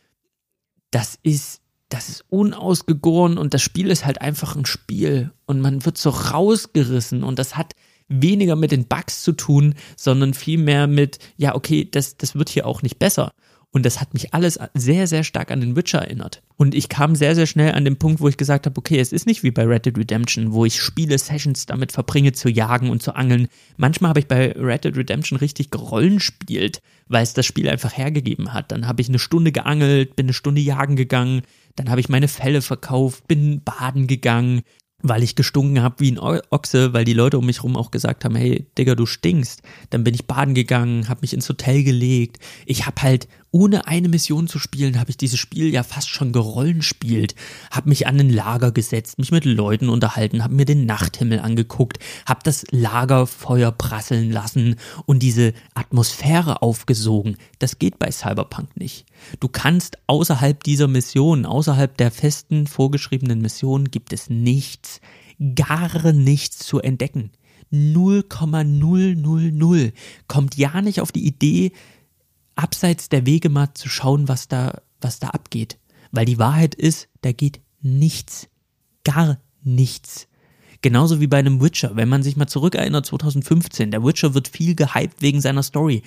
das 0.92 1.18
ist 1.24 1.62
das 1.90 2.08
ist 2.08 2.24
unausgegoren 2.30 3.40
und 3.40 3.56
das 3.56 3.64
Spiel 3.64 3.90
ist 3.90 4.06
halt 4.06 4.22
einfach 4.22 4.56
ein 4.56 4.66
Spiel 4.66 5.32
und 5.48 5.60
man 5.60 5.86
wird 5.86 5.98
so 5.98 6.12
rausgerissen 6.12 7.24
und 7.24 7.40
das 7.40 7.58
hat 7.58 7.74
weniger 8.10 8.56
mit 8.56 8.72
den 8.72 8.86
Bugs 8.86 9.24
zu 9.24 9.32
tun, 9.32 9.76
sondern 9.96 10.34
vielmehr 10.34 10.88
mit, 10.88 11.20
ja, 11.38 11.56
okay, 11.56 11.88
das, 11.90 12.18
das 12.18 12.36
wird 12.36 12.50
hier 12.50 12.66
auch 12.66 12.82
nicht 12.82 13.00
besser. 13.00 13.32
Und 13.72 13.86
das 13.86 14.02
hat 14.02 14.16
mich 14.16 14.34
alles 14.34 14.60
sehr, 14.74 15.06
sehr 15.06 15.24
stark 15.24 15.52
an 15.52 15.62
den 15.62 15.76
Witcher 15.76 16.00
erinnert. 16.00 16.42
Und 16.58 16.74
ich 16.74 16.90
kam 16.90 17.16
sehr, 17.16 17.36
sehr 17.36 17.46
schnell 17.46 17.74
an 17.74 17.86
den 17.86 17.98
Punkt, 17.98 18.20
wo 18.20 18.28
ich 18.28 18.36
gesagt 18.36 18.66
habe, 18.66 18.76
okay, 18.80 19.00
es 19.00 19.14
ist 19.14 19.28
nicht 19.28 19.44
wie 19.44 19.52
bei 19.52 19.64
Red 19.64 19.86
Dead 19.86 19.96
Redemption, 19.96 20.54
wo 20.54 20.66
ich 20.66 20.82
Spiele-Sessions 20.82 21.68
damit 21.68 21.92
verbringe, 21.92 22.32
zu 22.32 22.50
jagen 22.50 22.90
und 22.90 23.04
zu 23.04 23.14
angeln. 23.14 23.48
Manchmal 23.78 24.10
habe 24.10 24.22
ich 24.22 24.28
bei 24.28 24.54
Red 24.54 24.86
Dead 24.86 24.98
Redemption 24.98 25.38
richtig 25.38 25.70
gerollenspielt, 25.70 26.82
weil 27.08 27.22
es 27.22 27.34
das 27.34 27.46
Spiel 27.46 27.70
einfach 27.70 27.96
hergegeben 27.96 28.54
hat. 28.54 28.72
Dann 28.72 28.88
habe 28.88 29.02
ich 29.02 29.10
eine 29.10 29.20
Stunde 29.20 29.52
geangelt, 29.52 30.16
bin 30.16 30.26
eine 30.26 30.34
Stunde 30.34 30.62
jagen 30.62 30.96
gegangen, 30.96 31.44
dann 31.76 31.92
habe 31.92 32.02
ich 32.02 32.10
meine 32.10 32.28
Felle 32.28 32.64
verkauft, 32.64 33.28
bin 33.28 33.62
baden 33.64 34.08
gegangen, 34.08 34.64
weil 35.02 35.24
ich 35.24 35.36
gestunken 35.36 35.82
habe 35.82 36.00
wie 36.00 36.12
ein 36.12 36.20
Ochse, 36.20 36.94
weil 36.94 37.06
die 37.06 37.14
Leute 37.14 37.38
um 37.38 37.46
mich 37.46 37.64
rum 37.64 37.78
auch 37.78 37.92
gesagt 37.92 38.26
haben, 38.26 38.36
hey, 38.36 38.66
Digga, 38.78 38.96
du 38.96 39.06
stinkst. 39.06 39.62
Dann 39.90 40.04
bin 40.04 40.14
ich 40.14 40.26
baden 40.26 40.54
gegangen, 40.54 41.08
habe 41.08 41.22
mich 41.22 41.34
ins 41.34 41.48
Hotel 41.48 41.84
gelegt. 41.84 42.40
Ich 42.66 42.86
habe 42.86 43.02
halt 43.02 43.28
ohne 43.52 43.88
eine 43.88 44.10
Mission 44.10 44.48
zu 44.48 44.60
spielen, 44.60 45.00
habe 45.00 45.10
ich 45.10 45.18
dieses 45.18 45.40
Spiel 45.40 45.74
ja 45.74 45.84
fast 45.84 46.10
schon 46.10 46.32
gerollenspielt. 46.32 47.36
Habe 47.72 47.90
mich 47.90 48.08
an 48.08 48.20
ein 48.20 48.30
Lager 48.30 48.72
gesetzt, 48.72 49.18
mich 49.18 49.32
mit 49.32 49.46
Leuten 49.46 49.90
unterhalten, 49.90 50.44
habe 50.44 50.54
mir 50.54 50.66
den 50.66 50.86
Nachthimmel 50.86 51.40
angeguckt, 51.40 52.00
habe 52.26 52.42
das 52.44 52.66
Lagerfeuer 52.72 53.72
prasseln 53.72 54.32
lassen 54.32 54.76
und 55.06 55.24
diese 55.24 55.54
Atmosphäre 55.74 56.62
aufgesogen. 56.62 57.38
Das 57.60 57.80
geht 57.80 58.00
bei 58.00 58.12
Cyberpunk 58.12 58.78
nicht. 58.78 59.06
Du 59.40 59.48
kannst 59.48 59.98
außerhalb 60.08 60.64
dieser 60.64 60.88
Mission, 60.88 61.46
außerhalb 61.46 61.96
der 61.98 62.12
festen 62.12 62.68
vorgeschriebenen 62.68 63.42
Mission, 63.42 63.86
gibt 63.86 64.14
es 64.14 64.30
nichts, 64.30 65.02
gar 65.56 66.14
nichts 66.14 66.60
zu 66.60 66.80
entdecken. 66.80 67.32
0,000 67.72 69.94
kommt 70.28 70.58
ja 70.58 70.82
nicht 70.82 71.02
auf 71.02 71.12
die 71.12 71.26
Idee, 71.26 71.72
abseits 72.60 73.10
der 73.10 73.26
Wege 73.26 73.50
mal 73.50 73.74
zu 73.74 73.90
schauen, 73.90 74.28
was 74.28 74.48
da, 74.48 74.82
was 75.02 75.20
da 75.20 75.30
abgeht. 75.30 75.78
Weil 76.12 76.26
die 76.26 76.40
Wahrheit 76.40 76.76
ist, 76.76 77.08
da 77.22 77.32
geht 77.32 77.62
nichts. 77.82 78.50
Gar 79.04 79.40
nichts. 79.64 80.28
Genauso 80.82 81.20
wie 81.20 81.28
bei 81.28 81.38
einem 81.38 81.62
Witcher. 81.62 81.98
Wenn 81.98 82.08
man 82.08 82.24
sich 82.24 82.38
mal 82.38 82.48
zurückerinnert, 82.48 83.06
2015, 83.06 83.92
der 83.92 84.04
Witcher 84.04 84.34
wird 84.34 84.48
viel 84.48 84.76
gehypt 84.76 85.22
wegen 85.22 85.42
seiner 85.42 85.62
Story. 85.62 86.04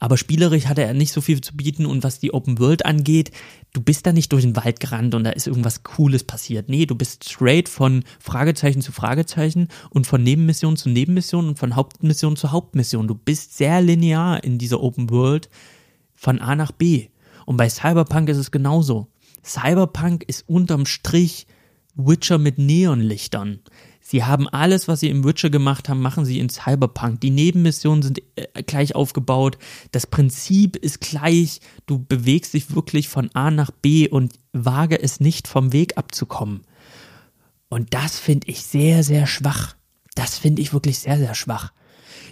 Aber 0.00 0.16
spielerisch 0.16 0.66
hatte 0.66 0.82
er 0.82 0.94
nicht 0.94 1.12
so 1.12 1.20
viel 1.20 1.40
zu 1.40 1.56
bieten 1.56 1.86
und 1.86 2.02
was 2.02 2.18
die 2.18 2.34
Open 2.34 2.58
World 2.58 2.84
angeht, 2.84 3.30
du 3.72 3.80
bist 3.80 4.04
da 4.04 4.12
nicht 4.12 4.32
durch 4.32 4.42
den 4.42 4.56
Wald 4.56 4.80
gerannt 4.80 5.14
und 5.14 5.22
da 5.22 5.30
ist 5.30 5.46
irgendwas 5.46 5.84
Cooles 5.84 6.24
passiert. 6.24 6.68
Nee, 6.68 6.86
du 6.86 6.96
bist 6.96 7.28
straight 7.28 7.68
von 7.68 8.02
Fragezeichen 8.18 8.82
zu 8.82 8.90
Fragezeichen 8.90 9.68
und 9.90 10.08
von 10.08 10.24
Nebenmission 10.24 10.76
zu 10.76 10.88
Nebenmission 10.88 11.46
und 11.46 11.58
von 11.60 11.76
Hauptmission 11.76 12.36
zu 12.36 12.50
Hauptmission. 12.50 13.06
Du 13.06 13.14
bist 13.14 13.56
sehr 13.56 13.80
linear 13.80 14.42
in 14.42 14.58
dieser 14.58 14.82
Open 14.82 15.08
World 15.10 15.48
von 16.16 16.40
A 16.40 16.56
nach 16.56 16.72
B. 16.72 17.08
Und 17.44 17.56
bei 17.56 17.68
Cyberpunk 17.68 18.28
ist 18.28 18.38
es 18.38 18.50
genauso. 18.50 19.06
Cyberpunk 19.44 20.24
ist 20.24 20.48
unterm 20.48 20.86
Strich 20.86 21.46
Witcher 21.94 22.38
mit 22.38 22.58
Neonlichtern. 22.58 23.60
Sie 24.00 24.22
haben 24.22 24.48
alles, 24.48 24.86
was 24.86 25.00
sie 25.00 25.08
im 25.08 25.24
Witcher 25.24 25.50
gemacht 25.50 25.88
haben, 25.88 26.00
machen 26.00 26.24
sie 26.24 26.38
in 26.38 26.48
Cyberpunk. 26.48 27.20
Die 27.22 27.30
Nebenmissionen 27.30 28.02
sind 28.02 28.22
äh, 28.36 28.62
gleich 28.62 28.94
aufgebaut. 28.94 29.58
Das 29.90 30.06
Prinzip 30.06 30.76
ist 30.76 31.00
gleich. 31.00 31.60
Du 31.86 31.98
bewegst 31.98 32.54
dich 32.54 32.74
wirklich 32.74 33.08
von 33.08 33.30
A 33.34 33.50
nach 33.50 33.70
B 33.70 34.08
und 34.08 34.34
wage 34.52 35.02
es 35.02 35.18
nicht 35.18 35.48
vom 35.48 35.72
Weg 35.72 35.98
abzukommen. 35.98 36.62
Und 37.68 37.94
das 37.94 38.18
finde 38.18 38.48
ich 38.48 38.62
sehr, 38.62 39.02
sehr 39.02 39.26
schwach. 39.26 39.74
Das 40.14 40.38
finde 40.38 40.62
ich 40.62 40.72
wirklich 40.72 41.00
sehr, 41.00 41.18
sehr 41.18 41.34
schwach. 41.34 41.72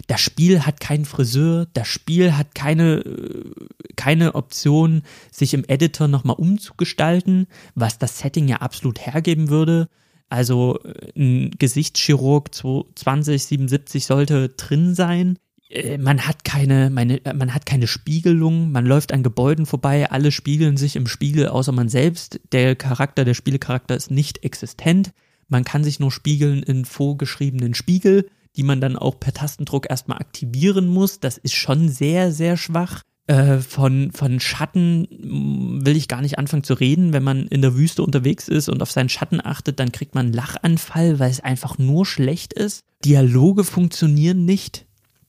Das 0.07 0.21
Spiel 0.21 0.65
hat 0.65 0.79
keinen 0.79 1.05
Friseur, 1.05 1.67
das 1.73 1.87
Spiel 1.87 2.37
hat 2.37 2.55
keine, 2.55 2.97
äh, 2.97 3.51
keine 3.95 4.35
Option, 4.35 5.03
sich 5.31 5.53
im 5.53 5.65
Editor 5.67 6.07
nochmal 6.07 6.35
umzugestalten, 6.37 7.47
was 7.75 7.97
das 7.97 8.19
Setting 8.19 8.47
ja 8.47 8.57
absolut 8.57 8.99
hergeben 8.99 9.49
würde. 9.49 9.89
Also 10.29 10.79
äh, 10.83 11.11
ein 11.19 11.51
Gesichtschirurg 11.57 12.53
2077 12.53 14.05
sollte 14.05 14.49
drin 14.49 14.95
sein. 14.95 15.37
Äh, 15.69 15.97
man 15.97 16.27
hat 16.27 16.43
keine, 16.43 16.89
meine, 16.89 17.21
man 17.35 17.53
hat 17.53 17.65
keine 17.65 17.87
Spiegelung, 17.87 18.71
man 18.71 18.85
läuft 18.85 19.13
an 19.13 19.23
Gebäuden 19.23 19.65
vorbei, 19.65 20.09
alle 20.09 20.31
spiegeln 20.31 20.77
sich 20.77 20.95
im 20.95 21.07
Spiegel, 21.07 21.47
außer 21.47 21.71
man 21.71 21.89
selbst. 21.89 22.39
Der 22.51 22.75
Charakter, 22.75 23.25
der 23.25 23.33
Spielecharakter 23.33 23.95
ist 23.95 24.11
nicht 24.11 24.43
existent. 24.43 25.11
Man 25.47 25.63
kann 25.63 25.83
sich 25.83 25.99
nur 25.99 26.11
spiegeln 26.11 26.63
in 26.63 26.85
vorgeschriebenen 26.85 27.75
Spiegel, 27.75 28.29
die 28.57 28.63
man 28.63 28.81
dann 28.81 28.97
auch 28.97 29.19
per 29.19 29.33
Tastendruck 29.33 29.89
erstmal 29.89 30.19
aktivieren 30.19 30.87
muss. 30.87 31.19
Das 31.19 31.37
ist 31.37 31.53
schon 31.53 31.89
sehr, 31.89 32.31
sehr 32.31 32.57
schwach. 32.57 33.01
Äh, 33.27 33.57
von, 33.57 34.11
von 34.11 34.39
Schatten 34.39 35.07
will 35.83 35.97
ich 35.97 36.07
gar 36.07 36.21
nicht 36.21 36.37
anfangen 36.37 36.63
zu 36.63 36.75
reden. 36.75 37.11
Wenn 37.11 37.23
man 37.23 37.47
in 37.47 37.61
der 37.61 37.75
Wüste 37.75 38.03
unterwegs 38.03 38.47
ist 38.47 38.69
und 38.69 38.81
auf 38.81 38.91
seinen 38.91 39.09
Schatten 39.09 39.41
achtet, 39.43 39.79
dann 39.79 39.91
kriegt 39.91 40.13
man 40.13 40.27
einen 40.27 40.33
Lachanfall, 40.33 41.19
weil 41.19 41.31
es 41.31 41.39
einfach 41.39 41.77
nur 41.77 42.05
schlecht 42.05 42.53
ist. 42.53 42.81
Dialoge 43.03 43.63
funktionieren 43.63 44.45
nicht. 44.45 44.85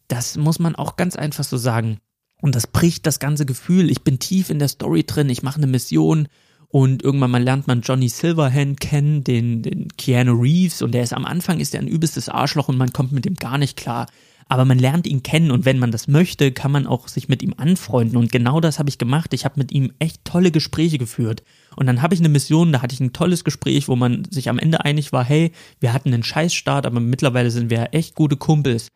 Das 0.09 0.37
muss 0.37 0.59
man 0.59 0.77
auch 0.77 0.97
ganz 0.97 1.17
einfach 1.17 1.45
so 1.45 1.57
sagen. 1.57 1.99
Und 2.43 2.55
das 2.55 2.67
bricht 2.67 3.07
das 3.07 3.19
ganze 3.19 3.47
Gefühl. 3.47 3.91
Ich 3.91 4.03
bin 4.03 4.19
tief 4.19 4.51
in 4.51 4.59
der 4.59 4.69
Story 4.69 5.05
drin, 5.05 5.31
ich 5.31 5.43
mache 5.43 5.57
eine 5.57 5.67
Mission 5.67 6.29
und 6.69 7.03
irgendwann 7.03 7.31
mal 7.31 7.43
lernt 7.43 7.67
man 7.67 7.81
Johnny 7.81 8.09
Silverhand 8.09 8.81
kennen, 8.81 9.25
den, 9.25 9.63
den 9.63 9.89
Keanu 9.97 10.41
Reeves 10.41 10.83
und 10.83 10.93
der 10.93 11.03
ist 11.03 11.13
am 11.13 11.25
Anfang 11.25 11.61
ist 11.61 11.75
er 11.75 11.81
ein 11.81 11.89
übelstes 11.89 12.29
Arschloch 12.29 12.69
und 12.69 12.77
man 12.77 12.93
kommt 12.93 13.13
mit 13.13 13.25
dem 13.25 13.35
gar 13.35 13.59
nicht 13.59 13.77
klar 13.77 14.07
aber 14.49 14.65
man 14.65 14.79
lernt 14.79 15.07
ihn 15.07 15.23
kennen 15.23 15.51
und 15.51 15.65
wenn 15.65 15.79
man 15.79 15.91
das 15.91 16.07
möchte, 16.07 16.53
kann 16.53 16.71
man 16.71 16.87
auch 16.87 17.09
sich 17.09 17.29
mit 17.29 17.43
ihm 17.43 17.55
anfreunden 17.57 18.17
und 18.17 18.31
genau 18.31 18.61
das 18.61 18.79
habe 18.79 18.89
ich 18.89 18.99
gemacht. 18.99 19.35
Ich 19.35 19.45
habe 19.45 19.59
mit 19.59 19.73
ihm 19.73 19.93
echt 19.99 20.25
tolle 20.25 20.53
Gespräche 20.53 20.99
geführt 20.99 21.43
und 21.75 21.87
dann 21.87 22.01
habe 22.01 22.15
ich 22.15 22.21
eine 22.21 22.29
Mission, 22.29 22.73
da 22.73 22.81
hatte 22.81 22.95
ich 22.95 23.01
ein 23.01 23.13
tolles 23.13 23.43
Gespräch, 23.43 23.89
wo 23.89 23.97
man 23.97 24.25
sich 24.31 24.49
am 24.49 24.59
Ende 24.59 24.85
einig 24.85 25.13
war, 25.13 25.25
hey, 25.25 25.53
wir 25.81 25.93
hatten 25.93 26.15
einen 26.15 26.23
Scheißstart, 26.23 26.87
aber 26.87 27.01
mittlerweile 27.01 27.51
sind 27.51 27.71
wir 27.71 27.89
echt 27.93 28.15
gute 28.15 28.37
Kumpels. 28.37 28.89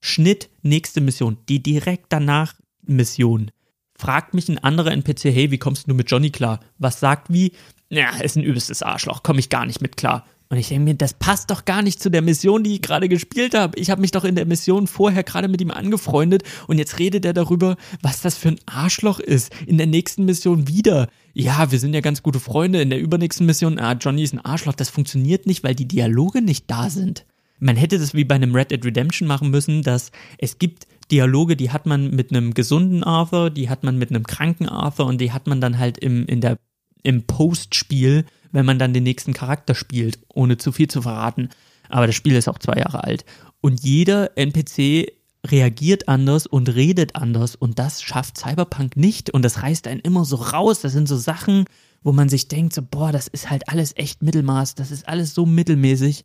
Schnitt, 0.00 0.48
nächste 0.62 1.00
Mission, 1.00 1.36
die 1.48 1.62
direkt 1.62 2.06
danach 2.10 2.54
Mission. 2.82 3.50
Fragt 4.02 4.34
mich 4.34 4.48
ein 4.48 4.58
anderer 4.58 4.90
NPC, 4.90 5.26
hey, 5.26 5.52
wie 5.52 5.58
kommst 5.58 5.88
du 5.88 5.94
mit 5.94 6.10
Johnny 6.10 6.30
klar? 6.30 6.58
Was 6.80 6.98
sagt 6.98 7.32
wie? 7.32 7.52
Ja, 7.88 8.10
ist 8.16 8.34
ein 8.34 8.42
übelstes 8.42 8.82
Arschloch, 8.82 9.22
komme 9.22 9.38
ich 9.38 9.48
gar 9.48 9.64
nicht 9.64 9.80
mit 9.80 9.96
klar. 9.96 10.26
Und 10.48 10.56
ich 10.56 10.66
denke 10.66 10.82
mir, 10.82 10.94
das 10.96 11.14
passt 11.14 11.52
doch 11.52 11.64
gar 11.64 11.82
nicht 11.82 12.02
zu 12.02 12.10
der 12.10 12.20
Mission, 12.20 12.64
die 12.64 12.74
ich 12.74 12.82
gerade 12.82 13.08
gespielt 13.08 13.54
habe. 13.54 13.78
Ich 13.78 13.90
habe 13.90 14.00
mich 14.00 14.10
doch 14.10 14.24
in 14.24 14.34
der 14.34 14.44
Mission 14.44 14.88
vorher 14.88 15.22
gerade 15.22 15.46
mit 15.46 15.60
ihm 15.60 15.70
angefreundet 15.70 16.42
und 16.66 16.78
jetzt 16.78 16.98
redet 16.98 17.24
er 17.24 17.32
darüber, 17.32 17.76
was 18.00 18.22
das 18.22 18.36
für 18.36 18.48
ein 18.48 18.60
Arschloch 18.66 19.20
ist. 19.20 19.52
In 19.66 19.78
der 19.78 19.86
nächsten 19.86 20.24
Mission 20.24 20.66
wieder. 20.66 21.08
Ja, 21.32 21.70
wir 21.70 21.78
sind 21.78 21.94
ja 21.94 22.00
ganz 22.00 22.24
gute 22.24 22.40
Freunde. 22.40 22.82
In 22.82 22.90
der 22.90 22.98
übernächsten 22.98 23.46
Mission, 23.46 23.78
ah, 23.78 23.92
Johnny 23.92 24.24
ist 24.24 24.34
ein 24.34 24.44
Arschloch. 24.44 24.74
Das 24.74 24.90
funktioniert 24.90 25.46
nicht, 25.46 25.62
weil 25.62 25.76
die 25.76 25.86
Dialoge 25.86 26.42
nicht 26.42 26.68
da 26.68 26.90
sind. 26.90 27.24
Man 27.60 27.76
hätte 27.76 28.00
das 28.00 28.14
wie 28.14 28.24
bei 28.24 28.34
einem 28.34 28.52
Red 28.52 28.72
Dead 28.72 28.84
Redemption 28.84 29.28
machen 29.28 29.50
müssen, 29.50 29.84
dass 29.84 30.10
es 30.38 30.58
gibt 30.58 30.88
Dialoge, 31.12 31.56
die 31.56 31.70
hat 31.70 31.86
man 31.86 32.10
mit 32.10 32.30
einem 32.30 32.54
gesunden 32.54 33.04
Arthur, 33.04 33.50
die 33.50 33.68
hat 33.68 33.84
man 33.84 33.98
mit 33.98 34.10
einem 34.10 34.26
kranken 34.26 34.68
Arthur 34.68 35.06
und 35.06 35.20
die 35.20 35.30
hat 35.30 35.46
man 35.46 35.60
dann 35.60 35.78
halt 35.78 35.98
im, 35.98 36.26
in 36.26 36.40
der, 36.40 36.58
im 37.02 37.22
Postspiel 37.24 38.24
wenn 38.52 38.66
man 38.66 38.78
dann 38.78 38.94
den 38.94 39.02
nächsten 39.02 39.32
Charakter 39.32 39.74
spielt, 39.74 40.18
ohne 40.28 40.58
zu 40.58 40.70
viel 40.70 40.88
zu 40.88 41.02
verraten. 41.02 41.48
Aber 41.88 42.06
das 42.06 42.14
Spiel 42.14 42.36
ist 42.36 42.48
auch 42.48 42.58
zwei 42.58 42.78
Jahre 42.78 43.02
alt. 43.02 43.24
Und 43.60 43.82
jeder 43.82 44.36
NPC 44.36 45.12
reagiert 45.44 46.08
anders 46.08 46.46
und 46.46 46.68
redet 46.68 47.16
anders 47.16 47.56
und 47.56 47.78
das 47.78 48.00
schafft 48.02 48.38
Cyberpunk 48.38 48.96
nicht 48.96 49.30
und 49.30 49.44
das 49.44 49.62
reißt 49.62 49.88
einen 49.88 50.00
immer 50.00 50.24
so 50.24 50.36
raus. 50.36 50.80
Das 50.80 50.92
sind 50.92 51.08
so 51.08 51.16
Sachen, 51.16 51.64
wo 52.02 52.12
man 52.12 52.28
sich 52.28 52.46
denkt, 52.46 52.74
so, 52.74 52.82
boah, 52.82 53.10
das 53.10 53.26
ist 53.26 53.50
halt 53.50 53.68
alles 53.68 53.96
echt 53.96 54.22
Mittelmaß, 54.22 54.76
das 54.76 54.92
ist 54.92 55.08
alles 55.08 55.34
so 55.34 55.44
mittelmäßig, 55.44 56.24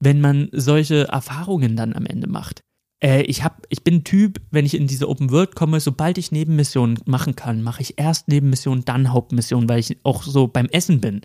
wenn 0.00 0.20
man 0.20 0.48
solche 0.52 1.06
Erfahrungen 1.08 1.76
dann 1.76 1.94
am 1.94 2.06
Ende 2.06 2.28
macht. 2.28 2.62
Äh, 3.02 3.22
ich, 3.22 3.42
hab, 3.42 3.66
ich 3.70 3.82
bin 3.82 4.04
Typ, 4.04 4.40
wenn 4.50 4.66
ich 4.66 4.74
in 4.74 4.86
diese 4.86 5.08
Open 5.08 5.30
World 5.30 5.54
komme, 5.54 5.80
sobald 5.80 6.18
ich 6.18 6.32
Nebenmissionen 6.32 6.98
machen 7.06 7.34
kann, 7.34 7.62
mache 7.62 7.82
ich 7.82 7.98
erst 7.98 8.28
Nebenmissionen, 8.28 8.84
dann 8.84 9.12
Hauptmissionen, 9.12 9.68
weil 9.68 9.80
ich 9.80 9.96
auch 10.02 10.22
so 10.22 10.46
beim 10.46 10.66
Essen 10.66 11.00
bin. 11.00 11.22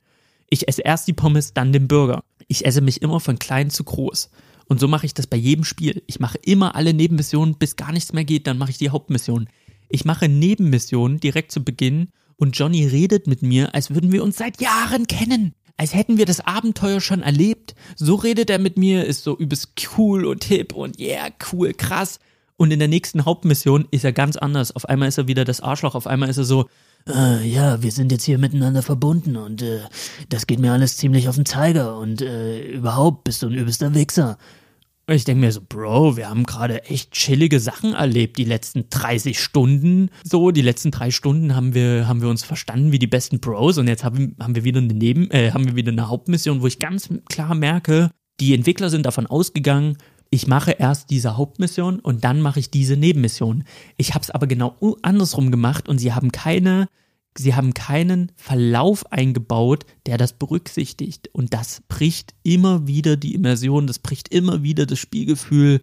Ich 0.49 0.67
esse 0.67 0.82
erst 0.82 1.07
die 1.07 1.13
Pommes, 1.13 1.53
dann 1.53 1.73
den 1.73 1.88
Burger. 1.88 2.23
Ich 2.47 2.65
esse 2.65 2.82
mich 2.82 3.01
immer 3.01 3.19
von 3.19 3.39
klein 3.39 3.69
zu 3.69 3.84
groß. 3.84 4.30
Und 4.67 4.80
so 4.80 4.88
mache 4.88 5.05
ich 5.05 5.13
das 5.13 5.28
bei 5.28 5.38
jedem 5.38 5.63
Spiel. 5.63 6.01
Ich 6.07 6.19
mache 6.19 6.39
immer 6.43 6.76
alle 6.76 6.93
Nebenmissionen, 6.93 7.55
bis 7.55 7.76
gar 7.76 7.91
nichts 7.91 8.13
mehr 8.13 8.26
geht, 8.26 8.47
dann 8.47 8.57
mache 8.57 8.71
ich 8.71 8.78
die 8.78 8.89
Hauptmission. 8.89 9.47
Ich 9.89 10.05
mache 10.05 10.28
Nebenmissionen 10.28 11.19
direkt 11.19 11.51
zu 11.51 11.63
Beginn 11.63 12.09
und 12.38 12.57
Johnny 12.57 12.86
redet 12.86 13.28
mit 13.28 13.41
mir, 13.41 13.73
als 13.76 13.91
würden 13.91 14.11
wir 14.11 14.23
uns 14.23 14.38
seit 14.38 14.61
Jahren 14.61 15.07
kennen. 15.07 15.53
Als 15.78 15.93
hätten 15.93 16.17
wir 16.17 16.26
das 16.26 16.39
Abenteuer 16.39 17.01
schon 17.01 17.21
erlebt. 17.21 17.76
So 17.95 18.15
redet 18.15 18.49
er 18.49 18.59
mit 18.59 18.78
mir, 18.78 19.05
ist 19.05 19.23
so 19.23 19.38
übelst 19.38 19.73
cool 19.97 20.26
und 20.26 20.43
hip 20.45 20.73
und 20.73 20.99
yeah, 20.99 21.30
cool, 21.51 21.73
krass. 21.73 22.19
Und 22.57 22.71
in 22.71 22.80
der 22.80 22.88
nächsten 22.88 23.26
Hauptmission 23.26 23.86
ist 23.91 24.05
er 24.05 24.13
ganz 24.13 24.38
anders. 24.38 24.73
Auf 24.73 24.88
einmal 24.88 25.09
ist 25.09 25.17
er 25.17 25.28
wieder 25.28 25.43
das 25.43 25.59
Arschloch, 25.59 25.95
auf 25.95 26.07
einmal 26.07 26.30
ist 26.30 26.38
er 26.38 26.45
so, 26.45 26.69
äh, 27.07 27.45
ja, 27.45 27.84
wir 27.84 27.91
sind 27.91 28.11
jetzt 28.11 28.23
hier 28.23 28.38
miteinander 28.38 28.82
verbunden 28.82 29.36
und 29.36 29.61
äh, 29.61 29.82
das 30.30 30.47
geht 30.47 30.59
mir 30.59 30.71
alles 30.71 30.97
ziemlich 30.97 31.28
auf 31.28 31.36
den 31.36 31.45
Zeiger 31.45 31.97
und 31.97 32.21
äh, 32.21 32.61
überhaupt 32.71 33.26
bist 33.26 33.43
du 33.43 33.47
ein 33.47 33.53
übelster 33.53 33.93
Wichser. 33.93 34.38
Und 35.07 35.13
ich 35.13 35.23
denke 35.23 35.41
mir 35.41 35.51
so, 35.51 35.61
Bro, 35.61 36.17
wir 36.17 36.29
haben 36.29 36.45
gerade 36.45 36.83
echt 36.85 37.11
chillige 37.11 37.59
Sachen 37.59 37.93
erlebt, 37.93 38.37
die 38.39 38.43
letzten 38.43 38.89
30 38.89 39.39
Stunden. 39.39 40.09
So, 40.23 40.49
die 40.49 40.63
letzten 40.63 40.89
drei 40.89 41.11
Stunden 41.11 41.55
haben 41.55 41.75
wir, 41.75 42.07
haben 42.07 42.21
wir 42.21 42.29
uns 42.29 42.43
verstanden 42.43 42.91
wie 42.91 42.99
die 42.99 43.05
besten 43.05 43.39
Bros 43.39 43.77
und 43.77 43.87
jetzt 43.87 44.03
haben, 44.03 44.35
haben 44.39 44.55
wir 44.55 44.63
wieder 44.63 44.79
eine 44.79 44.93
Neben, 44.93 45.29
äh, 45.29 45.51
haben 45.51 45.65
wir 45.65 45.75
wieder 45.75 45.91
eine 45.91 46.09
Hauptmission, 46.09 46.61
wo 46.61 46.67
ich 46.67 46.79
ganz 46.79 47.09
klar 47.29 47.53
merke, 47.53 48.09
die 48.39 48.55
Entwickler 48.55 48.89
sind 48.89 49.05
davon 49.05 49.27
ausgegangen, 49.27 49.97
ich 50.31 50.47
mache 50.47 50.71
erst 50.71 51.11
diese 51.11 51.37
Hauptmission 51.37 51.99
und 51.99 52.23
dann 52.23 52.41
mache 52.41 52.59
ich 52.59 52.71
diese 52.71 52.97
Nebenmission. 52.97 53.63
Ich 53.97 54.15
habe 54.15 54.23
es 54.23 54.31
aber 54.31 54.47
genau 54.47 54.75
andersrum 55.03 55.51
gemacht 55.51 55.87
und 55.87 55.99
sie 55.99 56.13
haben 56.13 56.31
keine, 56.31 56.87
sie 57.38 57.55
haben 57.55 57.73
keinen 57.73 58.31
Verlauf 58.36 59.11
eingebaut, 59.11 59.86
der 60.05 60.17
das 60.17 60.33
berücksichtigt. 60.33 61.29
Und 61.33 61.53
das 61.53 61.81
bricht 61.88 62.33
immer 62.43 62.88
wieder 62.88 63.17
die 63.17 63.33
Immersion, 63.33 63.88
das 63.88 63.99
bricht 63.99 64.29
immer 64.29 64.63
wieder 64.63 64.86
das 64.86 64.99
Spielgefühl, 64.99 65.81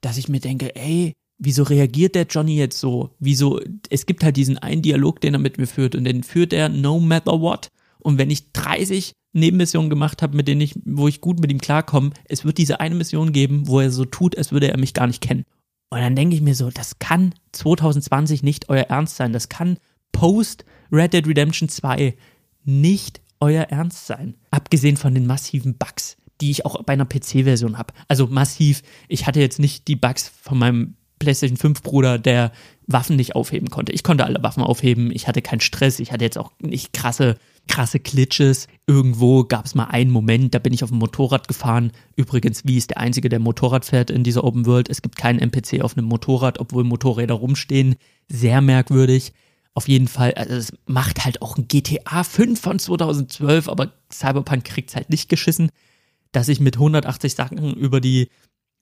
dass 0.00 0.16
ich 0.16 0.28
mir 0.28 0.40
denke, 0.40 0.74
ey, 0.76 1.12
wieso 1.38 1.62
reagiert 1.62 2.14
der 2.14 2.26
Johnny 2.26 2.56
jetzt 2.56 2.78
so? 2.78 3.10
Wieso, 3.18 3.60
es 3.88 4.06
gibt 4.06 4.24
halt 4.24 4.36
diesen 4.36 4.58
einen 4.58 4.82
Dialog, 4.82 5.20
den 5.20 5.34
er 5.34 5.40
mit 5.40 5.58
mir 5.58 5.66
führt 5.66 5.94
und 5.94 6.04
den 6.04 6.22
führt 6.22 6.52
er 6.52 6.68
no 6.68 6.98
matter 7.00 7.40
what. 7.40 7.68
Und 7.98 8.18
wenn 8.18 8.30
ich 8.30 8.52
30 8.52 9.12
Nebenmissionen 9.32 9.90
gemacht 9.90 10.22
habe, 10.22 10.36
mit 10.36 10.48
denen 10.48 10.60
ich, 10.60 10.74
wo 10.84 11.08
ich 11.08 11.20
gut 11.20 11.40
mit 11.40 11.50
ihm 11.52 11.60
klarkomme, 11.60 12.10
es 12.24 12.44
wird 12.44 12.58
diese 12.58 12.80
eine 12.80 12.94
Mission 12.94 13.32
geben, 13.32 13.66
wo 13.66 13.80
er 13.80 13.90
so 13.90 14.04
tut, 14.04 14.36
als 14.36 14.52
würde 14.52 14.70
er 14.70 14.78
mich 14.78 14.94
gar 14.94 15.06
nicht 15.06 15.20
kennen. 15.20 15.44
Und 15.90 16.00
dann 16.00 16.16
denke 16.16 16.36
ich 16.36 16.42
mir 16.42 16.54
so, 16.54 16.70
das 16.70 16.98
kann 16.98 17.34
2020 17.52 18.42
nicht 18.42 18.68
euer 18.68 18.84
Ernst 18.84 19.16
sein. 19.16 19.32
Das 19.32 19.48
kann 19.48 19.78
post 20.12 20.64
Red 20.92 21.12
Dead 21.12 21.26
Redemption 21.26 21.68
2 21.68 22.16
nicht 22.64 23.20
euer 23.40 23.64
Ernst 23.64 24.06
sein. 24.06 24.34
Abgesehen 24.50 24.96
von 24.96 25.14
den 25.14 25.26
massiven 25.26 25.76
Bugs, 25.76 26.16
die 26.40 26.50
ich 26.50 26.66
auch 26.66 26.82
bei 26.82 26.92
einer 26.92 27.06
PC-Version 27.06 27.78
habe. 27.78 27.94
Also 28.08 28.26
massiv. 28.26 28.82
Ich 29.08 29.26
hatte 29.26 29.40
jetzt 29.40 29.58
nicht 29.58 29.88
die 29.88 29.96
Bugs 29.96 30.30
von 30.42 30.58
meinem 30.58 30.94
PlayStation 31.18 31.56
5 31.56 31.82
Bruder, 31.82 32.18
der 32.18 32.52
Waffen 32.86 33.16
nicht 33.16 33.34
aufheben 33.34 33.70
konnte. 33.70 33.92
Ich 33.92 34.02
konnte 34.02 34.24
alle 34.24 34.42
Waffen 34.42 34.62
aufheben. 34.62 35.10
Ich 35.12 35.28
hatte 35.28 35.42
keinen 35.42 35.60
Stress. 35.60 36.00
Ich 36.00 36.12
hatte 36.12 36.24
jetzt 36.24 36.38
auch 36.38 36.52
nicht 36.60 36.92
krasse 36.92 37.36
krasse 37.70 38.00
Glitches. 38.00 38.66
Irgendwo 38.86 39.44
gab 39.44 39.64
es 39.64 39.74
mal 39.74 39.84
einen 39.84 40.10
Moment, 40.10 40.54
da 40.54 40.58
bin 40.58 40.72
ich 40.72 40.82
auf 40.82 40.90
dem 40.90 40.98
Motorrad 40.98 41.48
gefahren. 41.48 41.92
Übrigens, 42.16 42.66
wie 42.66 42.76
ist 42.76 42.90
der 42.90 42.98
Einzige, 42.98 43.28
der 43.28 43.38
Motorrad 43.38 43.84
fährt 43.84 44.10
in 44.10 44.24
dieser 44.24 44.44
Open 44.44 44.66
World? 44.66 44.88
Es 44.88 45.02
gibt 45.02 45.16
keinen 45.16 45.38
NPC 45.38 45.82
auf 45.82 45.96
einem 45.96 46.06
Motorrad, 46.06 46.58
obwohl 46.58 46.84
Motorräder 46.84 47.34
rumstehen. 47.34 47.94
Sehr 48.28 48.60
merkwürdig. 48.60 49.32
Auf 49.74 49.88
jeden 49.88 50.08
Fall, 50.08 50.34
also 50.34 50.54
es 50.54 50.72
macht 50.86 51.24
halt 51.24 51.42
auch 51.42 51.56
ein 51.56 51.68
GTA 51.68 52.24
5 52.24 52.60
von 52.60 52.78
2012, 52.78 53.68
aber 53.68 53.92
Cyberpunk 54.12 54.64
kriegt 54.64 54.90
es 54.90 54.96
halt 54.96 55.10
nicht 55.10 55.28
geschissen, 55.28 55.70
dass 56.32 56.48
ich 56.48 56.60
mit 56.60 56.76
180 56.76 57.34
Sachen 57.34 57.74
über 57.74 58.00
die, 58.00 58.28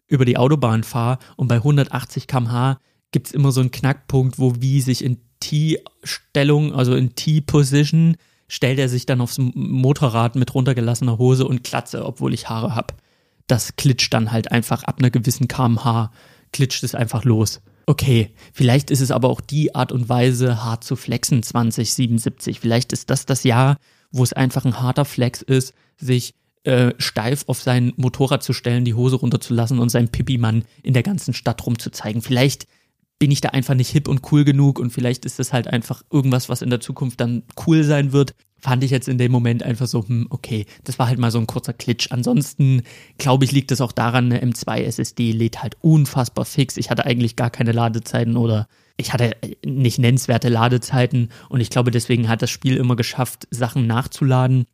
über 0.07 0.25
die 0.25 0.39
Autobahn 0.39 0.85
fahre 0.85 1.19
und 1.37 1.49
bei 1.49 1.57
180 1.57 2.27
km/h 2.27 2.81
gibt 3.13 3.29
es 3.29 3.33
immer 3.33 3.53
so 3.53 3.61
einen 3.61 3.71
Knackpunkt, 3.71 4.39
wo 4.39 4.55
wie 4.61 4.81
sich 4.81 5.05
in 5.05 5.19
T-Stellung, 5.41 6.75
also 6.75 6.95
in 6.95 7.15
T-Position, 7.15 8.17
stellt 8.49 8.79
er 8.79 8.89
sich 8.89 9.07
dann 9.07 9.21
aufs 9.21 9.39
Motorrad 9.39 10.37
mit 10.37 10.55
runtergelassener 10.55 11.19
Hose 11.19 11.47
und 11.47 11.65
Klatze, 11.65 12.05
obwohl 12.05 12.33
ich 12.35 12.49
Haare 12.49 12.75
hab. 12.75 13.01
Das 13.47 13.77
klitscht 13.77 14.13
dann 14.13 14.33
halt 14.33 14.51
einfach 14.51 14.85
ab 14.85 14.99
einer 14.99 15.11
gewissen 15.11 15.49
kmh, 15.49 16.11
klitscht 16.53 16.83
es 16.83 16.95
einfach 16.95 17.25
los. 17.25 17.61
Okay, 17.89 18.35
vielleicht 18.53 18.91
ist 18.91 19.01
es 19.01 19.11
aber 19.11 19.31
auch 19.31 19.41
die 19.41 19.75
Art 19.75 19.93
und 19.93 20.11
Weise, 20.11 20.63
hart 20.63 20.85
zu 20.85 20.95
flexen 20.95 21.43
2077. 21.43 22.61
Vielleicht 22.61 22.93
ist 22.93 23.09
das 23.09 23.25
das 23.25 23.45
Jahr, 23.45 23.79
wo 24.13 24.23
es 24.23 24.35
einfach 24.35 24.67
ein 24.67 24.79
harter 24.79 25.07
Flex 25.07 25.41
ist, 25.41 25.73
sich 25.97 26.35
äh, 26.65 26.93
steif 26.99 27.45
auf 27.47 27.63
sein 27.63 27.95
Motorrad 27.97 28.43
zu 28.43 28.53
stellen, 28.53 28.85
die 28.85 28.93
Hose 28.93 29.17
runterzulassen 29.17 29.79
und 29.79 29.89
seinen 29.89 30.11
Pipi-Mann 30.11 30.65
in 30.83 30.93
der 30.93 31.03
ganzen 31.03 31.33
Stadt 31.33 31.65
rumzuzeigen. 31.65 32.21
Vielleicht 32.21 32.67
bin 33.19 33.31
ich 33.31 33.41
da 33.41 33.49
einfach 33.49 33.75
nicht 33.75 33.89
hip 33.89 34.07
und 34.07 34.21
cool 34.33 34.45
genug 34.45 34.79
und 34.79 34.91
vielleicht 34.91 35.25
ist 35.25 35.39
das 35.39 35.55
halt 35.55 35.67
einfach 35.67 36.03
irgendwas, 36.13 36.51
was 36.51 36.61
in 36.61 36.69
der 36.69 36.81
Zukunft 36.81 37.19
dann 37.23 37.45
cool 37.67 37.85
sein 37.85 38.13
wird. 38.13 38.35
Fand 38.61 38.83
ich 38.83 38.91
jetzt 38.91 39.09
in 39.09 39.19
dem 39.19 39.31
Moment 39.31 39.63
einfach 39.63 39.87
so, 39.87 40.07
hm, 40.07 40.27
okay, 40.31 40.67
das 40.85 40.99
war 40.99 41.07
halt 41.07 41.19
mal 41.19 41.31
so 41.31 41.39
ein 41.39 41.47
kurzer 41.47 41.73
Klitsch. 41.73 42.09
Ansonsten, 42.11 42.83
glaube 43.19 43.45
ich, 43.45 43.53
liegt 43.53 43.71
es 43.71 43.81
auch 43.81 43.93
daran, 43.93 44.33
eine 44.33 44.43
M2 44.45 44.83
SSD 44.83 45.33
lädt 45.33 45.63
halt 45.63 45.77
unfassbar 45.81 46.45
fix. 46.45 46.77
Ich 46.77 46.91
hatte 46.91 47.07
eigentlich 47.07 47.37
gar 47.37 47.51
keine 47.51 47.73
Ladezeiten 47.73 48.37
oder 48.37 48.67
ich 48.97 49.13
hatte 49.13 49.37
nicht 49.65 49.99
nennenswerte 49.99 50.49
Ladezeiten 50.49 51.31
und 51.49 51.61
ich 51.61 51.71
glaube, 51.71 51.93
deswegen 51.93 52.29
hat 52.29 52.43
das 52.43 52.51
Spiel 52.51 52.77
immer 52.77 52.97
geschafft, 52.97 53.47
Sachen 53.51 53.87
nachzuladen 53.87 54.67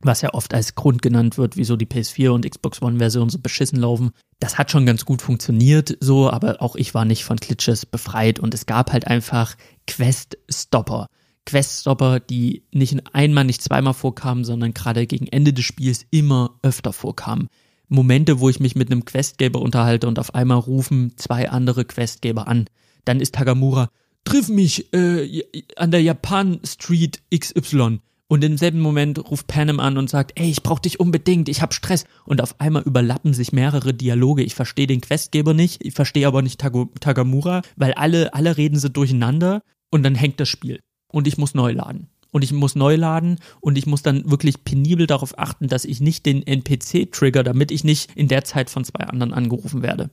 was 0.00 0.20
ja 0.20 0.34
oft 0.34 0.54
als 0.54 0.74
Grund 0.74 1.02
genannt 1.02 1.38
wird, 1.38 1.56
wieso 1.56 1.76
die 1.76 1.86
PS4 1.86 2.30
und 2.30 2.48
Xbox 2.48 2.82
One-Version 2.82 3.30
so 3.30 3.38
beschissen 3.38 3.80
laufen. 3.80 4.10
Das 4.38 4.58
hat 4.58 4.70
schon 4.70 4.86
ganz 4.86 5.04
gut 5.04 5.22
funktioniert, 5.22 5.96
so, 6.00 6.30
aber 6.30 6.60
auch 6.60 6.76
ich 6.76 6.94
war 6.94 7.04
nicht 7.04 7.24
von 7.24 7.36
Glitches 7.36 7.86
befreit 7.86 8.38
und 8.38 8.52
es 8.52 8.66
gab 8.66 8.92
halt 8.92 9.06
einfach 9.06 9.56
Quest-Stopper. 9.86 11.06
Quest-Stopper, 11.46 12.20
die 12.20 12.64
nicht 12.72 13.14
einmal, 13.14 13.44
nicht 13.44 13.62
zweimal 13.62 13.94
vorkamen, 13.94 14.44
sondern 14.44 14.74
gerade 14.74 15.06
gegen 15.06 15.26
Ende 15.28 15.52
des 15.52 15.64
Spiels 15.64 16.04
immer 16.10 16.58
öfter 16.62 16.92
vorkamen. 16.92 17.48
Momente, 17.88 18.40
wo 18.40 18.48
ich 18.48 18.60
mich 18.60 18.74
mit 18.74 18.90
einem 18.90 19.04
Questgeber 19.04 19.60
unterhalte 19.60 20.08
und 20.08 20.18
auf 20.18 20.34
einmal 20.34 20.58
rufen 20.58 21.12
zwei 21.16 21.48
andere 21.48 21.84
Questgeber 21.84 22.48
an. 22.48 22.66
Dann 23.04 23.20
ist 23.20 23.36
Tagamura, 23.36 23.90
triff 24.24 24.48
mich 24.48 24.92
äh, 24.92 25.44
an 25.76 25.92
der 25.92 26.02
Japan 26.02 26.60
Street 26.64 27.22
XY 27.32 28.00
und 28.28 28.42
im 28.42 28.58
selben 28.58 28.80
Moment 28.80 29.30
ruft 29.30 29.46
Panem 29.46 29.78
an 29.78 29.98
und 29.98 30.10
sagt, 30.10 30.32
ey, 30.34 30.50
ich 30.50 30.64
brauch 30.64 30.80
dich 30.80 30.98
unbedingt, 30.98 31.48
ich 31.48 31.62
hab 31.62 31.72
Stress. 31.74 32.04
Und 32.24 32.40
auf 32.40 32.60
einmal 32.60 32.82
überlappen 32.82 33.34
sich 33.34 33.52
mehrere 33.52 33.94
Dialoge. 33.94 34.42
Ich 34.42 34.56
verstehe 34.56 34.88
den 34.88 35.00
Questgeber 35.00 35.54
nicht, 35.54 35.84
ich 35.84 35.94
verstehe 35.94 36.26
aber 36.26 36.42
nicht 36.42 36.60
Tag 36.60 36.74
Tagamura, 37.00 37.62
weil 37.76 37.94
alle, 37.94 38.34
alle 38.34 38.56
reden 38.56 38.78
sie 38.78 38.90
durcheinander 38.90 39.62
und 39.90 40.02
dann 40.02 40.16
hängt 40.16 40.40
das 40.40 40.48
Spiel. 40.48 40.80
Und 41.08 41.26
ich 41.26 41.38
muss 41.38 41.54
neu 41.54 41.72
laden. 41.72 42.08
Und 42.32 42.42
ich 42.42 42.52
muss 42.52 42.74
neu 42.74 42.96
laden 42.96 43.38
und 43.60 43.78
ich 43.78 43.86
muss 43.86 44.02
dann 44.02 44.30
wirklich 44.30 44.64
penibel 44.64 45.06
darauf 45.06 45.38
achten, 45.38 45.68
dass 45.68 45.84
ich 45.86 46.00
nicht 46.00 46.26
den 46.26 46.46
NPC 46.46 47.10
trigger, 47.10 47.42
damit 47.42 47.70
ich 47.70 47.82
nicht 47.82 48.10
in 48.14 48.28
der 48.28 48.44
Zeit 48.44 48.68
von 48.68 48.84
zwei 48.84 49.04
anderen 49.04 49.32
angerufen 49.32 49.82
werde. 49.82 50.10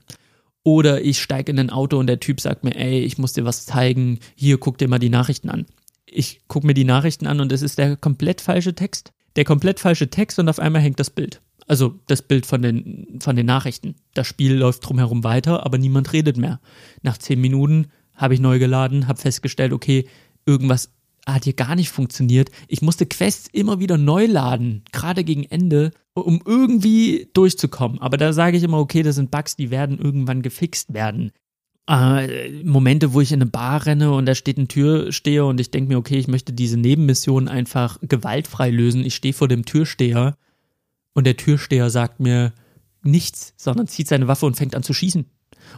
Oder 0.63 1.01
ich 1.01 1.21
steige 1.21 1.51
in 1.51 1.59
ein 1.59 1.69
Auto 1.69 1.97
und 1.97 2.07
der 2.07 2.21
Typ 2.21 2.39
sagt 2.39 2.63
mir, 2.63 2.75
ey, 2.77 3.01
ich 3.01 3.17
muss 3.17 3.33
dir 3.33 3.43
was 3.43 3.65
zeigen, 3.65 4.19
hier 4.35 4.57
guck 4.57 4.77
dir 4.77 4.87
mal 4.87 4.99
die 4.99 5.09
Nachrichten 5.09 5.49
an 5.49 5.65
ich 6.13 6.41
gucke 6.47 6.67
mir 6.67 6.73
die 6.73 6.83
Nachrichten 6.83 7.27
an 7.27 7.39
und 7.39 7.51
es 7.51 7.61
ist 7.61 7.77
der 7.77 7.97
komplett 7.97 8.41
falsche 8.41 8.75
Text. 8.75 9.11
Der 9.35 9.45
komplett 9.45 9.79
falsche 9.79 10.09
Text 10.09 10.39
und 10.39 10.47
auf 10.47 10.59
einmal 10.59 10.81
hängt 10.81 10.99
das 10.99 11.09
Bild. 11.09 11.41
Also 11.67 11.99
das 12.07 12.21
Bild 12.21 12.45
von 12.45 12.61
den, 12.61 13.19
von 13.21 13.35
den 13.35 13.45
Nachrichten. 13.45 13.95
Das 14.13 14.27
Spiel 14.27 14.53
läuft 14.53 14.87
drumherum 14.87 15.23
weiter, 15.23 15.65
aber 15.65 15.77
niemand 15.77 16.13
redet 16.13 16.37
mehr. 16.37 16.59
Nach 17.01 17.17
zehn 17.17 17.41
Minuten 17.41 17.87
habe 18.15 18.33
ich 18.33 18.39
neu 18.39 18.59
geladen, 18.59 19.07
habe 19.07 19.19
festgestellt, 19.19 19.73
okay, 19.73 20.05
irgendwas 20.45 20.89
hat 21.25 21.45
hier 21.45 21.53
gar 21.53 21.75
nicht 21.75 21.89
funktioniert. 21.89 22.51
Ich 22.67 22.81
musste 22.81 23.05
Quests 23.05 23.47
immer 23.51 23.79
wieder 23.79 23.97
neu 23.97 24.25
laden, 24.25 24.83
gerade 24.91 25.23
gegen 25.23 25.43
Ende, 25.43 25.91
um 26.13 26.41
irgendwie 26.45 27.29
durchzukommen. 27.33 27.99
Aber 27.99 28.17
da 28.17 28.33
sage 28.33 28.57
ich 28.57 28.63
immer, 28.63 28.79
okay, 28.79 29.03
das 29.03 29.15
sind 29.15 29.31
Bugs, 29.31 29.55
die 29.55 29.71
werden 29.71 29.99
irgendwann 29.99 30.41
gefixt 30.41 30.93
werden 30.93 31.31
äh, 31.87 32.63
Momente, 32.63 33.13
wo 33.13 33.21
ich 33.21 33.31
in 33.31 33.41
eine 33.41 33.49
Bar 33.49 33.85
renne 33.85 34.13
und 34.13 34.25
da 34.25 34.35
steht 34.35 34.57
ein 34.57 34.67
Türsteher 34.67 35.45
und 35.45 35.59
ich 35.59 35.71
denke 35.71 35.89
mir, 35.89 35.97
okay, 35.97 36.17
ich 36.17 36.27
möchte 36.27 36.53
diese 36.53 36.77
Nebenmission 36.77 37.47
einfach 37.47 37.99
gewaltfrei 38.01 38.69
lösen. 38.69 39.05
Ich 39.05 39.15
stehe 39.15 39.33
vor 39.33 39.47
dem 39.47 39.65
Türsteher 39.65 40.37
und 41.13 41.25
der 41.25 41.37
Türsteher 41.37 41.89
sagt 41.89 42.19
mir 42.19 42.53
nichts, 43.01 43.53
sondern 43.57 43.87
zieht 43.87 44.07
seine 44.07 44.27
Waffe 44.27 44.45
und 44.45 44.55
fängt 44.55 44.75
an 44.75 44.83
zu 44.83 44.93
schießen. 44.93 45.25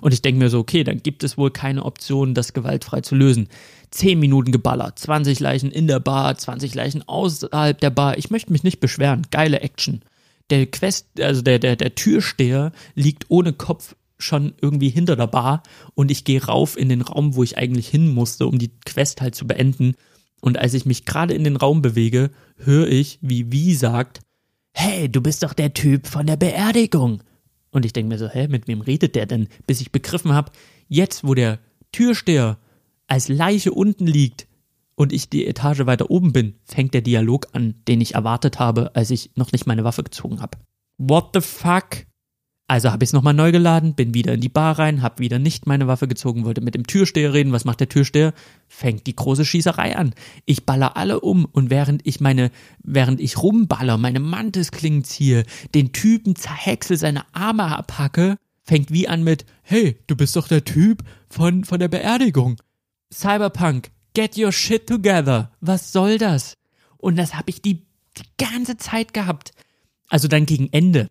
Und 0.01 0.13
ich 0.13 0.21
denke 0.21 0.39
mir 0.39 0.49
so, 0.49 0.59
okay, 0.59 0.83
dann 0.83 1.01
gibt 1.01 1.23
es 1.23 1.37
wohl 1.37 1.51
keine 1.51 1.83
Option, 1.83 2.33
das 2.33 2.53
gewaltfrei 2.53 3.01
zu 3.01 3.15
lösen. 3.15 3.47
Zehn 3.91 4.19
Minuten 4.19 4.51
geballert, 4.51 4.99
20 4.99 5.39
Leichen 5.39 5.71
in 5.71 5.87
der 5.87 5.99
Bar, 5.99 6.37
20 6.37 6.73
Leichen 6.75 7.07
außerhalb 7.07 7.79
der 7.79 7.89
Bar. 7.89 8.17
Ich 8.17 8.29
möchte 8.29 8.51
mich 8.51 8.63
nicht 8.63 8.79
beschweren. 8.79 9.27
Geile 9.31 9.61
Action. 9.61 10.01
Der 10.49 10.65
Quest, 10.67 11.07
also 11.19 11.41
der, 11.41 11.59
der, 11.59 11.75
der 11.75 11.95
Türsteher 11.95 12.71
liegt 12.93 13.25
ohne 13.29 13.53
Kopf 13.53 13.95
schon 14.17 14.53
irgendwie 14.61 14.89
hinter 14.89 15.15
der 15.15 15.27
Bar 15.27 15.63
und 15.93 16.11
ich 16.11 16.23
gehe 16.23 16.43
rauf 16.43 16.77
in 16.77 16.89
den 16.89 17.01
Raum, 17.01 17.35
wo 17.35 17.43
ich 17.43 17.57
eigentlich 17.57 17.87
hin 17.87 18.13
musste, 18.13 18.47
um 18.47 18.59
die 18.59 18.71
Quest 18.85 19.21
halt 19.21 19.35
zu 19.35 19.47
beenden. 19.47 19.95
Und 20.41 20.57
als 20.57 20.73
ich 20.73 20.85
mich 20.85 21.05
gerade 21.05 21.33
in 21.33 21.43
den 21.43 21.55
Raum 21.55 21.81
bewege, 21.81 22.31
höre 22.57 22.87
ich, 22.87 23.19
wie 23.21 23.51
Wie 23.51 23.73
sagt, 23.73 24.21
hey, 24.73 25.09
du 25.09 25.21
bist 25.21 25.43
doch 25.43 25.53
der 25.53 25.73
Typ 25.73 26.07
von 26.07 26.27
der 26.27 26.37
Beerdigung. 26.37 27.23
Und 27.75 27.83
ich 27.83 27.91
denke 27.91 28.07
mir 28.07 28.17
so, 28.17 28.29
hä, 28.29 28.47
mit 28.47 28.69
wem 28.69 28.79
redet 28.79 29.15
der 29.15 29.25
denn? 29.25 29.49
Bis 29.67 29.81
ich 29.81 29.91
begriffen 29.91 30.31
habe, 30.31 30.49
jetzt, 30.87 31.25
wo 31.25 31.33
der 31.33 31.59
Türsteher 31.91 32.57
als 33.05 33.27
Leiche 33.27 33.73
unten 33.73 34.07
liegt 34.07 34.47
und 34.95 35.11
ich 35.11 35.29
die 35.29 35.45
Etage 35.45 35.85
weiter 35.85 36.09
oben 36.09 36.31
bin, 36.31 36.55
fängt 36.63 36.93
der 36.93 37.01
Dialog 37.01 37.47
an, 37.51 37.75
den 37.89 37.99
ich 37.99 38.15
erwartet 38.15 38.59
habe, 38.59 38.95
als 38.95 39.11
ich 39.11 39.31
noch 39.35 39.51
nicht 39.51 39.67
meine 39.67 39.83
Waffe 39.83 40.03
gezogen 40.03 40.39
habe. 40.41 40.57
What 40.97 41.31
the 41.33 41.41
fuck? 41.41 42.05
Also 42.67 42.91
habe 42.91 43.03
ich 43.03 43.09
es 43.09 43.13
nochmal 43.13 43.35
neu 43.35 43.51
geladen, 43.51 43.93
bin 43.93 44.15
wieder 44.15 44.33
in 44.33 44.41
die 44.41 44.49
Bar 44.49 44.79
rein, 44.79 45.03
habe 45.03 45.19
wieder 45.19 45.37
nicht 45.37 45.67
meine 45.67 45.87
Waffe 45.87 46.07
gezogen, 46.07 46.45
wollte 46.45 46.61
mit 46.61 46.73
dem 46.73 46.87
Türsteher 46.87 47.31
reden. 47.31 47.51
Was 47.51 47.63
macht 47.63 47.79
der 47.79 47.89
Türsteher? 47.89 48.33
Fängt 48.67 49.05
die 49.05 49.15
große 49.15 49.45
Schießerei 49.45 49.95
an. 49.95 50.15
Ich 50.45 50.65
baller 50.65 50.97
alle 50.97 51.19
um 51.19 51.45
und 51.45 51.69
während 51.69 52.05
ich 52.07 52.21
meine, 52.21 52.49
während 52.81 53.19
ich 53.19 53.37
rumballer, 53.37 53.97
meine 53.97 54.19
Mantisklingen 54.19 55.03
ziehe, 55.03 55.43
den 55.75 55.93
Typen 55.93 56.35
zerhäcksel, 56.35 56.97
seine 56.97 57.23
Arme 57.35 57.65
abhacke, 57.65 58.37
fängt 58.63 58.91
wie 58.91 59.07
an 59.07 59.23
mit, 59.23 59.45
hey, 59.61 59.99
du 60.07 60.15
bist 60.15 60.35
doch 60.35 60.47
der 60.47 60.65
Typ 60.65 61.03
von, 61.29 61.65
von 61.65 61.79
der 61.79 61.87
Beerdigung. 61.87 62.59
Cyberpunk, 63.13 63.91
get 64.15 64.39
your 64.39 64.51
shit 64.51 64.87
together. 64.87 65.51
Was 65.61 65.91
soll 65.91 66.17
das? 66.17 66.55
Und 66.97 67.17
das 67.17 67.35
habe 67.35 67.51
ich 67.51 67.61
die, 67.61 67.85
die 68.17 68.43
ganze 68.43 68.77
Zeit 68.77 69.13
gehabt. 69.13 69.51
Also 70.07 70.27
dann 70.27 70.47
gegen 70.47 70.69
Ende 70.71 71.09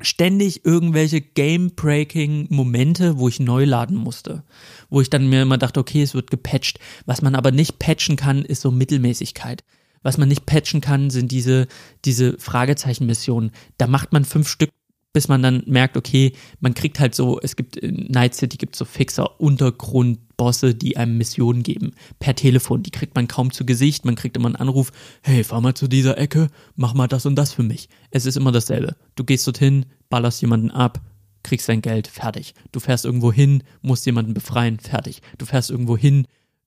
ständig 0.00 0.64
irgendwelche 0.64 1.20
Game-Breaking-Momente, 1.20 3.18
wo 3.18 3.28
ich 3.28 3.40
neu 3.40 3.64
laden 3.64 3.96
musste. 3.96 4.44
Wo 4.90 5.00
ich 5.00 5.10
dann 5.10 5.28
mir 5.28 5.42
immer 5.42 5.58
dachte, 5.58 5.80
okay, 5.80 6.02
es 6.02 6.14
wird 6.14 6.30
gepatcht. 6.30 6.78
Was 7.06 7.22
man 7.22 7.34
aber 7.34 7.50
nicht 7.50 7.78
patchen 7.78 8.16
kann, 8.16 8.44
ist 8.44 8.62
so 8.62 8.70
Mittelmäßigkeit. 8.70 9.64
Was 10.02 10.18
man 10.18 10.28
nicht 10.28 10.46
patchen 10.46 10.80
kann, 10.80 11.10
sind 11.10 11.32
diese, 11.32 11.66
diese 12.04 12.38
Fragezeichen-Missionen. 12.38 13.50
Da 13.78 13.86
macht 13.86 14.12
man 14.12 14.24
fünf 14.24 14.48
Stück 14.48 14.70
bis 15.12 15.28
man 15.28 15.42
dann 15.42 15.62
merkt, 15.66 15.96
okay, 15.96 16.32
man 16.60 16.74
kriegt 16.74 17.00
halt 17.00 17.14
so, 17.14 17.40
es 17.40 17.56
gibt 17.56 17.76
in 17.76 18.06
Night 18.10 18.34
City 18.34 18.56
gibt 18.56 18.76
so 18.76 18.84
Fixer, 18.84 19.40
Untergrundbosse, 19.40 20.74
die 20.74 20.96
einem 20.96 21.16
Missionen 21.16 21.62
geben, 21.62 21.92
per 22.18 22.34
Telefon. 22.34 22.82
Die 22.82 22.90
kriegt 22.90 23.14
man 23.14 23.28
kaum 23.28 23.52
zu 23.52 23.64
Gesicht, 23.64 24.04
man 24.04 24.16
kriegt 24.16 24.36
immer 24.36 24.46
einen 24.46 24.56
Anruf, 24.56 24.92
hey, 25.22 25.44
fahr 25.44 25.60
mal 25.60 25.74
zu 25.74 25.88
dieser 25.88 26.18
Ecke, 26.18 26.48
mach 26.76 26.94
mal 26.94 27.08
das 27.08 27.26
und 27.26 27.36
das 27.36 27.52
für 27.52 27.62
mich. 27.62 27.88
Es 28.10 28.26
ist 28.26 28.36
immer 28.36 28.52
dasselbe. 28.52 28.96
Du 29.16 29.24
gehst 29.24 29.46
dorthin, 29.46 29.86
ballerst 30.10 30.42
jemanden 30.42 30.70
ab, 30.70 31.00
kriegst 31.42 31.68
dein 31.68 31.82
Geld, 31.82 32.06
fertig. 32.06 32.54
Du 32.72 32.80
fährst 32.80 33.04
irgendwo 33.04 33.32
hin, 33.32 33.62
musst 33.80 34.04
jemanden 34.06 34.34
befreien, 34.34 34.78
fertig. 34.78 35.22
Du 35.38 35.46
fährst 35.46 35.70
irgendwo 35.70 35.96
hin, 35.96 36.26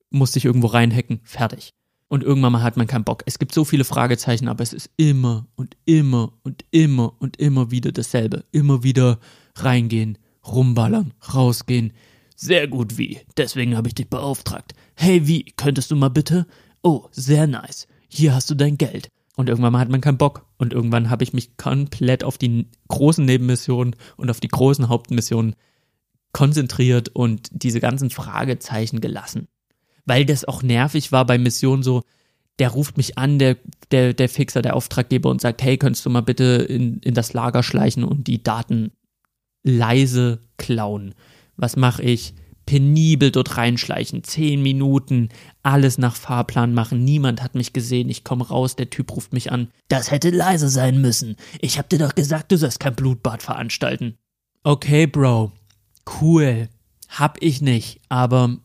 musst 0.10 0.36
dich 0.36 0.46
irgendwo 0.46 0.68
reinhacken, 0.68 1.22
fertig 1.24 1.74
und 2.12 2.24
irgendwann 2.26 2.52
mal 2.52 2.62
hat 2.62 2.76
man 2.76 2.88
keinen 2.88 3.06
Bock. 3.06 3.24
Es 3.26 3.40
gibt 3.40 3.54
so 3.54 3.64
viele 3.64 3.86
Fragezeichen, 3.86 4.50
aber 4.50 4.62
es 4.64 4.74
ist 4.74 4.90
immer 4.98 5.48
und 5.56 5.78
immer 5.86 6.34
und 6.44 6.66
immer 6.70 7.14
und 7.20 7.38
immer 7.38 7.72
wieder 7.72 7.94
dasselbe. 7.94 8.44
Immer 8.52 8.84
wieder 8.84 9.18
reingehen, 9.56 10.18
rumballern, 10.46 11.14
rausgehen. 11.34 11.94
Sehr 12.36 12.68
gut, 12.68 12.98
wie. 12.98 13.22
Deswegen 13.38 13.78
habe 13.78 13.88
ich 13.88 13.96
dich 13.96 14.10
beauftragt. 14.10 14.74
Hey, 14.94 15.26
wie, 15.26 15.46
könntest 15.56 15.90
du 15.90 15.96
mal 15.96 16.10
bitte? 16.10 16.48
Oh, 16.84 17.06
sehr 17.12 17.48
nice. 17.48 17.88
hier 18.10 18.36
hast 18.36 18.50
du 18.50 18.56
dein 18.56 18.78
Geld. 18.78 19.08
Und 19.38 19.48
irgendwann 19.48 19.72
mal 19.72 19.80
hat 19.80 19.90
man 19.90 20.02
keinen 20.02 20.18
Bock. 20.18 20.46
Und 20.58 20.74
irgendwann 20.74 21.10
habe 21.10 21.24
ich 21.24 21.32
mich 21.32 21.56
komplett 21.56 22.26
auf 22.26 22.38
die 22.38 22.68
großen 22.90 23.24
Nebenmissionen 23.24 23.96
und 24.18 24.30
auf 24.30 24.42
die 24.42 24.50
großen 24.50 24.90
Hauptmissionen 24.90 25.56
konzentriert 26.34 27.08
und 27.08 27.48
diese 27.54 27.80
ganzen 27.80 28.10
Fragezeichen 28.10 29.00
gelassen. 29.00 29.48
Weil 30.06 30.26
das 30.26 30.46
auch 30.46 30.64
nervig 30.64 31.12
war 31.12 31.26
bei 31.26 31.38
Missionen 31.38 31.84
so, 31.84 32.04
der 32.60 32.70
ruft 32.70 32.98
mich 32.98 33.18
an, 33.18 33.40
der, 33.40 33.58
der, 33.92 34.14
der 34.14 34.30
Fixer, 34.30 34.62
der 34.62 34.76
Auftraggeber 34.76 35.30
und 35.30 35.42
sagt, 35.42 35.62
hey, 35.64 35.78
könntest 35.78 36.06
du 36.06 36.10
mal 36.10 36.22
bitte 36.22 36.44
in, 36.68 37.00
in 37.00 37.14
das 37.14 37.34
Lager 37.34 37.64
schleichen 37.64 38.04
und 38.04 38.28
die 38.28 38.44
Daten 38.44 38.92
leise 39.64 40.40
klauen. 40.58 41.16
Was 41.56 41.76
mache 41.76 42.04
ich? 42.04 42.34
penibel 42.66 43.32
dort 43.32 43.58
reinschleichen, 43.58 44.24
zehn 44.24 44.62
Minuten, 44.62 45.30
alles 45.64 45.98
nach 45.98 46.16
Fahrplan 46.16 46.74
machen, 46.74 47.04
niemand 47.04 47.42
hat 47.42 47.56
mich 47.56 47.74
gesehen, 47.74 48.10
ich 48.10 48.24
komme 48.24 48.48
raus, 48.48 48.76
der 48.76 48.90
Typ 48.90 49.14
ruft 49.16 49.34
mich 49.34 49.52
an. 49.52 49.70
Das 49.88 50.12
hätte 50.12 50.30
leise 50.30 50.70
sein 50.70 51.02
müssen. 51.02 51.36
Ich 51.60 51.78
hab 51.78 51.90
dir 51.90 52.00
doch 52.00 52.16
gesagt, 52.16 52.52
du 52.52 52.58
sollst 52.58 52.80
kein 52.80 52.96
Blutbad 52.96 53.44
veranstalten. 53.44 54.16
Okay, 54.64 55.08
Bro. 55.08 55.52
Cool. 56.22 56.70
Hab 57.10 57.42
ich 57.42 57.62
nicht, 57.62 58.00
aber 58.10 58.58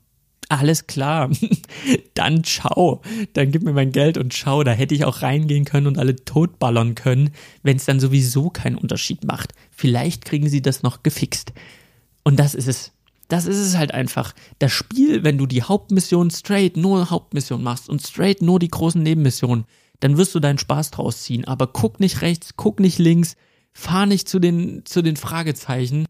alles 0.48 0.86
klar. 0.86 1.30
Dann 2.14 2.44
ciao. 2.44 3.02
Dann 3.32 3.50
gib 3.50 3.62
mir 3.62 3.72
mein 3.72 3.92
Geld 3.92 4.16
und 4.18 4.32
ciao. 4.32 4.62
Da 4.62 4.72
hätte 4.72 4.94
ich 4.94 5.04
auch 5.04 5.22
reingehen 5.22 5.64
können 5.64 5.86
und 5.86 5.98
alle 5.98 6.16
totballern 6.16 6.94
können, 6.94 7.30
wenn 7.62 7.76
es 7.76 7.84
dann 7.84 8.00
sowieso 8.00 8.50
keinen 8.50 8.76
Unterschied 8.76 9.24
macht. 9.24 9.52
Vielleicht 9.70 10.24
kriegen 10.24 10.48
sie 10.48 10.62
das 10.62 10.82
noch 10.82 11.02
gefixt. 11.02 11.52
Und 12.22 12.38
das 12.38 12.54
ist 12.54 12.68
es. 12.68 12.92
Das 13.28 13.46
ist 13.46 13.58
es 13.58 13.76
halt 13.76 13.92
einfach. 13.92 14.34
Das 14.60 14.72
Spiel, 14.72 15.24
wenn 15.24 15.36
du 15.36 15.46
die 15.46 15.64
Hauptmission 15.64 16.30
straight 16.30 16.76
nur 16.76 17.10
Hauptmission 17.10 17.62
machst 17.62 17.88
und 17.88 18.00
straight 18.06 18.40
nur 18.40 18.60
die 18.60 18.68
großen 18.68 19.02
Nebenmissionen, 19.02 19.64
dann 19.98 20.16
wirst 20.16 20.34
du 20.34 20.40
deinen 20.40 20.58
Spaß 20.58 20.92
draus 20.92 21.22
ziehen. 21.22 21.44
Aber 21.44 21.66
guck 21.66 21.98
nicht 21.98 22.22
rechts, 22.22 22.54
guck 22.56 22.78
nicht 22.78 22.98
links, 22.98 23.34
fahr 23.72 24.06
nicht 24.06 24.28
zu 24.28 24.38
den, 24.38 24.84
zu 24.84 25.02
den 25.02 25.16
Fragezeichen 25.16 26.06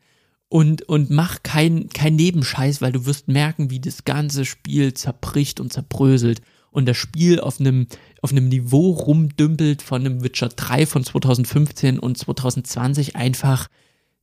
und, 0.49 0.83
und 0.83 1.11
mach 1.11 1.43
kein, 1.43 1.89
kein 1.89 2.17
Nebenscheiß, 2.17 2.81
weil 2.81 2.93
du 2.93 3.07
wirst 3.07 3.29
merken, 3.29 3.71
wie 3.71 3.81
das 3.81 4.05
ganze 4.05 4.45
Spiel 4.45 4.95
zerbricht 4.95 5.61
und 5.61 5.73
zerbröselt 5.73 6.41
und 6.71 6.87
das 6.87 6.97
Spiel 6.97 7.41
auf 7.41 7.59
einem, 7.59 7.87
auf 8.23 8.33
einem 8.33 8.49
Niveau 8.49 8.91
rumdümpelt 8.91 9.83
von 9.83 10.03
einem 10.03 10.23
Witcher 10.23 10.49
3 10.49 10.87
von 10.87 11.05
2015 11.05 11.99
und 11.99 12.19
2020 12.19 13.17
einfach 13.17 13.69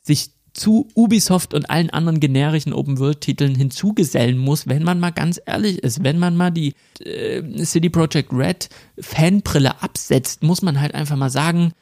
sich 0.01 0.31
zu 0.53 0.87
Ubisoft 0.93 1.53
und 1.53 1.69
allen 1.69 1.89
anderen 1.89 2.19
generischen 2.19 2.73
Open-World-Titeln 2.73 3.55
hinzugesellen 3.55 4.37
muss, 4.37 4.67
wenn 4.67 4.83
man 4.83 4.99
mal 4.99 5.09
ganz 5.09 5.41
ehrlich 5.45 5.79
ist. 5.79 6.03
Wenn 6.03 6.19
man 6.19 6.37
mal 6.37 6.51
die 6.51 6.75
äh, 6.99 7.41
City 7.65 7.89
Project 7.89 8.31
Red 8.31 8.69
Fanbrille 8.99 9.81
absetzt, 9.81 10.43
muss 10.43 10.61
man 10.61 10.79
halt 10.79 10.93
einfach 10.93 11.15
mal 11.15 11.31
sagen, 11.31 11.73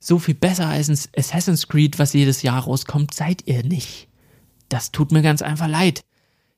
so 0.00 0.18
viel 0.18 0.34
besser 0.34 0.66
als 0.66 0.88
ein 0.88 0.98
Assassin's 1.16 1.68
Creed, 1.68 1.98
was 1.98 2.12
jedes 2.12 2.42
Jahr 2.42 2.62
rauskommt, 2.62 3.14
seid 3.14 3.46
ihr 3.46 3.64
nicht. 3.64 4.08
Das 4.68 4.92
tut 4.92 5.12
mir 5.12 5.22
ganz 5.22 5.42
einfach 5.42 5.68
leid. 5.68 6.02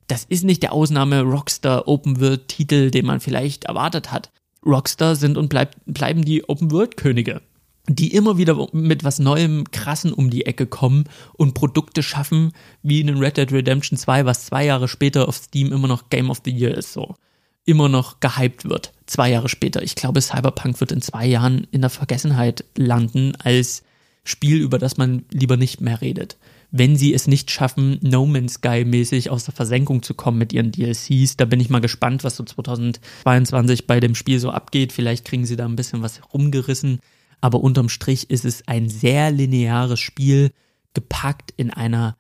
Das 0.08 0.24
ist 0.24 0.44
nicht 0.44 0.62
der 0.62 0.72
Ausnahme 0.72 1.22
Rockstar 1.22 1.86
Open 1.86 2.20
World 2.20 2.48
Titel, 2.48 2.90
den 2.90 3.06
man 3.06 3.20
vielleicht 3.20 3.64
erwartet 3.64 4.10
hat. 4.10 4.30
Rockstar 4.66 5.16
sind 5.16 5.38
und 5.38 5.48
bleib, 5.48 5.76
bleiben 5.86 6.24
die 6.24 6.48
Open 6.48 6.70
World 6.70 6.96
Könige 6.96 7.40
die 7.88 8.14
immer 8.14 8.38
wieder 8.38 8.68
mit 8.72 9.04
was 9.04 9.18
Neuem, 9.18 9.70
Krassen 9.70 10.12
um 10.12 10.30
die 10.30 10.46
Ecke 10.46 10.66
kommen 10.66 11.04
und 11.32 11.54
Produkte 11.54 12.02
schaffen, 12.02 12.52
wie 12.82 13.00
in 13.00 13.18
Red 13.18 13.36
Dead 13.36 13.52
Redemption 13.52 13.98
2, 13.98 14.26
was 14.26 14.46
zwei 14.46 14.64
Jahre 14.64 14.88
später 14.88 15.28
auf 15.28 15.36
Steam 15.36 15.72
immer 15.72 15.88
noch 15.88 16.08
Game 16.08 16.30
of 16.30 16.40
the 16.44 16.52
Year 16.52 16.76
ist, 16.76 16.92
so. 16.92 17.16
Immer 17.64 17.88
noch 17.88 18.20
gehypt 18.20 18.68
wird, 18.68 18.92
zwei 19.06 19.30
Jahre 19.30 19.48
später. 19.48 19.82
Ich 19.82 19.94
glaube, 19.94 20.20
Cyberpunk 20.20 20.80
wird 20.80 20.92
in 20.92 21.02
zwei 21.02 21.26
Jahren 21.26 21.66
in 21.70 21.82
der 21.82 21.90
Vergessenheit 21.90 22.64
landen 22.76 23.34
als 23.36 23.82
Spiel, 24.24 24.58
über 24.58 24.78
das 24.78 24.96
man 24.96 25.24
lieber 25.30 25.56
nicht 25.56 25.80
mehr 25.80 26.00
redet. 26.00 26.36
Wenn 26.70 26.96
sie 26.96 27.12
es 27.14 27.26
nicht 27.26 27.50
schaffen, 27.50 27.98
No 28.00 28.26
Man's 28.26 28.54
Sky 28.54 28.84
mäßig 28.84 29.30
aus 29.30 29.44
der 29.44 29.54
Versenkung 29.54 30.02
zu 30.02 30.14
kommen 30.14 30.38
mit 30.38 30.52
ihren 30.52 30.70
DLCs, 30.72 31.36
da 31.36 31.44
bin 31.44 31.60
ich 31.60 31.70
mal 31.70 31.80
gespannt, 31.80 32.22
was 32.22 32.36
so 32.36 32.44
2022 32.44 33.86
bei 33.86 33.98
dem 33.98 34.14
Spiel 34.14 34.38
so 34.38 34.50
abgeht. 34.50 34.92
Vielleicht 34.92 35.24
kriegen 35.24 35.46
sie 35.46 35.56
da 35.56 35.64
ein 35.64 35.76
bisschen 35.76 36.02
was 36.02 36.20
rumgerissen 36.32 37.00
aber 37.40 37.60
unterm 37.60 37.88
Strich 37.88 38.30
ist 38.30 38.44
es 38.44 38.66
ein 38.68 38.88
sehr 38.88 39.30
lineares 39.30 40.00
Spiel, 40.00 40.52
gepackt 40.94 41.52
in 41.56 41.70
einer 41.70 42.16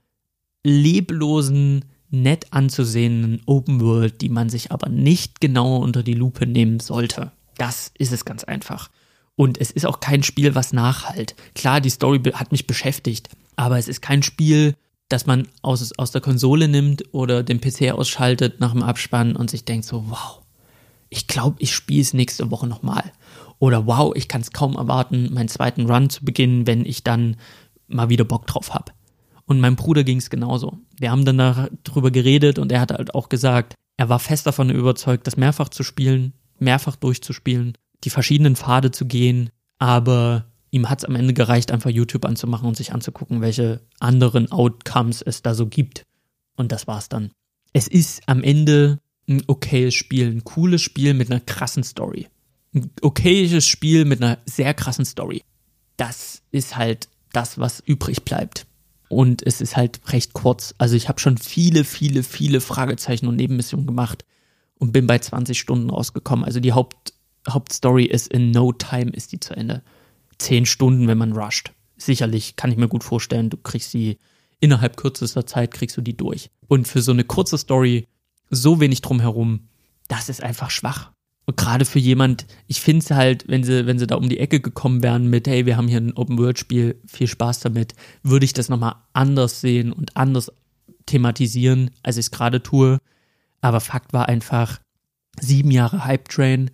leblosen, 0.64 1.84
nett 2.10 2.46
anzusehenden 2.50 3.42
Open 3.46 3.80
World, 3.80 4.20
die 4.20 4.28
man 4.28 4.48
sich 4.48 4.72
aber 4.72 4.88
nicht 4.88 5.40
genauer 5.40 5.80
unter 5.80 6.02
die 6.02 6.14
Lupe 6.14 6.46
nehmen 6.46 6.80
sollte. 6.80 7.32
Das 7.56 7.92
ist 7.98 8.12
es 8.12 8.24
ganz 8.24 8.44
einfach. 8.44 8.90
Und 9.36 9.58
es 9.58 9.70
ist 9.70 9.86
auch 9.86 10.00
kein 10.00 10.22
Spiel, 10.22 10.54
was 10.54 10.72
nachhalt. 10.72 11.34
Klar, 11.54 11.80
die 11.80 11.90
Story 11.90 12.20
hat 12.34 12.52
mich 12.52 12.66
beschäftigt, 12.66 13.30
aber 13.56 13.78
es 13.78 13.88
ist 13.88 14.02
kein 14.02 14.22
Spiel, 14.22 14.74
das 15.08 15.26
man 15.26 15.48
aus, 15.62 15.92
aus 15.98 16.10
der 16.10 16.20
Konsole 16.20 16.68
nimmt 16.68 17.04
oder 17.12 17.42
den 17.42 17.60
PC 17.60 17.92
ausschaltet 17.92 18.60
nach 18.60 18.72
dem 18.72 18.82
Abspann 18.82 19.36
und 19.36 19.50
sich 19.50 19.64
denkt 19.64 19.86
so, 19.86 20.04
wow, 20.08 20.40
ich 21.08 21.26
glaube, 21.26 21.56
ich 21.58 21.74
spiele 21.74 22.02
es 22.02 22.14
nächste 22.14 22.50
Woche 22.50 22.66
nochmal. 22.66 23.12
Oder 23.58 23.86
wow, 23.86 24.14
ich 24.14 24.28
kann 24.28 24.40
es 24.40 24.52
kaum 24.52 24.76
erwarten, 24.76 25.32
meinen 25.32 25.48
zweiten 25.48 25.90
Run 25.90 26.08
zu 26.08 26.24
beginnen, 26.24 26.66
wenn 26.66 26.86
ich 26.86 27.04
dann 27.04 27.36
mal 27.88 28.08
wieder 28.08 28.24
Bock 28.24 28.46
drauf 28.46 28.72
habe. 28.72 28.92
Und 29.50 29.58
meinem 29.58 29.74
Bruder 29.74 30.04
ging 30.04 30.18
es 30.18 30.30
genauso. 30.30 30.78
Wir 30.96 31.10
haben 31.10 31.24
dann 31.24 31.70
darüber 31.82 32.12
geredet 32.12 32.60
und 32.60 32.70
er 32.70 32.80
hat 32.80 32.92
halt 32.92 33.14
auch 33.14 33.28
gesagt, 33.28 33.74
er 33.96 34.08
war 34.08 34.20
fest 34.20 34.46
davon 34.46 34.70
überzeugt, 34.70 35.26
das 35.26 35.36
mehrfach 35.36 35.70
zu 35.70 35.82
spielen, 35.82 36.34
mehrfach 36.60 36.94
durchzuspielen, 36.94 37.76
die 38.04 38.10
verschiedenen 38.10 38.54
Pfade 38.54 38.92
zu 38.92 39.06
gehen, 39.06 39.50
aber 39.78 40.46
ihm 40.70 40.88
hat 40.88 41.00
es 41.00 41.04
am 41.04 41.16
Ende 41.16 41.34
gereicht, 41.34 41.72
einfach 41.72 41.90
YouTube 41.90 42.26
anzumachen 42.26 42.68
und 42.68 42.76
sich 42.76 42.92
anzugucken, 42.92 43.40
welche 43.40 43.80
anderen 43.98 44.52
Outcomes 44.52 45.20
es 45.20 45.42
da 45.42 45.54
so 45.54 45.66
gibt. 45.66 46.04
Und 46.56 46.70
das 46.70 46.86
war's 46.86 47.08
dann. 47.08 47.32
Es 47.72 47.88
ist 47.88 48.22
am 48.26 48.44
Ende 48.44 49.00
ein 49.28 49.42
okayes 49.48 49.94
Spiel, 49.94 50.30
ein 50.30 50.44
cooles 50.44 50.80
Spiel 50.80 51.12
mit 51.12 51.28
einer 51.28 51.40
krassen 51.40 51.82
Story 51.82 52.28
ein 52.74 52.90
okayes 53.02 53.66
Spiel 53.66 54.04
mit 54.04 54.22
einer 54.22 54.38
sehr 54.46 54.74
krassen 54.74 55.04
Story. 55.04 55.42
Das 55.96 56.42
ist 56.50 56.76
halt 56.76 57.08
das, 57.32 57.58
was 57.58 57.80
übrig 57.80 58.24
bleibt. 58.24 58.66
Und 59.10 59.44
es 59.44 59.60
ist 59.60 59.76
halt 59.76 60.00
recht 60.12 60.34
kurz. 60.34 60.72
Also 60.78 60.94
ich 60.94 61.08
habe 61.08 61.18
schon 61.18 61.36
viele, 61.36 61.82
viele, 61.82 62.22
viele 62.22 62.60
Fragezeichen 62.60 63.26
und 63.26 63.34
Nebenmissionen 63.34 63.84
gemacht 63.84 64.24
und 64.78 64.92
bin 64.92 65.08
bei 65.08 65.18
20 65.18 65.58
Stunden 65.58 65.90
rausgekommen. 65.90 66.44
Also 66.44 66.60
die 66.60 66.72
Haupt, 66.72 67.12
Hauptstory 67.48 68.04
ist 68.04 68.28
in 68.28 68.52
no 68.52 68.72
time 68.72 69.10
ist 69.10 69.32
die 69.32 69.40
zu 69.40 69.56
Ende. 69.56 69.82
Zehn 70.38 70.64
Stunden, 70.64 71.08
wenn 71.08 71.18
man 71.18 71.32
rusht. 71.32 71.72
Sicherlich 71.96 72.54
kann 72.54 72.70
ich 72.70 72.78
mir 72.78 72.86
gut 72.86 73.02
vorstellen, 73.02 73.50
du 73.50 73.56
kriegst 73.56 73.90
sie 73.90 74.18
innerhalb 74.60 74.96
kürzester 74.96 75.44
Zeit 75.44 75.74
kriegst 75.74 75.96
du 75.96 76.02
die 76.02 76.16
durch. 76.16 76.52
Und 76.68 76.86
für 76.86 77.02
so 77.02 77.10
eine 77.10 77.24
kurze 77.24 77.58
Story 77.58 78.06
so 78.48 78.78
wenig 78.78 79.02
drumherum, 79.02 79.68
das 80.06 80.28
ist 80.28 80.40
einfach 80.40 80.70
schwach. 80.70 81.10
Und 81.50 81.56
gerade 81.56 81.84
für 81.84 81.98
jemand, 81.98 82.46
ich 82.68 82.80
finde 82.80 83.02
es 83.02 83.10
halt, 83.10 83.48
wenn 83.48 83.64
sie, 83.64 83.84
wenn 83.84 83.98
sie 83.98 84.06
da 84.06 84.14
um 84.14 84.28
die 84.28 84.38
Ecke 84.38 84.60
gekommen 84.60 85.02
wären 85.02 85.26
mit, 85.26 85.48
hey, 85.48 85.66
wir 85.66 85.76
haben 85.76 85.88
hier 85.88 85.98
ein 85.98 86.12
Open-World-Spiel, 86.12 87.00
viel 87.08 87.26
Spaß 87.26 87.58
damit, 87.58 87.96
würde 88.22 88.44
ich 88.44 88.52
das 88.52 88.68
nochmal 88.68 88.94
anders 89.14 89.60
sehen 89.60 89.92
und 89.92 90.16
anders 90.16 90.52
thematisieren, 91.06 91.90
als 92.04 92.18
ich 92.18 92.26
es 92.26 92.30
gerade 92.30 92.62
tue. 92.62 92.98
Aber 93.62 93.80
Fakt 93.80 94.12
war 94.12 94.28
einfach, 94.28 94.78
sieben 95.40 95.72
Jahre 95.72 96.04
Hype-Train, 96.04 96.70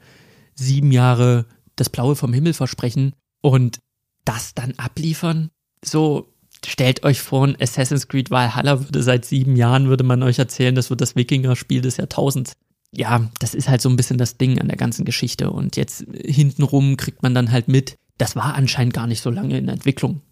sieben 0.54 0.92
Jahre 0.92 1.46
das 1.76 1.88
Blaue 1.88 2.14
vom 2.14 2.34
Himmel 2.34 2.52
versprechen 2.52 3.14
und 3.40 3.78
das 4.26 4.52
dann 4.52 4.74
abliefern. 4.76 5.48
So, 5.82 6.34
stellt 6.66 7.02
euch 7.02 7.22
vor, 7.22 7.46
ein 7.46 7.56
Assassin's 7.58 8.08
Creed 8.08 8.30
Valhalla 8.30 8.84
würde 8.84 9.02
seit 9.02 9.24
sieben 9.24 9.56
Jahren, 9.56 9.88
würde 9.88 10.04
man 10.04 10.22
euch 10.22 10.38
erzählen, 10.38 10.74
das 10.74 10.90
wird 10.90 11.00
das 11.00 11.16
Wikinger-Spiel 11.16 11.80
des 11.80 11.96
Jahrtausends 11.96 12.52
ja, 12.93 13.28
das 13.41 13.55
ist 13.55 13.68
halt 13.68 13.82
so 13.82 13.89
ein 13.89 13.97
bisschen 13.97 14.18
das 14.18 14.39
Ding 14.39 14.59
an 14.61 14.68
der 14.68 14.76
ganzen 14.76 15.05
Geschichte. 15.05 15.51
Und 15.51 15.76
jetzt 15.76 16.07
hintenrum 16.24 16.97
kriegt 16.97 17.22
man 17.22 17.34
dann 17.34 17.51
halt 17.51 17.68
mit, 17.68 17.97
das 18.18 18.37
war 18.37 18.55
anscheinend 18.55 18.95
gar 18.95 19.07
nicht 19.07 19.20
so 19.20 19.30
lange 19.30 19.59
in 19.59 19.68
Entwicklung. 19.68 20.22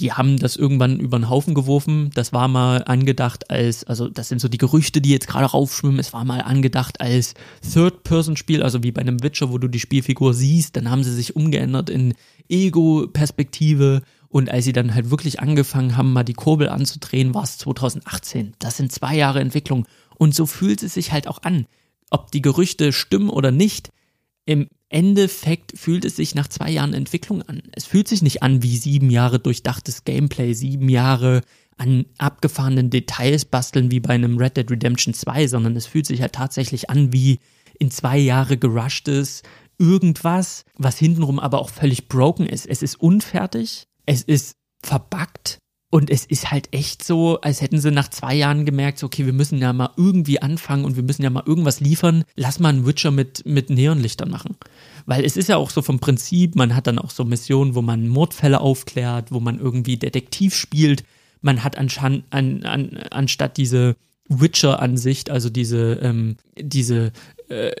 Die 0.00 0.12
haben 0.12 0.38
das 0.38 0.56
irgendwann 0.56 0.98
über 0.98 1.18
den 1.18 1.30
Haufen 1.30 1.54
geworfen. 1.54 2.10
Das 2.14 2.32
war 2.32 2.48
mal 2.48 2.82
angedacht 2.84 3.50
als, 3.50 3.84
also 3.84 4.08
das 4.08 4.28
sind 4.28 4.40
so 4.40 4.48
die 4.48 4.58
Gerüchte, 4.58 5.00
die 5.00 5.10
jetzt 5.10 5.28
gerade 5.28 5.46
raufschwimmen. 5.46 6.00
Es 6.00 6.12
war 6.12 6.24
mal 6.24 6.40
angedacht 6.40 7.00
als 7.00 7.34
Third-Person-Spiel, 7.72 8.62
also 8.62 8.82
wie 8.82 8.90
bei 8.90 9.02
einem 9.02 9.22
Witcher, 9.22 9.52
wo 9.52 9.58
du 9.58 9.68
die 9.68 9.78
Spielfigur 9.78 10.34
siehst. 10.34 10.74
Dann 10.74 10.90
haben 10.90 11.04
sie 11.04 11.14
sich 11.14 11.36
umgeändert 11.36 11.90
in 11.90 12.14
Ego-Perspektive. 12.48 14.02
Und 14.28 14.50
als 14.50 14.64
sie 14.64 14.72
dann 14.72 14.94
halt 14.94 15.10
wirklich 15.10 15.38
angefangen 15.38 15.96
haben, 15.96 16.12
mal 16.12 16.24
die 16.24 16.34
Kurbel 16.34 16.68
anzudrehen, 16.68 17.32
war 17.32 17.44
es 17.44 17.58
2018. 17.58 18.54
Das 18.58 18.76
sind 18.76 18.90
zwei 18.90 19.14
Jahre 19.14 19.38
Entwicklung. 19.38 19.86
Und 20.16 20.34
so 20.34 20.46
fühlt 20.46 20.82
es 20.82 20.94
sich 20.94 21.12
halt 21.12 21.28
auch 21.28 21.42
an 21.44 21.66
ob 22.14 22.30
die 22.30 22.42
Gerüchte 22.42 22.92
stimmen 22.92 23.28
oder 23.28 23.50
nicht, 23.50 23.90
im 24.46 24.68
Endeffekt 24.88 25.76
fühlt 25.76 26.04
es 26.04 26.14
sich 26.16 26.36
nach 26.36 26.46
zwei 26.46 26.70
Jahren 26.70 26.94
Entwicklung 26.94 27.42
an. 27.42 27.62
Es 27.72 27.86
fühlt 27.86 28.06
sich 28.06 28.22
nicht 28.22 28.44
an 28.44 28.62
wie 28.62 28.76
sieben 28.76 29.10
Jahre 29.10 29.40
durchdachtes 29.40 30.04
Gameplay, 30.04 30.52
sieben 30.52 30.88
Jahre 30.88 31.40
an 31.76 32.06
abgefahrenen 32.18 32.90
Details 32.90 33.46
basteln 33.46 33.90
wie 33.90 33.98
bei 33.98 34.14
einem 34.14 34.38
Red 34.38 34.56
Dead 34.56 34.70
Redemption 34.70 35.12
2, 35.12 35.48
sondern 35.48 35.74
es 35.74 35.86
fühlt 35.86 36.06
sich 36.06 36.20
halt 36.20 36.34
tatsächlich 36.34 36.88
an 36.88 37.12
wie 37.12 37.40
in 37.80 37.90
zwei 37.90 38.16
Jahre 38.16 38.56
gerushtes, 38.56 39.42
irgendwas, 39.78 40.64
was 40.76 40.98
hintenrum 40.98 41.40
aber 41.40 41.60
auch 41.60 41.70
völlig 41.70 42.06
broken 42.06 42.46
ist. 42.46 42.66
Es 42.66 42.80
ist 42.80 43.00
unfertig, 43.00 43.88
es 44.06 44.22
ist 44.22 44.54
verbuggt 44.84 45.58
und 45.94 46.10
es 46.10 46.24
ist 46.24 46.50
halt 46.50 46.70
echt 46.72 47.04
so, 47.04 47.40
als 47.40 47.60
hätten 47.60 47.78
sie 47.78 47.92
nach 47.92 48.10
zwei 48.10 48.34
Jahren 48.34 48.64
gemerkt, 48.64 48.98
so, 48.98 49.06
okay, 49.06 49.26
wir 49.26 49.32
müssen 49.32 49.58
ja 49.58 49.72
mal 49.72 49.90
irgendwie 49.96 50.42
anfangen 50.42 50.84
und 50.84 50.96
wir 50.96 51.04
müssen 51.04 51.22
ja 51.22 51.30
mal 51.30 51.44
irgendwas 51.46 51.78
liefern. 51.78 52.24
Lass 52.34 52.58
mal 52.58 52.70
einen 52.70 52.84
Witcher 52.84 53.12
mit, 53.12 53.46
mit 53.46 53.70
Neonlichtern 53.70 54.28
machen. 54.28 54.56
Weil 55.06 55.24
es 55.24 55.36
ist 55.36 55.48
ja 55.48 55.56
auch 55.56 55.70
so 55.70 55.82
vom 55.82 56.00
Prinzip, 56.00 56.56
man 56.56 56.74
hat 56.74 56.88
dann 56.88 56.98
auch 56.98 57.10
so 57.10 57.24
Missionen, 57.24 57.76
wo 57.76 57.80
man 57.80 58.08
Mordfälle 58.08 58.60
aufklärt, 58.60 59.30
wo 59.30 59.38
man 59.38 59.60
irgendwie 59.60 59.96
Detektiv 59.96 60.56
spielt. 60.56 61.04
Man 61.42 61.62
hat 61.62 61.78
an, 61.78 62.24
an, 62.30 62.98
anstatt 63.12 63.56
diese 63.56 63.94
Witcher-Ansicht, 64.28 65.30
also 65.30 65.48
diese, 65.48 66.00
ähm, 66.02 66.38
diese 66.58 67.12
äh, 67.48 67.72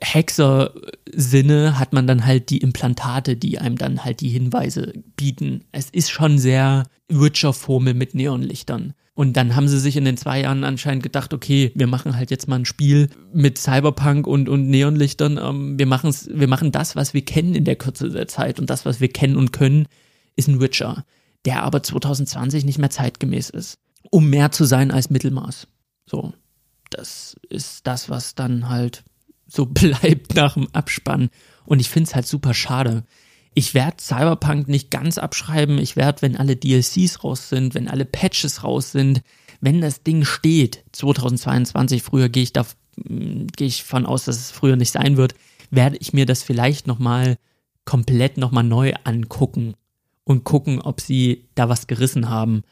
Hexer-Sinne, 0.00 1.78
hat 1.78 1.92
man 1.92 2.06
dann 2.06 2.26
halt 2.26 2.50
die 2.50 2.58
Implantate, 2.58 3.36
die 3.36 3.58
einem 3.58 3.76
dann 3.76 4.04
halt 4.04 4.20
die 4.20 4.28
Hinweise 4.28 4.92
bieten. 5.16 5.64
Es 5.72 5.90
ist 5.90 6.10
schon 6.10 6.38
sehr 6.38 6.84
Witcher-Formel 7.08 7.94
mit 7.94 8.14
Neonlichtern. 8.14 8.94
Und 9.14 9.38
dann 9.38 9.56
haben 9.56 9.66
sie 9.66 9.80
sich 9.80 9.96
in 9.96 10.04
den 10.04 10.18
zwei 10.18 10.42
Jahren 10.42 10.62
anscheinend 10.62 11.02
gedacht, 11.02 11.32
okay, 11.32 11.72
wir 11.74 11.86
machen 11.86 12.16
halt 12.16 12.30
jetzt 12.30 12.48
mal 12.48 12.56
ein 12.56 12.66
Spiel 12.66 13.08
mit 13.32 13.56
Cyberpunk 13.56 14.26
und, 14.26 14.50
und 14.50 14.68
Neonlichtern. 14.68 15.38
Ähm, 15.42 15.78
wir, 15.78 15.86
machen's, 15.86 16.28
wir 16.30 16.48
machen 16.48 16.70
das, 16.70 16.96
was 16.96 17.14
wir 17.14 17.24
kennen 17.24 17.54
in 17.54 17.64
der 17.64 17.76
Kürze 17.76 18.10
der 18.10 18.28
Zeit. 18.28 18.60
Und 18.60 18.68
das, 18.68 18.84
was 18.84 19.00
wir 19.00 19.08
kennen 19.08 19.36
und 19.36 19.54
können, 19.54 19.88
ist 20.36 20.48
ein 20.48 20.60
Witcher, 20.60 21.06
der 21.46 21.62
aber 21.62 21.82
2020 21.82 22.66
nicht 22.66 22.78
mehr 22.78 22.90
zeitgemäß 22.90 23.48
ist. 23.48 23.78
Um 24.10 24.28
mehr 24.28 24.52
zu 24.52 24.66
sein 24.66 24.90
als 24.90 25.08
Mittelmaß. 25.08 25.66
So, 26.04 26.34
das 26.90 27.36
ist 27.48 27.86
das, 27.86 28.08
was 28.08 28.34
dann 28.34 28.68
halt 28.68 29.04
so 29.46 29.66
bleibt 29.66 30.34
nach 30.34 30.54
dem 30.54 30.68
Abspann. 30.72 31.30
Und 31.64 31.80
ich 31.80 31.88
finde 31.88 32.08
es 32.08 32.14
halt 32.14 32.26
super 32.26 32.54
schade. 32.54 33.04
Ich 33.54 33.74
werde 33.74 33.96
Cyberpunk 34.00 34.68
nicht 34.68 34.90
ganz 34.90 35.18
abschreiben. 35.18 35.78
Ich 35.78 35.96
werde, 35.96 36.22
wenn 36.22 36.36
alle 36.36 36.56
DLCs 36.56 37.24
raus 37.24 37.48
sind, 37.48 37.74
wenn 37.74 37.88
alle 37.88 38.04
Patches 38.04 38.62
raus 38.62 38.92
sind, 38.92 39.22
wenn 39.60 39.80
das 39.80 40.02
Ding 40.02 40.24
steht, 40.24 40.84
2022, 40.92 42.02
früher 42.02 42.28
gehe 42.28 42.42
ich 42.42 42.52
da, 42.52 42.66
hm, 43.06 43.46
ich 43.58 43.84
von 43.84 44.06
aus, 44.06 44.24
dass 44.24 44.36
es 44.36 44.50
früher 44.50 44.76
nicht 44.76 44.92
sein 44.92 45.16
wird, 45.16 45.34
werde 45.70 45.96
ich 45.96 46.12
mir 46.12 46.26
das 46.26 46.42
vielleicht 46.42 46.86
nochmal 46.86 47.38
komplett 47.84 48.36
nochmal 48.36 48.64
neu 48.64 48.92
angucken 49.04 49.74
und 50.24 50.44
gucken, 50.44 50.80
ob 50.82 51.00
sie 51.00 51.48
da 51.54 51.68
was 51.68 51.86
gerissen 51.86 52.28
haben. 52.28 52.62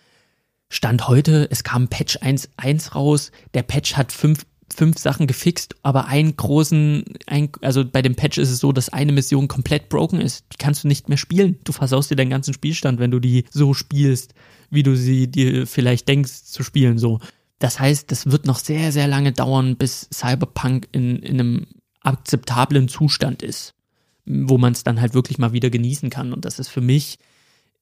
Stand 0.68 1.08
heute, 1.08 1.48
es 1.50 1.62
kam 1.64 1.88
Patch 1.88 2.18
1.1 2.18 2.92
raus. 2.92 3.30
Der 3.54 3.62
Patch 3.62 3.94
hat 3.94 4.12
fünf, 4.12 4.44
fünf 4.74 4.98
Sachen 4.98 5.26
gefixt, 5.26 5.76
aber 5.82 6.06
einen 6.06 6.36
großen, 6.36 7.04
ein, 7.26 7.50
also 7.60 7.84
bei 7.84 8.02
dem 8.02 8.16
Patch 8.16 8.38
ist 8.38 8.50
es 8.50 8.58
so, 8.58 8.72
dass 8.72 8.88
eine 8.88 9.12
Mission 9.12 9.48
komplett 9.48 9.88
broken 9.88 10.20
ist. 10.20 10.44
Die 10.52 10.56
kannst 10.58 10.84
du 10.84 10.88
nicht 10.88 11.08
mehr 11.08 11.18
spielen. 11.18 11.58
Du 11.64 11.72
versaust 11.72 12.10
dir 12.10 12.16
deinen 12.16 12.30
ganzen 12.30 12.54
Spielstand, 12.54 12.98
wenn 12.98 13.10
du 13.10 13.20
die 13.20 13.44
so 13.50 13.74
spielst, 13.74 14.34
wie 14.70 14.82
du 14.82 14.96
sie 14.96 15.28
dir 15.28 15.66
vielleicht 15.66 16.08
denkst 16.08 16.44
zu 16.44 16.62
spielen, 16.62 16.98
so. 16.98 17.20
Das 17.60 17.78
heißt, 17.78 18.10
das 18.10 18.30
wird 18.30 18.46
noch 18.46 18.58
sehr, 18.58 18.90
sehr 18.92 19.06
lange 19.06 19.32
dauern, 19.32 19.76
bis 19.76 20.08
Cyberpunk 20.12 20.88
in, 20.92 21.18
in 21.20 21.40
einem 21.40 21.66
akzeptablen 22.00 22.88
Zustand 22.88 23.42
ist, 23.42 23.74
wo 24.26 24.58
man 24.58 24.72
es 24.72 24.84
dann 24.84 25.00
halt 25.00 25.14
wirklich 25.14 25.38
mal 25.38 25.52
wieder 25.52 25.70
genießen 25.70 26.10
kann. 26.10 26.32
Und 26.32 26.44
das 26.44 26.58
ist 26.58 26.68
für 26.68 26.80
mich 26.80 27.18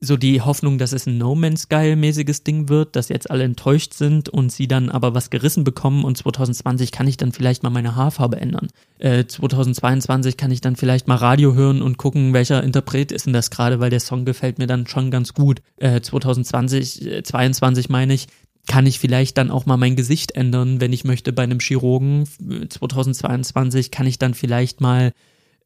so 0.04 0.16
die 0.16 0.40
Hoffnung, 0.40 0.78
dass 0.78 0.92
es 0.92 1.06
ein 1.06 1.16
No 1.16 1.36
Man's 1.36 1.62
Sky 1.62 1.94
mäßiges 1.94 2.42
Ding 2.42 2.68
wird, 2.68 2.96
dass 2.96 3.08
jetzt 3.08 3.30
alle 3.30 3.44
enttäuscht 3.44 3.94
sind 3.94 4.28
und 4.28 4.50
sie 4.50 4.66
dann 4.66 4.90
aber 4.90 5.14
was 5.14 5.30
gerissen 5.30 5.62
bekommen 5.62 6.04
und 6.04 6.18
2020 6.18 6.90
kann 6.90 7.06
ich 7.06 7.16
dann 7.16 7.30
vielleicht 7.30 7.62
mal 7.62 7.70
meine 7.70 7.94
Haarfarbe 7.94 8.40
ändern. 8.40 8.68
Äh, 8.98 9.26
2022 9.26 10.36
kann 10.36 10.50
ich 10.50 10.60
dann 10.60 10.74
vielleicht 10.74 11.06
mal 11.06 11.14
Radio 11.14 11.54
hören 11.54 11.82
und 11.82 11.98
gucken, 11.98 12.32
welcher 12.32 12.64
Interpret 12.64 13.12
ist 13.12 13.26
denn 13.26 13.32
das 13.32 13.50
gerade, 13.50 13.78
weil 13.78 13.90
der 13.90 14.00
Song 14.00 14.24
gefällt 14.24 14.58
mir 14.58 14.66
dann 14.66 14.88
schon 14.88 15.12
ganz 15.12 15.34
gut. 15.34 15.62
Äh, 15.76 16.00
2020, 16.00 17.06
äh, 17.06 17.22
22 17.22 17.88
meine 17.88 18.14
ich, 18.14 18.26
kann 18.66 18.86
ich 18.86 18.98
vielleicht 18.98 19.38
dann 19.38 19.52
auch 19.52 19.66
mal 19.66 19.76
mein 19.76 19.94
Gesicht 19.94 20.32
ändern, 20.32 20.80
wenn 20.80 20.92
ich 20.92 21.04
möchte 21.04 21.32
bei 21.32 21.44
einem 21.44 21.60
Chirurgen. 21.60 22.26
2022 22.68 23.92
kann 23.92 24.06
ich 24.06 24.18
dann 24.18 24.34
vielleicht 24.34 24.80
mal 24.80 25.12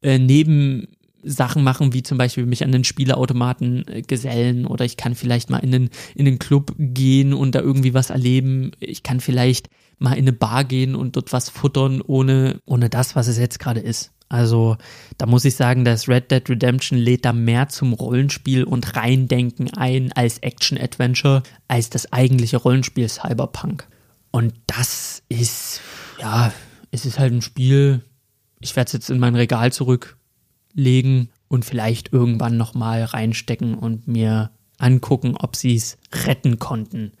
äh, 0.01 0.19
neben 0.19 0.87
Sachen 1.27 1.63
machen, 1.63 1.93
wie 1.93 2.03
zum 2.03 2.17
Beispiel 2.17 2.45
mich 2.45 2.63
an 2.63 2.71
den 2.71 2.83
Spieleautomaten 2.83 3.87
äh, 3.87 4.01
gesellen 4.01 4.65
oder 4.65 4.85
ich 4.85 4.97
kann 4.97 5.15
vielleicht 5.15 5.49
mal 5.49 5.59
in 5.59 5.71
den, 5.71 5.89
in 6.15 6.25
den 6.25 6.39
Club 6.39 6.73
gehen 6.77 7.33
und 7.33 7.55
da 7.55 7.59
irgendwie 7.59 7.93
was 7.93 8.09
erleben. 8.09 8.71
Ich 8.79 9.03
kann 9.03 9.19
vielleicht 9.19 9.69
mal 9.99 10.13
in 10.13 10.19
eine 10.19 10.33
Bar 10.33 10.63
gehen 10.63 10.95
und 10.95 11.15
dort 11.15 11.33
was 11.33 11.49
futtern, 11.49 12.01
ohne, 12.01 12.59
ohne 12.65 12.89
das, 12.89 13.15
was 13.15 13.27
es 13.27 13.37
jetzt 13.37 13.59
gerade 13.59 13.79
ist. 13.79 14.11
Also 14.29 14.77
da 15.17 15.25
muss 15.25 15.45
ich 15.45 15.55
sagen, 15.55 15.85
dass 15.85 16.09
Red 16.09 16.31
Dead 16.31 16.49
Redemption 16.49 16.99
lädt 16.99 17.23
da 17.23 17.31
mehr 17.31 17.69
zum 17.69 17.93
Rollenspiel 17.93 18.63
und 18.63 18.95
Reindenken 18.95 19.73
ein 19.75 20.11
als 20.11 20.39
Action-Adventure, 20.39 21.43
als 21.67 21.89
das 21.89 22.11
eigentliche 22.11 22.57
Rollenspiel 22.57 23.07
Cyberpunk. 23.07 23.87
Und 24.31 24.53
das 24.67 25.23
ist, 25.29 25.79
ja, 26.19 26.51
es 26.91 27.05
ist 27.05 27.19
halt 27.19 27.33
ein 27.33 27.41
Spiel, 27.41 28.01
ich 28.59 28.75
werde 28.75 28.87
es 28.87 28.93
jetzt 28.93 29.09
in 29.09 29.19
mein 29.19 29.35
Regal 29.35 29.71
zurück 29.71 30.16
legen 30.77 31.29
und 31.49 31.65
vielleicht 31.65 32.13
irgendwann 32.13 32.55
nochmal 32.55 33.03
reinstecken 33.03 33.75
und 33.75 34.07
mir 34.07 34.51
angucken, 34.77 35.35
ob 35.37 35.55
sie 35.55 35.75
es 35.75 35.97
retten 36.25 36.59
konnten. 36.59 37.11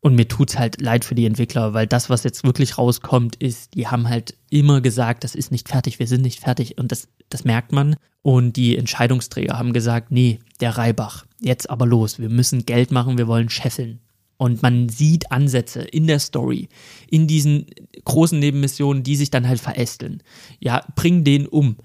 Und 0.00 0.14
mir 0.14 0.28
tut 0.28 0.50
es 0.50 0.58
halt 0.58 0.80
leid 0.80 1.04
für 1.04 1.16
die 1.16 1.26
Entwickler, 1.26 1.74
weil 1.74 1.86
das, 1.86 2.08
was 2.08 2.22
jetzt 2.22 2.44
wirklich 2.44 2.78
rauskommt, 2.78 3.36
ist, 3.36 3.74
die 3.74 3.88
haben 3.88 4.08
halt 4.08 4.36
immer 4.48 4.80
gesagt, 4.80 5.24
das 5.24 5.34
ist 5.34 5.50
nicht 5.50 5.68
fertig, 5.68 5.98
wir 5.98 6.06
sind 6.06 6.22
nicht 6.22 6.40
fertig 6.40 6.78
und 6.78 6.92
das, 6.92 7.08
das 7.30 7.44
merkt 7.44 7.72
man. 7.72 7.96
Und 8.22 8.56
die 8.56 8.76
Entscheidungsträger 8.76 9.58
haben 9.58 9.72
gesagt, 9.72 10.10
nee, 10.10 10.38
der 10.60 10.76
Reibach, 10.76 11.24
jetzt 11.40 11.70
aber 11.70 11.86
los, 11.86 12.18
wir 12.18 12.28
müssen 12.28 12.66
Geld 12.66 12.92
machen, 12.92 13.18
wir 13.18 13.26
wollen 13.26 13.48
scheffeln. 13.48 14.00
Und 14.36 14.62
man 14.62 14.88
sieht 14.88 15.32
Ansätze 15.32 15.82
in 15.82 16.06
der 16.06 16.20
Story, 16.20 16.68
in 17.10 17.26
diesen 17.26 17.66
großen 18.04 18.38
Nebenmissionen, 18.38 19.02
die 19.02 19.16
sich 19.16 19.30
dann 19.30 19.48
halt 19.48 19.60
verästeln. 19.60 20.22
Ja, 20.60 20.84
bring 20.94 21.24
den 21.24 21.48
um 21.48 21.76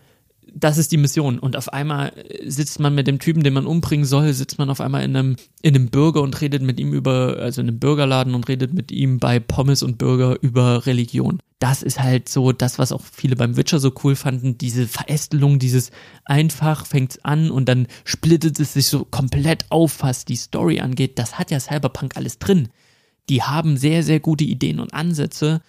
das 0.56 0.78
ist 0.78 0.92
die 0.92 0.98
Mission. 0.98 1.40
Und 1.40 1.56
auf 1.56 1.72
einmal 1.74 2.14
sitzt 2.46 2.80
man 2.80 2.94
mit 2.94 3.08
dem 3.08 3.20
Typen, 3.20 3.44
den 3.44 3.54
man 3.54 3.66
umbringen 3.66 4.06
soll, 4.06 4.34
sitzt 4.34 4.60
man 4.60 4.70
auf 4.70 4.82
einmal 4.82 5.04
in 5.04 5.16
einem, 5.16 5.36
in 5.62 5.76
einem 5.76 5.90
Bürger 5.90 6.22
und 6.22 6.40
redet 6.42 6.62
mit 6.62 6.80
ihm 6.80 6.94
über, 6.94 7.38
also 7.40 7.62
in 7.62 7.68
einem 7.68 7.80
Bürgerladen 7.80 8.36
und 8.36 8.48
redet 8.48 8.74
mit 8.74 8.92
ihm 8.92 9.20
bei 9.20 9.40
Pommes 9.40 9.84
und 9.84 9.98
Burger 9.98 10.38
über 10.42 10.86
Religion. 10.86 11.40
Das 11.60 11.82
ist 11.82 12.00
halt 12.00 12.30
so 12.30 12.52
das, 12.52 12.78
was 12.78 12.92
auch 12.92 13.02
viele 13.02 13.36
beim 13.36 13.58
Witcher 13.58 13.80
so 13.80 13.94
cool 14.04 14.16
fanden, 14.16 14.58
diese 14.58 14.88
Verästelung, 14.88 15.60
dieses 15.60 15.92
einfach 16.26 16.86
fängt's 16.86 17.24
an 17.24 17.52
und 17.52 17.70
dann 17.70 17.88
splittet 18.04 18.60
es 18.60 18.74
sich 18.74 18.88
so 18.88 19.06
komplett 19.06 19.66
auf, 19.70 20.04
was 20.04 20.26
die 20.26 20.36
Story 20.36 20.82
angeht. 20.82 21.18
Das 21.18 21.40
hat 21.40 21.52
ja 21.52 21.60
Cyberpunk 21.60 22.18
alles 22.18 22.38
drin. 22.38 22.70
Die 23.30 23.42
haben 23.42 23.78
sehr, 23.78 24.04
sehr 24.04 24.20
gute 24.20 24.44
Ideen 24.44 24.80
und 24.80 24.94
Ansätze, 24.94 25.62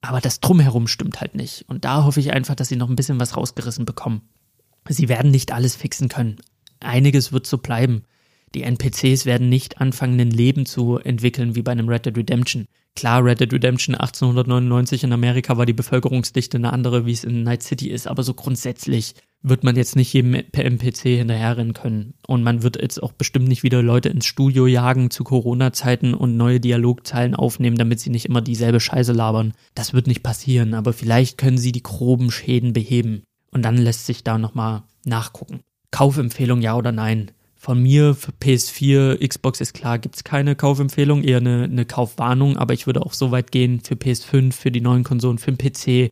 aber 0.00 0.20
das 0.20 0.40
Drumherum 0.40 0.86
stimmt 0.86 1.20
halt 1.20 1.34
nicht. 1.34 1.64
Und 1.68 1.84
da 1.84 2.04
hoffe 2.04 2.20
ich 2.20 2.32
einfach, 2.32 2.54
dass 2.54 2.68
sie 2.68 2.76
noch 2.76 2.88
ein 2.88 2.96
bisschen 2.96 3.20
was 3.20 3.36
rausgerissen 3.36 3.84
bekommen. 3.84 4.22
Sie 4.88 5.08
werden 5.08 5.30
nicht 5.30 5.52
alles 5.52 5.76
fixen 5.76 6.08
können. 6.08 6.38
Einiges 6.80 7.32
wird 7.32 7.46
so 7.46 7.58
bleiben. 7.58 8.04
Die 8.54 8.62
NPCs 8.62 9.26
werden 9.26 9.48
nicht 9.48 9.80
anfangen, 9.80 10.18
ein 10.18 10.30
Leben 10.30 10.66
zu 10.66 10.98
entwickeln 10.98 11.54
wie 11.54 11.62
bei 11.62 11.72
einem 11.72 11.88
Red 11.88 12.06
Dead 12.06 12.16
Redemption. 12.16 12.66
Klar, 12.96 13.24
Red 13.24 13.40
Dead 13.40 13.52
Redemption 13.52 13.94
1899 13.94 15.04
in 15.04 15.12
Amerika 15.12 15.56
war 15.56 15.66
die 15.66 15.72
Bevölkerungsdichte 15.72 16.58
eine 16.58 16.72
andere, 16.72 17.06
wie 17.06 17.12
es 17.12 17.24
in 17.24 17.44
Night 17.44 17.62
City 17.62 17.88
ist, 17.88 18.06
aber 18.06 18.22
so 18.22 18.34
grundsätzlich 18.34 19.14
wird 19.42 19.64
man 19.64 19.76
jetzt 19.76 19.96
nicht 19.96 20.12
jedem 20.12 20.42
per 20.52 20.64
NPC 20.64 21.16
hinterherrennen 21.16 21.72
können. 21.72 22.14
Und 22.26 22.42
man 22.42 22.62
wird 22.62 22.80
jetzt 22.80 23.02
auch 23.02 23.12
bestimmt 23.12 23.48
nicht 23.48 23.62
wieder 23.62 23.82
Leute 23.82 24.10
ins 24.10 24.26
Studio 24.26 24.66
jagen 24.66 25.10
zu 25.10 25.24
Corona-Zeiten 25.24 26.12
und 26.12 26.36
neue 26.36 26.60
Dialogzeilen 26.60 27.34
aufnehmen, 27.34 27.78
damit 27.78 28.00
sie 28.00 28.10
nicht 28.10 28.26
immer 28.26 28.42
dieselbe 28.42 28.80
Scheiße 28.80 29.12
labern. 29.12 29.54
Das 29.74 29.94
wird 29.94 30.06
nicht 30.06 30.22
passieren, 30.22 30.74
aber 30.74 30.92
vielleicht 30.92 31.38
können 31.38 31.58
sie 31.58 31.72
die 31.72 31.82
groben 31.82 32.30
Schäden 32.30 32.72
beheben. 32.74 33.22
Und 33.50 33.62
dann 33.62 33.78
lässt 33.78 34.06
sich 34.06 34.24
da 34.24 34.36
nochmal 34.36 34.82
nachgucken. 35.04 35.60
Kaufempfehlung 35.90 36.60
ja 36.60 36.76
oder 36.76 36.92
nein? 36.92 37.30
Von 37.62 37.82
mir 37.82 38.14
für 38.14 38.32
PS4, 38.32 39.18
Xbox 39.28 39.60
ist 39.60 39.74
klar, 39.74 39.98
gibt's 39.98 40.24
keine 40.24 40.56
Kaufempfehlung, 40.56 41.22
eher 41.22 41.36
eine, 41.36 41.64
eine 41.64 41.84
Kaufwarnung, 41.84 42.56
aber 42.56 42.72
ich 42.72 42.86
würde 42.86 43.02
auch 43.04 43.12
so 43.12 43.32
weit 43.32 43.52
gehen 43.52 43.80
für 43.80 43.96
PS5, 43.96 44.54
für 44.54 44.70
die 44.70 44.80
neuen 44.80 45.04
Konsolen, 45.04 45.36
für 45.36 45.52
den 45.52 45.58
PC. 45.58 46.10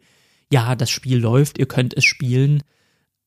Ja, 0.53 0.76
das 0.76 0.90
Spiel 0.90 1.16
läuft, 1.16 1.57
ihr 1.57 1.64
könnt 1.64 1.96
es 1.96 2.05
spielen, 2.05 2.62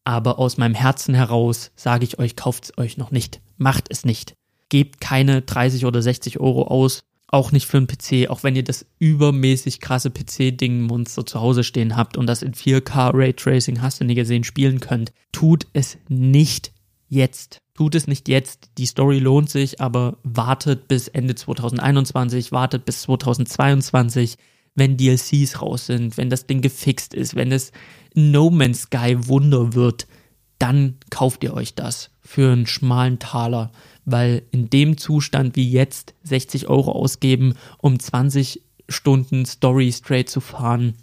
aber 0.03 0.37
aus 0.37 0.57
meinem 0.57 0.75
Herzen 0.75 1.15
heraus 1.15 1.71
sage 1.75 2.03
ich 2.03 2.19
euch, 2.19 2.35
kauft 2.35 2.65
es 2.65 2.77
euch 2.77 2.95
noch 2.95 3.09
nicht. 3.09 3.41
Macht 3.57 3.87
es 3.89 4.05
nicht. 4.05 4.35
Gebt 4.69 5.01
keine 5.01 5.41
30 5.41 5.87
oder 5.87 6.03
60 6.03 6.39
Euro 6.39 6.67
aus, 6.67 6.99
auch 7.25 7.51
nicht 7.51 7.65
für 7.65 7.77
einen 7.77 7.87
PC, 7.87 8.29
auch 8.29 8.43
wenn 8.43 8.55
ihr 8.55 8.63
das 8.63 8.85
übermäßig 8.99 9.79
krasse 9.79 10.11
PC-Ding-Monster 10.11 11.25
zu 11.25 11.41
Hause 11.41 11.63
stehen 11.63 11.97
habt 11.97 12.17
und 12.17 12.27
das 12.27 12.43
in 12.43 12.53
4K 12.53 13.15
Raytracing 13.15 13.81
hast 13.81 13.99
du 13.99 14.05
nie 14.05 14.13
gesehen 14.13 14.43
spielen 14.43 14.79
könnt. 14.79 15.11
Tut 15.31 15.65
es 15.73 15.97
nicht 16.07 16.71
jetzt. 17.09 17.60
Tut 17.73 17.95
es 17.95 18.07
nicht 18.07 18.27
jetzt. 18.27 18.69
Die 18.77 18.85
Story 18.85 19.19
lohnt 19.19 19.49
sich, 19.49 19.79
aber 19.81 20.17
wartet 20.23 20.87
bis 20.87 21.07
Ende 21.07 21.35
2021, 21.35 22.51
wartet 22.51 22.85
bis 22.85 23.03
2022. 23.03 24.37
wenn 24.73 24.95
DLCs 24.95 25.61
raus 25.61 25.87
sind, 25.87 26.15
wenn 26.17 26.29
das 26.29 26.47
Ding 26.47 26.61
gefixt 26.61 27.13
ist, 27.13 27.35
wenn 27.35 27.51
es 27.51 27.71
No 28.13 28.49
Man's 28.49 28.83
Sky 28.83 29.17
Wunder 29.27 29.73
wird, 29.73 30.07
dann 30.59 30.95
kauft 31.09 31.43
ihr 31.43 31.53
euch 31.53 31.73
das 31.75 32.11
für 32.21 32.51
einen 32.51 32.67
schmalen 32.67 33.19
Taler, 33.19 33.71
weil 34.05 34.43
in 34.51 34.69
dem 34.69 34.97
Zustand 34.97 35.55
wie 35.55 35.69
jetzt 35.69 36.13
60 36.23 36.67
Euro 36.67 36.91
ausgeben, 36.91 37.55
um 37.79 37.99
20 37.99 38.61
Stunden 38.87 39.45
Story 39.45 39.91
straight 39.91 40.29
zu 40.29 40.39
fahren, 40.39 40.93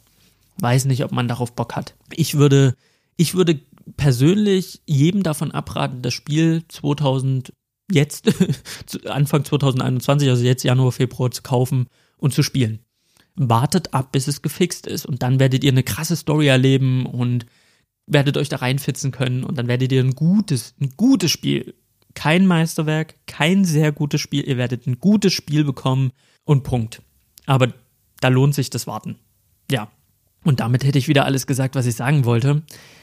weiß 0.61 0.85
nicht, 0.85 1.05
ob 1.05 1.13
man 1.13 1.29
darauf 1.29 1.53
Bock 1.53 1.75
hat. 1.77 1.95
Ich 2.15 2.35
würde, 2.35 2.75
ich 3.17 3.35
würde 3.35 3.61
persönlich 3.97 4.83
jedem 4.87 5.23
davon 5.23 5.51
abraten, 5.53 6.03
das 6.03 6.15
Spiel 6.15 6.63
2000 6.69 7.53
jetzt, 7.91 8.29
Anfang 9.07 9.45
2021, 9.45 10.29
also 10.29 10.45
jetzt 10.45 10.63
Januar, 10.63 10.93
Februar 10.93 11.31
zu 11.31 11.43
kaufen 11.43 11.87
und 12.17 12.35
zu 12.35 12.43
spielen. 12.43 12.81
Wartet 13.35 13.95
ab, 13.95 14.13
bis 14.13 14.27
es 14.27 14.43
gefixt 14.43 14.87
ist 14.87 15.07
und 15.07 15.23
dann 15.23 15.39
werdet 15.39 15.65
ihr 15.65 15.71
eine 15.71 15.85
krasse 15.85 16.17
Story 16.17 16.49
erleben 16.49 17.07
und 17.07 17.47
werdet 18.07 18.37
euch 18.37 18.49
da 18.49 18.57
reinfitzen 18.57 19.13
können 19.13 19.45
und 19.45 19.57
dann 19.57 19.69
werdet 19.69 19.93
ihr 19.93 20.03
ein 20.03 20.15
gutes, 20.15 20.75
ein 20.81 20.95
gutes 20.97 21.31
Spiel, 21.31 21.75
kein 22.15 22.47
Meisterwerk, 22.47 23.15
kein 23.27 23.65
sehr 23.65 23.93
gutes 23.93 24.21
Spiel, 24.21 24.47
ihr 24.49 24.57
werdet 24.57 24.87
ein 24.87 24.99
gutes 24.99 25.33
Spiel 25.33 25.65
bekommen 25.65 26.11
und 26.45 26.65
Punkt. 26.65 27.03
Aber 27.47 27.73
da 28.21 28.29
lohnt 28.29 28.55
sich 28.55 28.71
das 28.71 28.87
Warten. 28.87 29.17
Ja. 29.71 29.91
Und 30.45 30.61
damit 30.61 30.85
hätte 30.85 30.99
ich 30.99 31.09
wieder 31.09 31.25
alles 31.25 31.47
gesagt, 31.47 31.75
was 31.75 31.87
ich 31.87 31.95
sagen 31.95 32.25
wollte. 32.25 32.63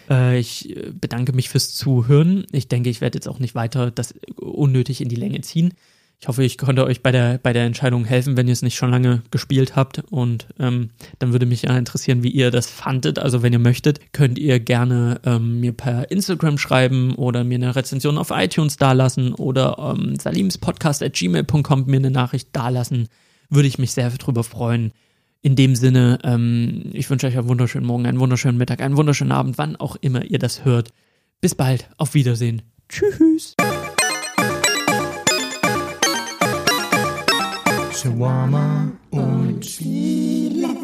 Äh, 0.10 0.40
ich 0.40 0.76
äh, 0.76 0.92
bedanke 0.92 1.34
mich 1.34 1.50
fürs 1.50 1.74
Zuhören. 1.74 2.46
Ich 2.52 2.68
denke, 2.68 2.90
ich 2.90 3.02
werde 3.02 3.18
jetzt 3.18 3.28
auch 3.28 3.40
nicht 3.40 3.56
weiter 3.56 3.92
das 3.92 4.14
unnötig 4.38 5.02
in 5.02 5.10
die 5.10 5.16
Länge 5.16 5.42
ziehen. 5.42 5.74
Ich 6.20 6.30
hoffe, 6.30 6.44
ich 6.44 6.58
konnte 6.58 6.86
euch 6.86 7.04
bei 7.04 7.12
der, 7.12 7.38
bei 7.38 7.52
der 7.52 7.66
Entscheidung 7.66 8.06
helfen, 8.06 8.38
wenn 8.38 8.48
ihr 8.48 8.54
es 8.54 8.62
nicht 8.62 8.76
schon 8.76 8.90
lange 8.90 9.22
gespielt 9.32 9.76
habt. 9.76 10.02
Und 10.10 10.48
ähm, 10.60 10.90
dann 11.20 11.34
würde 11.34 11.46
mich 11.46 11.64
ja 11.64 11.78
interessieren, 11.78 12.24
wie 12.24 12.30
ihr 12.30 12.52
das 12.52 12.68
fandet. 12.68 13.20
Also 13.20 13.44
wenn 13.44 13.54
ihr 13.54 13.60
möchtet, 13.60 14.14
könnt 14.14 14.40
ihr 14.40 14.60
gerne 14.60 15.20
ähm, 15.26 15.60
mir 15.60 15.74
per 15.74 16.10
Instagram 16.10 16.58
schreiben 16.58 17.16
oder 17.16 17.44
mir 17.44 17.56
eine 17.56 17.76
Rezension 17.76 18.18
auf 18.18 18.32
iTunes 18.32 18.78
dalassen 18.78 19.34
oder 19.34 19.78
ähm, 19.78 20.16
salimspodcast.gmail.com 20.18 21.86
mir 21.86 21.98
eine 21.98 22.12
Nachricht 22.12 22.50
dalassen. 22.54 23.10
Würde 23.50 23.68
ich 23.68 23.78
mich 23.78 23.92
sehr 23.92 24.10
drüber 24.10 24.44
freuen. 24.44 24.94
In 25.46 25.56
dem 25.56 25.76
Sinne, 25.76 26.18
ähm, 26.24 26.90
ich 26.92 27.08
wünsche 27.12 27.28
euch 27.28 27.38
einen 27.38 27.48
wunderschönen 27.48 27.86
Morgen, 27.86 28.08
einen 28.08 28.20
wunderschönen 28.20 28.58
Mittag, 28.58 28.82
einen 28.82 28.98
wunderschönen 28.98 29.32
Abend, 29.32 29.60
wann 29.60 29.76
auch 29.76 29.96
immer 29.98 30.26
ihr 30.26 30.40
das 30.40 30.66
hört. 30.66 30.90
Bis 31.40 31.54
bald, 31.54 31.88
auf 32.00 32.16
Wiedersehen. 32.16 32.64
Tschüss. 32.90 33.54
Shawarma 37.94 38.92
und 39.12 39.62
Chile. 39.62 40.75